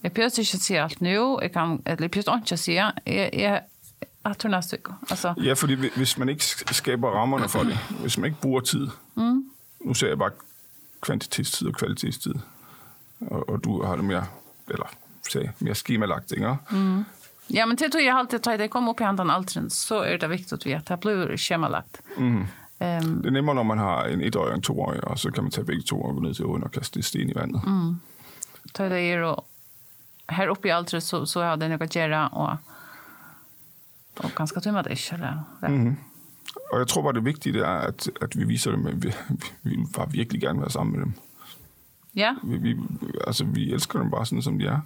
Jag 0.02 0.12
pjøs 0.12 0.38
ikke 0.38 0.58
se 0.58 0.78
allt 0.78 1.00
nu. 1.00 1.38
Jag 1.42 1.52
kan, 1.52 1.82
eller 1.86 2.02
jeg 2.02 2.10
pjøs 2.10 2.68
ikke 2.68 2.74
Jag 2.74 2.92
jeg, 3.06 3.30
jeg 3.32 3.62
etter 4.26 4.48
neste 4.48 4.76
vik. 4.76 4.88
Altså. 5.10 5.34
Ja, 5.36 5.54
fordi 5.54 5.74
hvis 5.96 6.18
man 6.18 6.28
ikke 6.28 6.74
skapar 6.74 7.10
ramarna 7.10 7.46
för 7.46 7.64
det, 7.64 7.78
hvis 8.00 8.18
man 8.18 8.24
ikke 8.24 8.40
bruger 8.40 8.60
tid, 8.60 8.88
mm. 9.16 9.50
nu 9.84 9.94
ser 9.94 10.08
jag 10.08 10.18
bara 10.18 10.30
kvantitetstid 11.00 11.68
og 11.68 11.74
kvalitetstid, 11.74 12.34
og, 13.20 13.48
og 13.48 13.64
du 13.64 13.82
har 13.82 13.96
det 13.96 14.04
mere, 14.04 14.26
eller 14.68 14.86
sagde, 15.30 15.52
mere 15.58 15.74
skemalagt, 15.74 16.32
ikke? 16.32 16.56
Mm. 16.70 17.04
ja, 17.48 17.66
men 17.66 17.76
det 17.76 17.92
tror 17.92 18.02
jag 18.02 18.16
alltid 18.16 18.48
att 18.48 18.58
det 18.58 18.68
kommer 18.68 18.90
upp 18.92 19.00
i 19.00 19.04
handen 19.04 19.30
aldrig. 19.30 19.72
Så 19.72 20.02
är 20.02 20.18
det 20.18 20.28
viktigt 20.28 20.52
att 20.52 20.66
veta. 20.66 20.96
Det 20.96 21.00
blir 21.00 21.36
schemalagt. 21.36 22.00
Mm. 22.16 22.46
Ehm 22.78 23.22
Det 23.22 23.26
er 23.26 23.30
nemmere, 23.30 23.54
når 23.54 23.62
man 23.62 23.78
har 23.78 24.06
en 24.06 24.20
etårig 24.20 24.50
og 24.50 24.54
en 24.54 24.62
toårig, 24.62 25.04
og 25.04 25.18
så 25.18 25.30
kan 25.30 25.44
man 25.44 25.50
tage 25.50 25.66
begge 25.66 25.82
to 25.82 26.00
og 26.00 26.14
gå 26.14 26.20
ned 26.20 26.34
til 26.34 26.46
åen 26.46 26.64
og 26.64 26.72
kaste 26.72 27.02
sten 27.02 27.30
i 27.30 27.34
vandet. 27.34 27.62
Mm. 27.66 28.00
ta 28.72 28.88
det 28.88 29.00
är 29.00 29.22
och 29.22 29.48
här 30.26 30.48
uppe 30.48 30.68
i 30.68 30.70
aldrig 30.70 31.02
så, 31.02 31.26
så 31.26 31.42
har 31.42 31.56
det 31.56 31.68
något 31.68 31.82
att 31.82 31.96
göra 31.96 32.28
och 32.28 32.58
och 34.24 34.30
ganska 34.36 34.60
tumma 34.60 34.82
det 34.82 35.12
eller. 35.12 35.42
Mm. 35.62 35.96
Og 36.72 36.78
jeg 36.78 36.86
tror 36.88 37.02
bare 37.02 37.12
det 37.12 37.24
vigtige 37.24 37.64
er, 37.64 37.78
at, 37.78 38.10
at 38.22 38.38
vi 38.38 38.44
viser 38.44 38.70
dem, 38.70 38.86
at 38.86 39.02
vi, 39.02 39.12
vi 39.62 39.70
vil 39.70 39.86
bare 39.96 40.12
virkelig 40.12 40.40
gerne 40.40 40.60
være 40.60 40.70
sammen 40.70 40.96
med 40.96 41.04
dem. 41.04 41.12
Ja. 42.14 42.34
Vi, 42.44 42.56
vi, 42.56 42.76
altså, 43.26 43.44
vi 43.44 43.72
elsker 43.72 43.98
dem 43.98 44.10
bare 44.10 44.26
sådan, 44.26 44.42
som 44.42 44.58
de 44.58 44.66
er. 44.66 44.80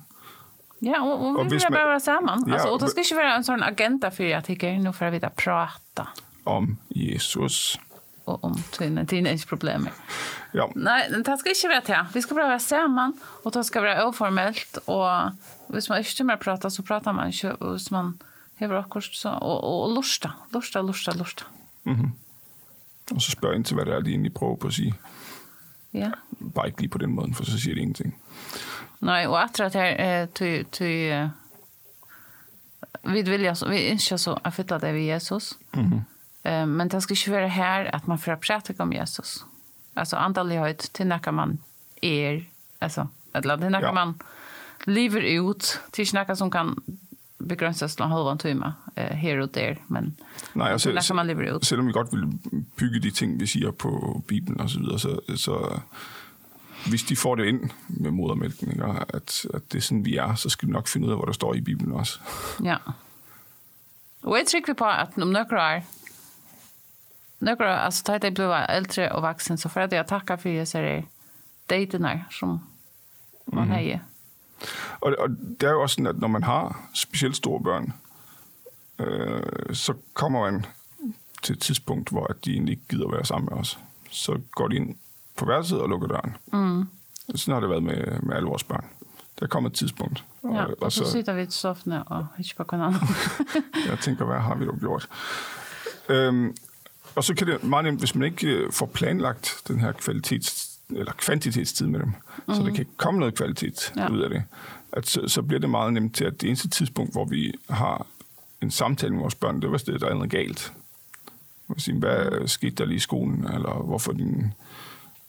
Ja, 0.83 1.03
och, 1.03 1.27
och, 1.27 1.39
och 1.39 1.47
vi 1.47 1.51
vill 1.51 1.67
bara 1.71 1.87
vara 1.87 2.01
samman. 2.01 2.45
Ja, 2.47 2.53
alltså, 2.53 2.69
och 2.69 2.81
det 2.81 2.89
ska 2.89 3.01
inte 3.01 3.15
vara 3.15 3.35
en 3.35 3.45
sån 3.45 3.63
agenda 3.63 4.11
för 4.11 4.25
jag 4.25 4.45
tycker 4.45 4.79
nu 4.79 4.93
för 4.93 5.07
att 5.07 5.15
vi 5.15 5.21
prata. 5.37 6.09
Om 6.45 6.77
Jesus. 6.89 7.79
Och 8.25 8.45
om 8.45 8.55
tiden, 8.73 9.07
tidens 9.07 9.45
problem. 9.45 9.89
Ja. 10.53 10.71
Nej, 10.75 11.11
det 11.11 11.39
ska 11.39 11.49
inte 11.49 11.69
vara 11.69 11.81
det. 11.81 12.07
Vi 12.15 12.23
ska 12.23 12.35
bara 12.35 12.47
vara 12.47 12.59
samman 12.59 13.13
och 13.43 13.53
det 13.53 13.65
ska 13.65 13.81
vara 13.81 14.07
oformellt. 14.07 14.79
Och 14.85 15.09
hvis 15.67 15.89
man 15.89 15.99
inte 15.99 16.25
mer 16.25 16.37
prata 16.37 16.71
så 16.71 16.83
pratar 16.83 17.13
man 17.13 17.27
inte. 17.27 17.53
Och 17.53 17.73
hvis 17.73 17.91
man 17.91 18.19
hever 18.57 18.79
akkurat 18.79 19.05
så, 19.05 19.29
og, 19.29 19.65
og 19.65 19.95
lusta, 19.95 20.29
lusta, 20.53 20.81
lusta, 20.81 21.11
lusta. 21.11 21.45
Mm 21.85 21.95
-hmm. 21.95 23.15
Og 23.15 23.23
så 23.23 23.31
spørger 23.31 23.57
ind 23.57 23.65
til, 23.65 23.75
hvad 23.75 23.85
det 23.87 23.95
er, 23.95 24.01
de 24.01 24.11
egentlig 24.11 24.35
prøver 24.35 24.57
på 24.57 24.67
at 24.67 24.75
sige. 24.75 24.95
Ja. 25.95 26.11
Bare 26.55 26.67
ikke 26.67 26.81
lige 26.81 26.89
på 26.89 26.99
den 26.99 27.13
måde, 27.13 27.35
for 27.35 27.45
så 27.45 27.59
siger 27.59 27.75
det 27.75 27.81
ingenting. 27.81 28.17
Nej, 29.01 29.27
og 29.27 29.45
efter 29.45 29.69
det 29.69 29.81
her, 29.81 30.27
ty, 30.27 30.63
ty, 30.73 31.13
vi 33.05 33.23
vilja, 33.23 33.55
vi 33.69 33.91
ønsker 33.91 34.17
så 34.17 34.37
å 34.39 34.51
fylla 34.51 34.79
det 34.79 34.95
ved 34.95 35.07
Jesus. 35.09 35.53
Mm 35.75 35.87
-hmm. 35.87 36.01
Uh, 36.45 36.69
men 36.69 36.89
det 36.89 37.03
skal 37.03 37.15
ikke 37.15 37.31
være 37.31 37.49
her 37.49 37.91
at 37.95 38.09
man 38.09 38.19
får 38.19 38.35
prætik 38.35 38.81
om 38.81 38.93
Jesus. 38.93 39.45
Altså 39.97 40.17
andalighet 40.17 40.79
til 40.79 41.07
når 41.07 41.31
man 41.31 41.61
er, 42.03 42.41
altså, 42.81 43.07
eller 43.35 43.57
til 43.57 43.71
når 43.71 43.81
ja. 43.81 43.93
man 43.93 44.15
lever 44.87 45.41
ut, 45.41 45.81
til 45.93 46.11
når 46.15 46.35
som 46.35 46.51
kan 46.51 46.75
begränsas 47.49 47.97
till 47.97 48.05
en 48.05 48.11
halv 48.11 48.39
timme 48.39 48.73
eh, 48.97 49.17
här 49.17 49.39
och 49.41 49.49
där 49.49 49.77
men 49.89 50.17
Nej, 50.55 50.73
og 50.73 50.81
selv, 50.81 51.15
man 51.15 51.27
lever 51.27 51.57
ut. 51.57 51.67
selvom 51.67 51.87
vi 51.87 51.93
godt 51.93 52.13
vil 52.13 52.39
bygge 52.77 52.99
de 53.01 53.11
ting, 53.11 53.41
vi 53.41 53.47
siger 53.47 53.71
på 53.71 54.23
Bibelen 54.29 54.61
og 54.61 54.71
så 54.71 54.79
videre, 54.79 54.99
så, 54.99 55.21
så 55.37 55.81
hvis 56.89 57.03
de 57.03 57.17
får 57.17 57.35
det 57.35 57.47
ind 57.47 57.71
med 57.89 58.11
modermælken, 58.11 58.71
ikke, 58.71 58.85
og 58.85 59.15
at, 59.15 59.47
at 59.55 59.73
det 59.73 59.79
er 59.79 59.83
sådan, 59.83 60.05
vi 60.05 60.17
er, 60.17 60.35
så 60.35 60.49
skal 60.49 60.69
de 60.69 60.73
nok 60.73 60.89
finde 60.89 61.07
ud 61.07 61.13
af, 61.13 61.19
hvor 61.19 61.25
der 61.27 61.33
står 61.33 61.55
i 61.55 61.61
Bibelen 61.61 61.93
også. 61.93 62.21
Ja. 62.65 62.77
Og 64.23 64.37
jeg 64.39 64.47
trykker 64.47 64.75
på 64.75 64.85
at 64.85 65.09
om 65.23 65.29
några 65.29 65.77
år, 65.77 65.85
några 67.41 67.65
år, 67.65 67.77
altså 67.79 68.03
da 68.07 68.19
jeg 68.23 68.35
blev 68.35 68.53
äldre 68.69 69.13
og 69.13 69.23
vaksen, 69.23 69.57
så 69.59 69.69
at 69.75 69.93
jeg 69.93 70.07
takker 70.07 70.37
for 70.37 70.49
jeg 70.49 70.69
ser 70.69 71.03
datene 71.71 72.25
som 72.31 72.49
man 73.53 73.65
Mhm. 73.65 73.71
har. 73.71 73.99
Og, 75.01 75.15
og 75.19 75.29
det 75.61 75.63
er 75.63 75.71
jo 75.73 75.83
også 75.83 75.95
sådan, 75.95 76.07
at 76.07 76.19
når 76.19 76.29
man 76.29 76.43
har 76.43 76.91
specielt 76.95 77.37
store 77.37 77.61
børn, 77.63 77.93
øh, 78.99 79.75
så 79.75 79.95
kommer 80.15 80.51
man 80.51 80.67
til 81.43 81.53
et 81.53 81.61
tidspunkt, 81.61 82.11
hvor 82.11 82.37
de 82.45 82.53
egentlig 82.53 82.73
ikke 82.73 82.85
gider 82.89 83.11
være 83.11 83.25
sammen 83.25 83.49
med 83.53 83.61
os. 83.61 83.79
Så 84.11 84.41
går 84.51 84.69
de 84.69 84.77
ind 84.77 84.97
på 85.37 85.45
værelset 85.47 85.81
og 85.81 85.89
lukker 85.89 86.09
døren. 86.09 86.37
Mm. 86.53 86.89
Sådan 87.35 87.55
har 87.55 87.61
det 87.61 87.71
været 87.71 87.83
med, 87.83 88.21
med 88.23 88.37
alle 88.37 88.49
vores 88.49 88.65
børn. 88.65 88.85
Der 89.41 89.47
kommer 89.47 89.71
et 89.71 89.77
tidspunkt. 89.77 90.25
Og, 90.43 90.55
Ja, 90.55 90.65
og 90.65 90.77
og 90.81 90.93
så 90.93 91.05
så, 91.05 91.11
sitter 91.11 91.35
vi 91.35 91.45
til 91.45 91.53
softene 91.53 92.05
og 92.05 92.27
ikke 92.39 92.55
på 92.57 92.65
hverandre. 92.69 93.01
jeg 93.91 93.99
tænker, 93.99 94.25
hvad 94.25 94.39
har 94.39 94.55
vi 94.55 94.67
dog 94.67 94.79
gjort? 94.79 95.09
Øhm, 96.09 96.57
og 97.15 97.25
så 97.25 97.35
kan 97.35 97.47
det 97.47 97.65
meget 97.65 97.85
nemt, 97.85 97.99
hvis 97.99 98.15
man 98.15 98.25
ikke 98.25 98.47
øh, 98.47 98.73
får 98.73 98.87
planlagt 98.87 99.63
den 99.69 99.81
her 99.81 99.93
kvalitets 99.93 100.72
eller 100.97 101.13
kvantitetstid 101.13 101.87
med 101.87 102.01
dem, 102.01 102.13
mm. 102.49 102.55
så 102.55 102.61
der 102.61 102.67
kan 102.69 102.79
ikke 102.79 102.97
komme 102.97 103.21
noget 103.21 103.35
kvalitet 103.35 103.93
Ja. 103.97 104.09
ud 104.13 104.21
af 104.21 104.31
det, 104.31 104.43
at 104.93 105.07
så, 105.09 105.29
så 105.29 105.43
bliver 105.43 105.61
det 105.61 105.71
meget 105.71 105.93
nemt 105.93 106.15
til, 106.17 106.25
at 106.25 106.41
det 106.41 106.47
eneste 106.47 106.69
tidspunkt, 106.69 107.13
hvor 107.13 107.25
vi 107.25 107.55
har 107.71 108.07
en 108.63 108.71
samtale 108.71 109.13
med 109.13 109.21
vores 109.21 109.35
børn, 109.35 109.63
det 109.63 109.71
var 109.71 109.79
stedet, 109.79 110.01
der 110.01 110.09
er 110.09 110.15
noget 110.15 110.31
galt. 110.31 110.73
Man 111.69 111.79
siger, 111.79 111.99
hvad 111.99 112.49
skete 112.49 112.75
der 112.75 112.85
lige 112.85 112.97
i 112.97 112.99
skolen, 112.99 113.45
eller 113.55 113.83
hvorfor 113.83 114.13
din, 114.13 114.55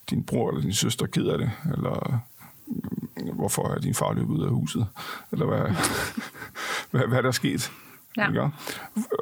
din 0.10 0.24
bror 0.24 0.50
eller 0.50 0.62
din 0.62 0.74
søster 0.74 1.06
er 1.06 1.10
ked 1.10 1.26
af 1.26 1.38
det, 1.38 1.52
eller 1.74 2.22
mm, 2.68 3.36
hvorfor 3.36 3.68
er 3.70 3.80
din 3.80 3.94
far 3.94 4.14
løbet 4.14 4.34
ud 4.34 4.44
af 4.44 4.50
huset, 4.50 4.88
eller 5.32 5.46
hvad, 5.46 5.62
hvad, 6.92 7.08
hvad 7.08 7.18
er 7.18 7.22
der 7.22 7.32
sket. 7.32 7.72
Ja. 8.18 8.28
Ikke? 8.28 8.50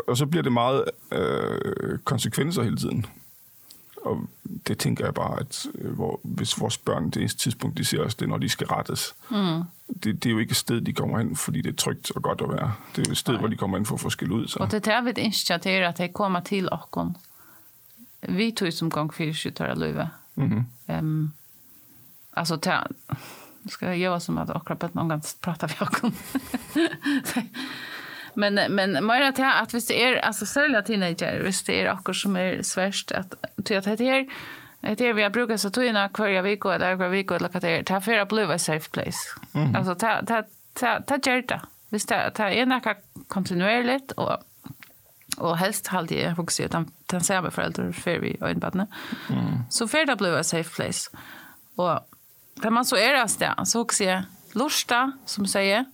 Og 0.08 0.18
så 0.18 0.26
bliver 0.26 0.44
det 0.44 0.52
meget 0.52 0.84
øh, 1.12 2.00
konsekvenser 2.04 2.64
hele 2.64 2.78
tiden. 2.78 3.06
Og 4.02 4.30
det 4.68 4.78
tænker 4.78 5.06
jeg 5.06 5.14
bare, 5.14 5.40
at 5.40 5.66
øh, 5.76 5.94
hvor, 5.94 6.20
hvis 6.24 6.60
vores 6.60 6.78
børn, 6.78 7.06
det 7.10 7.18
eneste 7.18 7.40
tidspunkt, 7.40 7.78
de 7.78 7.86
ser 7.86 8.00
os, 8.00 8.16
det 8.16 8.26
er, 8.26 8.30
når 8.30 8.38
de 8.38 8.50
skal 8.50 8.68
rettes. 8.68 9.16
Mm. 9.30 9.64
Det, 10.04 10.24
det 10.24 10.26
er 10.26 10.32
jo 10.32 10.38
ikke 10.38 10.52
et 10.52 10.58
sted, 10.58 10.82
de 10.82 10.94
kommer 10.94 11.18
hen, 11.18 11.36
fordi 11.36 11.62
det 11.62 11.70
er 11.70 11.76
trygt 11.76 12.12
og 12.16 12.22
godt 12.22 12.42
at 12.42 12.50
være. 12.50 12.74
Det 12.96 13.02
er 13.02 13.10
jo 13.10 13.12
et 13.12 13.18
sted, 13.18 13.38
hvor 13.38 13.48
de 13.48 13.56
kommer 13.56 13.78
ind 13.78 13.86
for 13.86 13.96
at 13.96 14.02
få 14.02 14.10
skæld 14.10 14.32
ud. 14.32 14.48
Så. 14.48 14.60
Og 14.60 14.72
det 14.72 14.88
er 14.88 15.08
ikke 15.08 15.38
til 15.62 15.70
at 15.70 16.00
jeg 16.00 16.14
kommer 16.14 16.40
til 16.40 16.70
åkken. 16.72 17.18
Vi 18.30 18.52
tog 18.52 18.74
som 18.74 18.92
gang 18.92 19.14
for 19.14 19.34
skytter 19.34 19.68
av 19.68 19.78
løyve. 19.78 20.10
Mhm. 20.36 20.66
Um, 20.88 21.34
altså, 22.34 22.58
til, 22.58 22.72
skal 23.68 23.88
jeg 23.88 23.98
gjøre 23.98 24.20
som 24.20 24.38
at 24.38 24.50
akkurat 24.50 24.80
på 24.80 24.90
noen 24.94 25.10
gang 25.10 25.24
prater 25.42 25.68
vi 25.68 25.76
åkken. 25.82 26.16
Men 28.34 28.54
men 28.54 29.06
mer 29.06 29.22
att 29.22 29.38
jag 29.38 29.58
att 29.58 29.74
visst 29.74 29.88
det 29.88 30.04
är 30.04 30.18
alltså 30.18 30.46
sälja 30.46 30.82
teenager, 30.82 31.42
visst 31.44 31.66
det 31.66 31.82
är 31.82 31.92
också 31.92 32.14
som 32.14 32.36
är 32.36 32.62
svärst 32.62 33.12
att 33.12 33.34
ty 33.66 33.76
att 33.76 33.84
det 33.84 33.90
här 33.90 33.98
Det 34.80 35.02
är 35.02 35.14
vi 35.14 35.24
har 35.24 35.30
brukat 35.30 35.62
så 35.62 35.70
tog 35.70 35.84
kvarja 36.10 36.42
vik 36.42 36.66
och 36.66 36.80
där 36.80 36.96
kvarja 36.96 37.10
vik 37.10 37.32
och 37.32 37.42
lakat 37.42 37.62
det. 37.62 37.82
Det 37.82 37.94
här 37.94 38.00
för 38.00 38.18
att 38.18 38.30
bli 38.30 38.60
safe 38.60 38.90
place. 38.90 39.20
Mm. 39.54 39.76
Alltså 39.76 39.96
ta, 39.96 40.22
ta, 40.26 40.44
ta, 40.74 41.02
ta 41.02 41.18
gör. 41.18 41.62
Visst 41.90 42.10
det, 42.10 42.32
det 42.36 42.44
är 42.44 42.66
något 42.66 42.98
kontinuerligt 43.28 44.12
och 44.12 44.38
och 45.38 45.58
helst 45.58 45.88
håll 45.88 46.08
dig 46.08 46.36
fokuserat 46.36 46.70
utan 46.70 46.92
den 47.06 47.22
samma 47.22 47.52
föräldrar 47.52 47.92
för 47.92 48.20
vi 48.20 48.38
och 48.42 48.50
inbadne. 48.50 48.88
Mm. 49.30 49.44
Så 49.70 49.88
för 49.88 50.06
det 50.06 50.16
blev 50.16 50.36
a 50.36 50.44
safe 50.44 50.76
place. 50.76 51.10
Och 51.76 52.00
när 52.56 52.70
man 52.70 52.86
så 52.86 52.96
är 52.96 53.14
det 53.14 53.22
så 53.66 53.82
också 53.82 54.04
lusta 54.54 55.12
som 55.26 55.48
säger 55.48 55.86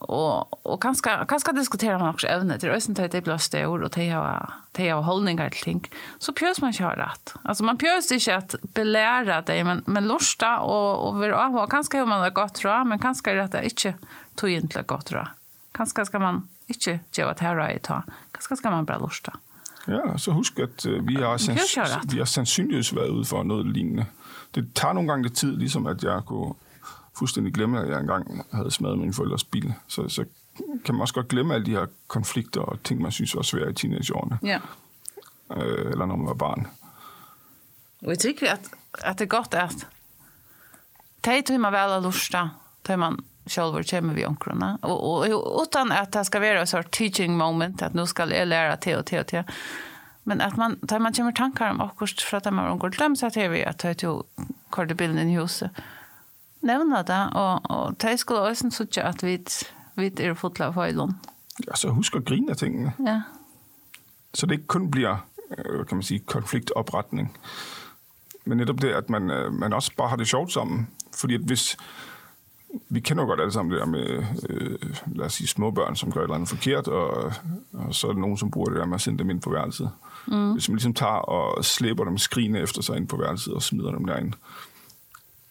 och 0.00 0.66
och 0.66 0.82
kanske 0.82 1.24
kanske 1.28 1.52
diskutera 1.52 1.98
man 1.98 2.08
också 2.08 2.26
ävne 2.26 2.58
till 2.58 2.68
ösen 2.68 2.94
till 2.94 3.08
det 3.10 3.20
blir 3.20 3.38
stor 3.38 3.82
och 3.82 3.92
till 3.92 4.12
ha 4.12 4.52
till 4.72 4.92
ha 4.92 5.00
hållningar 5.00 5.50
till 5.50 5.64
ting. 5.64 5.90
Så 6.18 6.32
pjös 6.32 6.60
man 6.60 6.72
kör 6.72 6.96
rätt. 6.96 7.34
Alltså 7.42 7.64
man 7.64 7.78
pjös 7.78 8.12
inte 8.12 8.36
att 8.36 8.54
belära 8.62 9.42
dig 9.42 9.64
men 9.64 9.82
men 9.86 10.08
lusta 10.08 10.58
och 10.58 11.08
och 11.08 11.22
vill 11.22 11.32
ha 11.32 11.66
kanske 11.66 11.98
hur 11.98 12.06
man 12.06 12.20
har 12.20 12.30
gått 12.30 12.54
tror 12.54 12.84
men 12.84 12.98
kanske 12.98 13.32
det 13.32 13.58
är 13.58 13.62
inte 13.62 13.94
tog 14.34 14.50
inte 14.50 14.82
gott 14.82 15.06
tror 15.06 15.28
kanske 15.72 16.06
ska 16.06 16.18
man 16.18 16.48
inte 16.66 17.00
ge 17.12 17.22
att 17.22 17.40
här 17.40 17.70
i 17.70 17.78
ta 17.78 18.02
kanske 18.32 18.56
ska 18.56 18.70
man 18.70 18.84
bara 18.84 18.98
lusta 18.98 19.32
Ja, 19.86 20.18
så 20.18 20.32
husk 20.32 20.58
at 20.58 20.86
vi 20.86 21.14
har, 21.14 21.38
sands 21.38 21.78
vi 22.12 22.18
har 22.18 22.24
sandsynligvis 22.24 22.94
været 22.96 23.08
ude 23.08 23.24
for 23.24 23.42
noget 23.42 23.66
lignende. 23.66 24.06
Det 24.54 24.74
tager 24.74 24.92
nogle 24.92 25.08
gange 25.08 25.28
tid, 25.28 25.56
ligesom 25.56 25.86
at 25.86 26.04
jeg 26.04 26.22
kunne 26.26 26.54
fuldstændig 27.18 27.54
glemme, 27.54 27.80
at 27.80 27.88
jeg 27.88 28.00
engang 28.00 28.46
havde 28.52 28.70
smadret 28.70 28.98
min 28.98 29.12
forældres 29.12 29.44
bil. 29.44 29.74
Så, 29.88 30.08
så 30.08 30.24
kan 30.84 30.94
man 30.94 31.00
også 31.00 31.14
godt 31.14 31.28
glemme 31.28 31.54
alle 31.54 31.66
de 31.66 31.70
her 31.70 31.86
konflikter 32.08 32.60
og 32.60 32.82
ting, 32.82 33.00
man 33.00 33.12
synes 33.12 33.36
var 33.36 33.42
svære 33.42 33.70
i 33.70 33.74
teenageårene. 33.74 34.38
Ja. 34.42 34.58
Øh, 35.56 35.90
eller 35.90 36.06
når 36.06 36.16
man 36.16 36.26
var 36.26 36.34
barn. 36.34 36.66
Og 38.02 38.08
jeg 38.08 38.18
tykker 38.18 38.52
at, 38.52 38.60
at 39.04 39.18
det 39.18 39.24
er 39.24 39.28
godt 39.28 39.54
at 39.54 39.86
det 41.24 41.50
er 41.50 41.58
man 41.58 41.72
vel 41.72 42.06
lyst 42.06 42.34
til, 42.84 42.98
man 42.98 43.18
själva 43.46 43.82
kommer 43.82 44.14
vi 44.14 44.24
omkrona. 44.24 44.78
Och, 44.82 45.10
och, 45.10 45.30
och 45.30 45.62
utan 45.62 45.92
att 45.92 46.12
det 46.12 46.24
ska 46.24 46.40
vara 46.40 46.60
en 46.60 46.66
sort 46.66 46.90
teaching 46.90 47.36
moment, 47.36 47.82
att 47.82 47.94
nu 47.94 48.06
ska 48.06 48.34
jag 48.34 48.48
lära 48.48 48.76
till 48.76 48.96
och 48.96 49.06
till 49.06 49.20
och 49.20 49.26
till. 49.26 49.42
Men 50.22 50.40
att 50.40 50.56
man, 50.56 50.78
tar 50.88 50.98
man 50.98 51.12
kommer 51.12 51.32
tankar 51.32 51.70
om 51.70 51.80
akkurat 51.80 52.20
för 52.20 52.36
att 52.36 52.44
man 52.44 52.80
har 52.80 52.90
glömt 52.90 53.18
sig 53.18 53.30
till 53.30 53.50
vi 53.50 53.64
att 53.64 53.78
ta 53.78 53.94
till 53.94 54.22
kordebilden 54.70 55.28
i 55.28 55.36
huset. 55.36 55.70
Nämna 56.60 57.02
det, 57.02 57.30
och, 57.34 57.70
och 57.70 57.94
det 57.94 58.18
skulle 58.18 58.50
också 58.50 58.70
så 58.70 59.00
att 59.00 59.22
vi, 59.22 59.44
vi 59.94 60.06
är 60.06 60.34
fotla 60.34 60.66
av 60.66 60.74
höjlån. 60.74 61.14
Ja, 61.66 61.74
så 61.74 61.88
husk 61.88 62.16
at 62.16 62.24
grine 62.24 62.50
af 62.50 62.56
tingene. 62.56 62.92
Ja. 63.06 63.22
Så 64.34 64.46
det 64.46 64.52
ikke 64.52 64.66
kun 64.66 64.90
bliver, 64.90 65.16
øh, 65.58 65.86
kan 65.86 65.96
man 65.96 66.02
sige, 66.02 66.18
konfliktopretning. 66.18 67.38
Men 68.44 68.58
netop 68.58 68.82
det, 68.82 68.88
at 68.88 69.10
man, 69.10 69.30
øh, 69.30 69.52
man 69.52 69.72
også 69.72 69.92
bare 69.96 70.08
har 70.08 70.16
det 70.16 70.28
sjovt 70.28 70.52
sammen. 70.52 70.88
Fordi 71.14 71.34
at 71.34 71.40
hvis, 71.40 71.76
vi 72.88 73.00
kender 73.00 73.22
jo 73.22 73.28
godt 73.28 73.40
alle 73.40 73.52
sammen 73.52 73.72
det 73.72 73.80
der 73.80 73.86
med, 73.86 74.24
øh, 74.48 74.78
lad 75.06 75.26
os 75.26 75.32
sige, 75.32 75.48
små 75.48 75.70
børn, 75.70 75.96
som 75.96 76.12
gør 76.12 76.20
et 76.20 76.24
eller 76.24 76.34
andet 76.34 76.48
forkert, 76.48 76.88
og, 76.88 77.32
og 77.72 77.94
så 77.94 78.08
er 78.08 78.12
der 78.12 78.20
nogen, 78.20 78.36
som 78.36 78.50
bruger 78.50 78.68
det 78.68 78.78
der 78.78 78.86
med 78.86 78.94
at 78.94 79.00
sende 79.00 79.18
dem 79.18 79.30
ind 79.30 79.40
på 79.40 79.50
værelset. 79.50 79.90
Mm. 80.26 80.52
Hvis 80.52 80.68
man 80.68 80.76
ligesom 80.76 80.94
tager 80.94 81.12
og 81.12 81.64
slæber 81.64 82.04
dem 82.04 82.18
skrigende 82.18 82.60
efter 82.60 82.82
sig 82.82 82.96
ind 82.96 83.08
på 83.08 83.16
værelset 83.16 83.54
og 83.54 83.62
smider 83.62 83.90
dem 83.90 84.04
derind, 84.04 84.32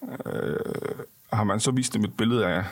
øh, 0.02 1.04
har 1.32 1.44
man 1.44 1.60
så 1.60 1.70
vist 1.70 1.94
dem 1.94 2.04
et 2.04 2.16
billede 2.16 2.46
af 2.46 2.64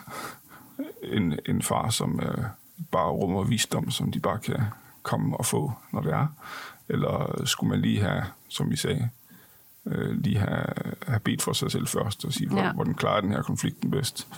en, 1.02 1.38
en 1.46 1.62
far, 1.62 1.90
som 1.90 2.20
øh, 2.20 2.44
bare 2.92 3.10
rummer 3.10 3.44
visdom, 3.44 3.90
som 3.90 4.12
de 4.12 4.20
bare 4.20 4.38
kan 4.38 4.60
komme 5.02 5.36
og 5.36 5.46
få, 5.46 5.72
når 5.92 6.00
det 6.00 6.12
er? 6.12 6.26
Eller 6.88 7.42
skulle 7.44 7.70
man 7.70 7.80
lige 7.80 8.00
have, 8.00 8.24
som 8.48 8.70
vi 8.70 8.76
sagde, 8.76 9.08
øh, 9.86 10.10
lige 10.10 10.38
have, 10.38 10.66
have 11.06 11.20
bedt 11.20 11.42
for 11.42 11.52
sig 11.52 11.70
selv 11.70 11.86
først 11.86 12.24
og 12.24 12.32
sige, 12.32 12.56
ja. 12.56 12.72
hvordan 12.72 12.94
klarer 12.94 13.20
den 13.20 13.32
her 13.32 13.42
konflikten 13.42 13.90
bedst. 13.90 14.28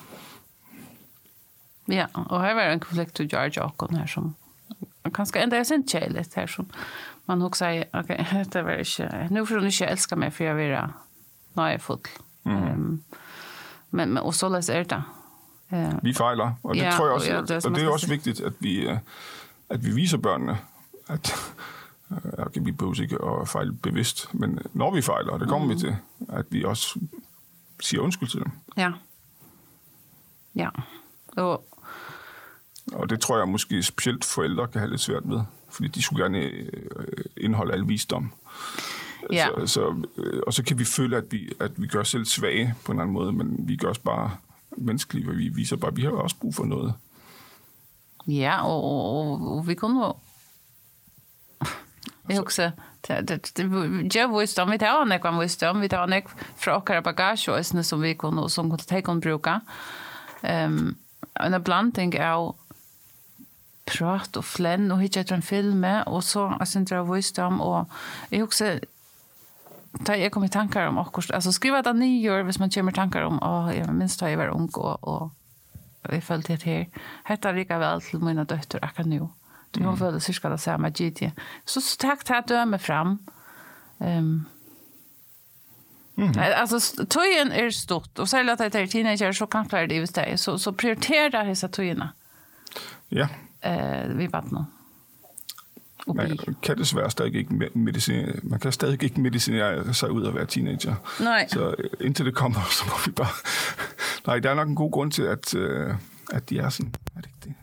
Ja, 1.89 2.07
og 2.15 2.45
her 2.45 2.55
var 2.55 2.73
en 2.73 2.81
konflikt 2.81 3.15
til 3.15 3.29
George 3.29 3.63
Ocon 3.63 3.97
her 3.97 4.07
som 4.07 4.35
kanskje 5.15 5.43
enda 5.43 5.59
er 5.59 5.63
sin 5.63 5.87
kjærlighet 5.89 6.35
her 6.37 6.47
som 6.47 6.71
man 7.27 7.43
også 7.43 7.65
sier, 7.65 7.85
ok, 7.93 8.09
det 8.53 8.65
var 8.65 8.71
ikke, 8.71 9.29
nå 9.31 9.45
får 9.45 9.55
hun 9.59 9.67
ikke 9.67 9.87
elske 9.87 10.17
meg 10.17 10.33
for 10.33 10.45
jeg 10.45 10.57
vil 10.57 10.71
være 10.71 10.93
nå 11.55 11.63
er 11.63 11.69
jeg 11.75 11.81
full. 11.81 12.01
Mm. 12.45 12.53
Um, 12.53 13.03
men, 13.91 14.09
men, 14.09 14.19
og 14.19 14.35
så 14.35 14.49
løs 14.49 14.69
er 14.69 14.83
det. 14.83 15.03
Uh, 15.73 16.05
vi 16.05 16.15
fejler, 16.15 16.53
og 16.63 16.75
det 16.75 16.83
ja, 16.83 16.91
tror 16.91 17.07
jeg 17.07 17.15
også, 17.15 17.33
ja, 17.33 17.41
det 17.41 17.51
er, 17.51 17.69
og 17.69 17.75
det 17.75 17.85
er 17.85 17.89
også 17.89 18.09
vigtigt, 18.09 18.41
at 18.41 18.53
vi, 18.59 18.89
øh, 18.89 18.99
at 19.69 19.85
vi 19.85 19.91
viser 19.91 20.19
børnene, 20.19 20.59
at 21.09 21.35
okay, 22.47 22.61
vi 22.65 22.73
behøver 22.73 23.01
ikke 23.01 23.19
at 23.25 23.49
fejle 23.49 23.73
bevidst, 23.73 24.35
men 24.35 24.59
når 24.73 24.95
vi 24.95 25.03
fejler, 25.03 25.33
og 25.33 25.41
det 25.41 25.49
kommer 25.49 25.69
mm. 25.69 25.75
vi 25.75 25.79
til, 25.79 25.97
at 26.29 26.47
vi 26.51 26.65
også 26.65 27.01
siger 27.81 28.01
undskyld 28.01 28.29
til 28.29 28.41
dem. 28.41 28.51
Ja. 28.77 28.93
Ja. 30.55 30.69
Og, 31.37 31.67
og 32.93 33.11
det 33.11 33.21
tror 33.21 33.39
jeg 33.39 33.49
måske 33.49 33.83
specielt 33.83 34.25
forældre 34.25 34.67
kan 34.67 34.81
have 34.81 34.91
lidt 34.91 35.01
svært 35.01 35.25
med, 35.25 35.41
fordi 35.71 35.89
de 35.89 36.03
skulle 36.03 36.25
gerne 36.25 36.39
øh, 36.39 37.25
indeholde 37.37 37.73
al 37.73 37.89
visdom. 37.89 38.33
Ja. 39.33 39.47
Så, 39.47 39.67
så, 39.67 40.05
øh, 40.17 40.43
og 40.47 40.55
så 40.55 40.65
kan 40.65 40.79
vi 40.79 40.85
føle, 40.85 41.17
at 41.17 41.25
vi, 41.31 41.53
at 41.61 41.71
vi 41.77 41.87
gør 41.87 42.01
os 42.01 42.09
selv 42.09 42.25
svage 42.25 42.75
på 42.85 42.93
en 42.93 42.97
eller 42.97 43.03
anden 43.03 43.15
måde, 43.15 43.33
men 43.33 43.69
vi 43.69 43.77
gør 43.77 43.91
os 43.91 43.99
bare 43.99 44.31
menneskelige, 44.77 45.29
og 45.29 45.37
vi 45.37 45.49
viser 45.49 45.77
bare, 45.77 45.91
at 45.91 45.97
vi 45.97 46.03
har 46.03 46.11
også 46.11 46.37
brug 46.41 46.55
for 46.55 46.65
noget. 46.65 46.95
Ja, 48.27 48.67
og, 48.67 48.85
og, 48.85 49.57
og 49.57 49.69
vi 49.69 49.75
kunne 49.75 50.13
Jeg 52.29 52.41
også, 52.41 52.71
det, 53.09 53.29
det, 53.29 53.53
det 53.57 54.13
gjør 54.13 54.39
visdom, 54.39 54.71
vi 54.71 54.79
tar 54.79 55.05
nekva 55.05 55.33
visdom, 55.41 55.81
vi 55.83 55.89
tar 55.89 56.07
nekva 56.07 56.47
fra 56.57 56.77
okkara 56.77 57.01
bagasje 57.01 57.53
og 57.53 57.65
som 57.65 58.03
vi 58.03 58.15
kunne, 58.15 58.51
som 58.51 58.71
kunne 58.71 58.87
ta 58.87 59.01
kunne 59.01 59.21
bruka. 59.21 59.59
Um, 60.43 60.97
en 61.41 61.63
blanding 61.63 62.15
av 62.15 62.55
prat 63.91 64.37
og 64.37 64.45
flenn 64.45 64.91
og 64.93 65.01
hitje 65.01 65.25
etter 65.25 65.37
en 65.37 65.43
film, 65.43 65.85
og 66.07 66.23
så 66.23 66.47
jeg 66.59 66.69
synes 66.69 66.93
jeg 66.93 67.09
visdom, 67.09 67.61
og 67.61 67.87
jeg 68.31 68.43
også, 68.43 68.81
ta 70.05 70.17
jag 70.17 70.33
kommer 70.33 70.49
tankar 70.49 70.87
om 70.87 70.99
och 70.99 71.19
alltså 71.35 71.53
skriva 71.53 71.83
det 71.83 71.93
ni 71.93 72.21
gör 72.21 72.43
hvis 72.43 72.59
man 72.59 72.71
kommer 72.71 72.93
tankar 72.93 73.23
om 73.23 73.39
och 73.39 73.75
jag 73.75 73.95
minns 73.95 74.17
ta 74.17 74.31
jag 74.31 74.37
var 74.37 74.49
ung 74.49 74.69
och 74.75 75.05
och 75.05 75.33
vi 76.11 76.21
följt 76.21 76.47
det 76.47 76.63
här 76.63 76.89
heter 77.25 77.55
lika 77.55 77.79
väl 77.79 78.01
till 78.01 78.19
mina 78.19 78.45
döttrar 78.45 78.85
akkurat 78.85 79.07
nu 79.07 79.29
du 79.71 79.85
har 79.85 79.97
väl 79.97 80.21
cirka 80.21 80.49
det 80.49 80.79
med 80.79 80.97
GT 80.97 81.23
så 81.65 81.81
tack 81.99 82.25
ta 82.25 82.67
med 82.67 82.83
fram 82.83 83.19
ehm 83.99 84.19
um, 84.19 84.47
Mm. 86.21 86.33
Alltså 86.57 87.07
tojen 87.07 87.53
är 87.53 87.71
stort 87.71 88.19
och 88.19 88.29
säger 88.29 88.53
att 88.53 88.59
det 88.59 88.75
är 88.75 88.87
teenager 88.87 89.33
så 89.33 89.47
kan 89.47 89.69
klara 89.69 89.87
det 89.87 89.95
i 89.95 90.07
sig 90.07 90.39
så 90.39 90.59
så 90.59 90.73
prioritera 90.73 91.45
dessa 91.45 91.69
tojena. 91.69 92.13
Ja. 93.09 93.29
Eh 93.61 94.09
vi 94.09 94.27
vet 94.27 94.51
nog. 94.51 94.65
Nå. 96.17 96.23
Man 96.47 96.57
kan 96.63 96.79
desværre 96.79 97.11
stadig 97.11 97.35
ikke 97.35 97.71
medicinere, 97.75 98.33
man 98.43 98.61
kan 98.61 98.73
stadig 98.73 99.03
ikke 99.03 99.21
medicinere 99.21 99.95
sig 99.95 100.11
ud 100.11 100.23
af 100.23 100.29
at 100.29 100.35
være 100.35 100.47
teenager. 100.47 100.95
Nej. 101.21 101.49
Så 101.49 101.75
øh, 101.79 101.91
indtil 102.01 102.27
det 102.27 102.35
kommer, 102.35 102.61
så 102.79 102.85
må 102.87 102.93
vi 103.07 103.11
bare... 103.11 103.33
Nej, 104.27 104.39
der 104.39 104.51
er 104.51 104.55
nok 104.55 104.69
en 104.69 104.75
god 104.75 104.91
grund 104.91 105.13
til, 105.13 105.23
at, 105.23 105.55
øh, 105.55 105.95
at 106.31 106.51
de 106.51 106.59
er 106.59 106.69
sådan. 106.69 106.95
Er 107.17 107.21
det 107.21 107.27
ikke 107.27 107.39
det? 107.45 107.55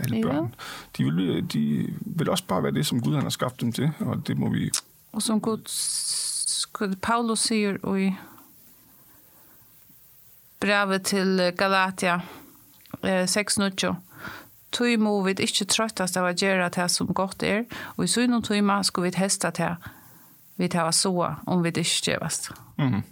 alle 0.00 0.16
ja. 0.16 0.22
børn. 0.22 0.54
De 0.96 1.04
vil, 1.04 1.52
de 1.52 1.94
vil 2.00 2.30
også 2.30 2.44
bare 2.44 2.62
være 2.62 2.72
det, 2.72 2.86
som 2.86 3.00
Gud 3.00 3.14
han 3.14 3.22
har 3.22 3.30
skabt 3.30 3.60
dem 3.60 3.72
til, 3.72 3.92
og 4.00 4.26
det 4.26 4.38
må 4.38 4.48
vi... 4.50 4.70
Og 5.12 5.22
som 5.22 5.40
Gud, 5.40 5.58
Paulus 7.02 7.38
siger 7.38 7.96
i 7.96 8.14
brevet 10.60 11.02
til 11.02 11.52
Galatia 11.56 12.14
eh, 13.04 13.24
6.9, 13.24 13.94
tøy 14.72 14.96
må 14.96 15.22
vi 15.26 15.34
ikke 15.38 15.66
trøttast 15.66 16.16
av 16.16 16.28
å 16.28 16.34
gjøre 16.34 16.70
det 16.74 16.90
som 16.90 17.10
godt 17.14 17.42
er, 17.42 17.64
og 17.96 18.04
i 18.04 18.10
søgn 18.10 18.34
og 18.38 18.44
tøyma 18.44 18.82
skal 18.86 19.08
vi 19.08 19.16
heste 19.16 19.50
til 19.56 19.90
vi 20.60 20.68
tar 20.68 20.84
var 20.84 20.92
så 20.92 21.34
om 21.46 21.62
vi 21.62 21.68
ikke 21.68 22.10
gjøres. 22.12 22.50
Mm. 22.76 23.02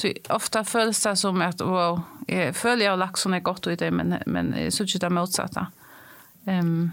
Så 0.00 0.10
ofta 0.30 0.62
føles 0.66 1.02
det 1.02 1.18
som 1.18 1.42
at, 1.42 1.60
wow, 1.62 2.00
jeg 2.28 2.54
føler 2.54 2.84
jeg 2.84 2.90
har 2.90 2.98
lagt 2.98 3.20
sånn 3.20 3.36
godt 3.46 3.68
ut 3.68 3.76
i 3.76 3.78
det, 3.78 3.92
men, 3.94 4.16
men 4.26 4.50
jeg 4.58 4.72
synes 4.72 4.94
ikke 4.94 5.04
det 5.04 5.10
er 5.10 5.14
motsatt. 5.14 5.58
Um, 6.48 6.90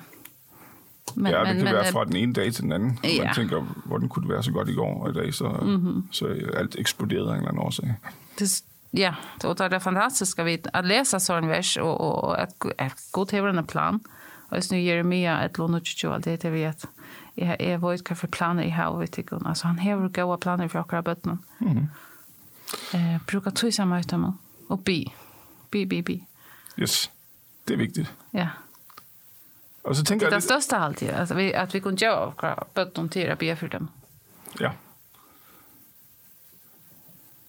men, 1.15 1.31
ja, 1.31 1.41
det 1.47 1.55
men, 1.55 1.63
kan 1.65 1.79
være 1.79 1.93
fra 1.95 2.03
den 2.05 2.19
ene 2.19 2.37
dag 2.37 2.53
til 2.53 2.67
den 2.67 2.71
anden. 2.71 2.99
Ja. 3.03 3.23
Man 3.23 3.33
tænker, 3.35 3.65
hvordan 3.85 4.09
kunne 4.09 4.27
det 4.27 4.33
være 4.35 4.43
så 4.43 4.51
godt 4.51 4.69
i 4.69 4.77
går, 4.77 4.93
og 5.01 5.09
i 5.09 5.13
dag 5.13 5.33
så, 5.33 5.49
mm 5.49 5.75
-hmm. 5.75 6.01
så 6.11 6.27
alt 6.53 6.75
eksploderede 6.79 7.29
af 7.29 7.33
en 7.33 7.37
eller 7.37 7.49
anden 7.49 7.63
årsag. 7.63 7.95
Det, 8.39 8.63
ja, 8.91 9.15
och 9.43 9.55
det 9.55 9.65
är 9.65 9.79
fantastiskt 9.79 10.39
vid 10.39 10.67
att 10.73 10.85
läsa 10.85 11.19
sån 11.19 11.47
vers 11.47 11.77
och, 11.77 12.01
och 12.01 12.41
att, 12.41 12.65
att 12.77 13.11
gå 13.11 13.25
till 13.25 13.43
en 13.43 13.65
plan. 13.65 13.99
Och 14.49 14.57
nu 14.71 14.79
Jeremia 14.79 15.43
ett 15.43 15.57
lån 15.57 15.73
och 15.73 15.85
tjugo 15.85 16.13
allt 16.13 16.23
det 16.25 16.45
vi 16.45 16.65
att 16.65 16.85
jag 17.33 17.61
är 17.61 17.77
vad 17.77 18.05
kan 18.05 18.17
för 18.17 18.27
planer 18.27 18.63
i 18.63 18.69
här 18.69 18.99
vet 18.99 19.17
jag. 19.17 19.47
Alltså 19.47 19.67
han 19.67 19.79
har 19.79 20.09
goda 20.09 20.37
planer 20.37 20.67
för 20.67 20.79
akra 20.79 21.01
bötten. 21.01 21.39
Mm. 21.61 21.87
Eh 22.93 23.21
brukar 23.25 23.51
tro 23.51 23.71
samma 23.71 23.99
utom 23.99 24.37
och 24.67 24.79
bi. 24.79 25.13
Bi 25.69 25.85
bi 25.85 26.01
bi. 26.01 26.25
Yes. 26.77 27.09
Det 27.63 27.73
är 27.73 27.77
viktigt. 27.77 28.07
Ja. 28.31 28.47
Och 29.81 29.97
så 29.97 30.03
tänker 30.03 30.25
jag 30.25 30.33
det 30.33 30.41
största 30.41 30.77
alltid 30.77 31.11
alltså 31.11 31.35
vi 31.35 31.55
att 31.55 31.75
vi 31.75 31.81
kunde 31.81 32.05
göra 32.05 32.63
bötten 32.73 33.09
till 33.09 33.31
att 33.31 33.39
be 33.39 33.55
för 33.55 33.67
dem. 33.67 33.87
Ja. 34.59 34.71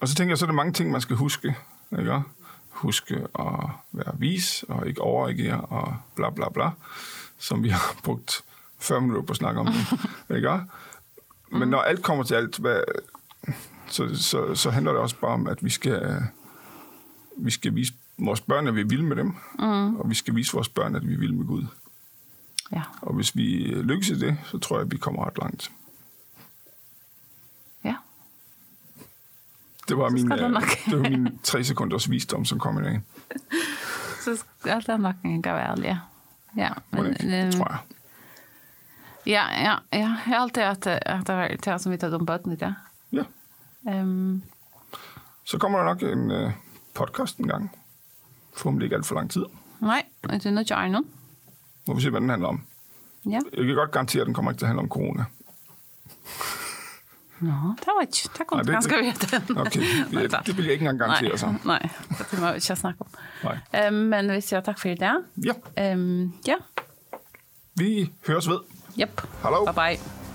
Og 0.00 0.08
så 0.08 0.14
tænker 0.14 0.30
jeg, 0.30 0.38
så 0.38 0.44
er 0.44 0.46
der 0.46 0.54
mange 0.54 0.72
ting, 0.72 0.90
man 0.90 1.00
skal 1.00 1.16
huske. 1.16 1.56
Ikke? 1.98 2.22
Huske 2.70 3.14
at 3.38 3.70
være 3.92 4.18
vis 4.18 4.64
og 4.68 4.86
ikke 4.86 5.00
overreagere 5.00 5.60
og 5.60 5.96
bla 6.14 6.30
bla 6.30 6.48
bla, 6.48 6.70
som 7.38 7.62
vi 7.62 7.68
har 7.78 7.94
brugt 8.04 8.44
40 8.78 9.00
minutter 9.00 9.22
på 9.22 9.30
at 9.30 9.36
snakke 9.36 9.60
om. 9.60 9.66
Det, 9.66 10.06
ikke? 10.36 10.60
Men 11.50 11.68
når 11.68 11.80
alt 11.80 12.02
kommer 12.02 12.24
til 12.24 12.34
alt, 12.34 12.58
hvad, 12.58 12.80
så, 13.88 14.16
så, 14.16 14.54
så 14.54 14.70
handler 14.70 14.92
det 14.92 15.00
også 15.00 15.16
bare 15.16 15.30
om, 15.30 15.46
at 15.46 15.64
vi 15.64 15.70
skal, 15.70 16.22
vi 17.36 17.50
skal 17.50 17.74
vise 17.74 17.92
vores 18.18 18.40
børn, 18.40 18.68
at 18.68 18.74
vi 18.74 18.80
er 18.80 18.84
vilde 18.84 19.04
med 19.04 19.16
dem. 19.16 19.34
Mm. 19.58 19.96
Og 19.96 20.10
vi 20.10 20.14
skal 20.14 20.36
vise 20.36 20.52
vores 20.52 20.68
børn, 20.68 20.94
at 20.96 21.08
vi 21.08 21.14
er 21.14 21.18
vilde 21.18 21.34
med 21.34 21.46
Gud. 21.46 21.66
Ja. 22.72 22.82
Og 23.02 23.14
hvis 23.14 23.36
vi 23.36 23.64
lykkes 23.64 24.08
i 24.08 24.18
det, 24.18 24.36
så 24.44 24.58
tror 24.58 24.76
jeg, 24.76 24.84
at 24.84 24.90
vi 24.90 24.96
kommer 24.96 25.26
ret 25.26 25.38
langt. 25.38 25.70
Det 29.88 29.96
var, 29.96 30.10
min, 30.10 30.32
øh, 30.32 30.38
det 30.38 30.98
var 30.98 31.10
min 31.10 31.38
tre 31.42 31.64
sekunders 31.64 32.10
visdom, 32.10 32.44
som 32.44 32.58
kom 32.58 32.78
i 32.78 32.82
dag. 32.84 33.00
Så 34.24 34.36
skal 34.36 34.82
det 34.86 35.00
nok 35.00 35.22
gå 35.22 35.52
väl, 35.52 35.84
ja. 35.84 35.98
Ja, 36.56 36.72
Men, 36.90 37.06
eh, 37.06 37.52
tror 37.52 37.68
jeg. 37.70 37.78
ja, 39.26 39.44
ja, 39.62 39.74
ja. 39.92 39.98
Jeg 39.98 40.08
har 40.08 40.36
alltid 40.36 40.62
at, 40.62 40.86
at 40.86 41.26
det 41.26 41.36
var 41.36 41.48
det 41.64 41.80
som 41.80 41.92
vi 41.92 41.96
tar 41.96 42.14
om 42.14 42.26
bøtten 42.26 42.52
i 42.52 42.56
det. 42.56 42.74
Ja. 43.12 43.24
Um, 43.84 44.42
Så 45.44 45.58
kommer 45.58 45.78
der 45.78 45.84
nok 45.84 46.02
en 46.02 46.30
øh, 46.30 46.52
podcast 46.94 47.38
en 47.38 47.48
gang. 47.48 47.70
Forhåbentlig 48.56 48.86
ikke 48.86 48.96
alt 48.96 49.06
for 49.06 49.14
lang 49.14 49.30
tid. 49.30 49.44
nei, 49.80 50.02
det 50.22 50.46
er 50.46 50.50
noe 50.50 50.64
ikke 50.66 50.88
noen. 50.90 51.06
Må 51.86 51.94
vi 51.94 52.02
se, 52.02 52.10
hvad 52.10 52.20
den 52.20 52.30
handler 52.30 52.48
om. 52.48 52.62
Ja. 53.24 53.38
Jeg 53.56 53.66
kan 53.66 53.74
godt 53.74 53.90
garantere, 53.90 54.20
at 54.20 54.26
den 54.26 54.34
kommer 54.34 54.50
ikke 54.50 54.60
til 54.60 54.64
at 54.64 54.68
handle 54.68 54.82
om 54.82 54.88
corona. 54.88 55.24
Det. 57.40 58.30
Det 58.38 58.46
kom 58.46 58.58
Nej, 58.58 58.62
det- 58.64 58.72
ganske 58.72 58.96
vite. 59.02 59.42
Okay, 59.60 59.80
det, 60.28 60.46
det 60.46 60.56
vil 60.56 60.64
jeg 60.64 60.72
ikke 60.72 60.88
engang 60.88 60.98
garantere 60.98 61.38
så. 61.38 61.54
Nei, 61.70 61.78
det 62.30 62.40
må 62.40 62.46
vi 62.50 62.54
ikke 62.54 62.76
snakke 62.76 63.00
om. 63.00 63.08
Nej. 63.44 63.88
Um, 63.88 63.94
men 63.94 64.32
vi 64.32 64.40
siger 64.40 64.60
takk 64.60 64.78
for 64.80 64.88
i 64.88 64.94
dag. 64.94 65.22
Ja, 65.44 65.92
Um, 65.94 66.34
ja, 66.46 66.54
vi 67.76 68.10
høres 68.26 68.48
ved. 68.48 68.58
yep. 69.00 69.20
Hallo. 69.42 69.64
Bye 69.64 69.74
bye. 69.74 70.27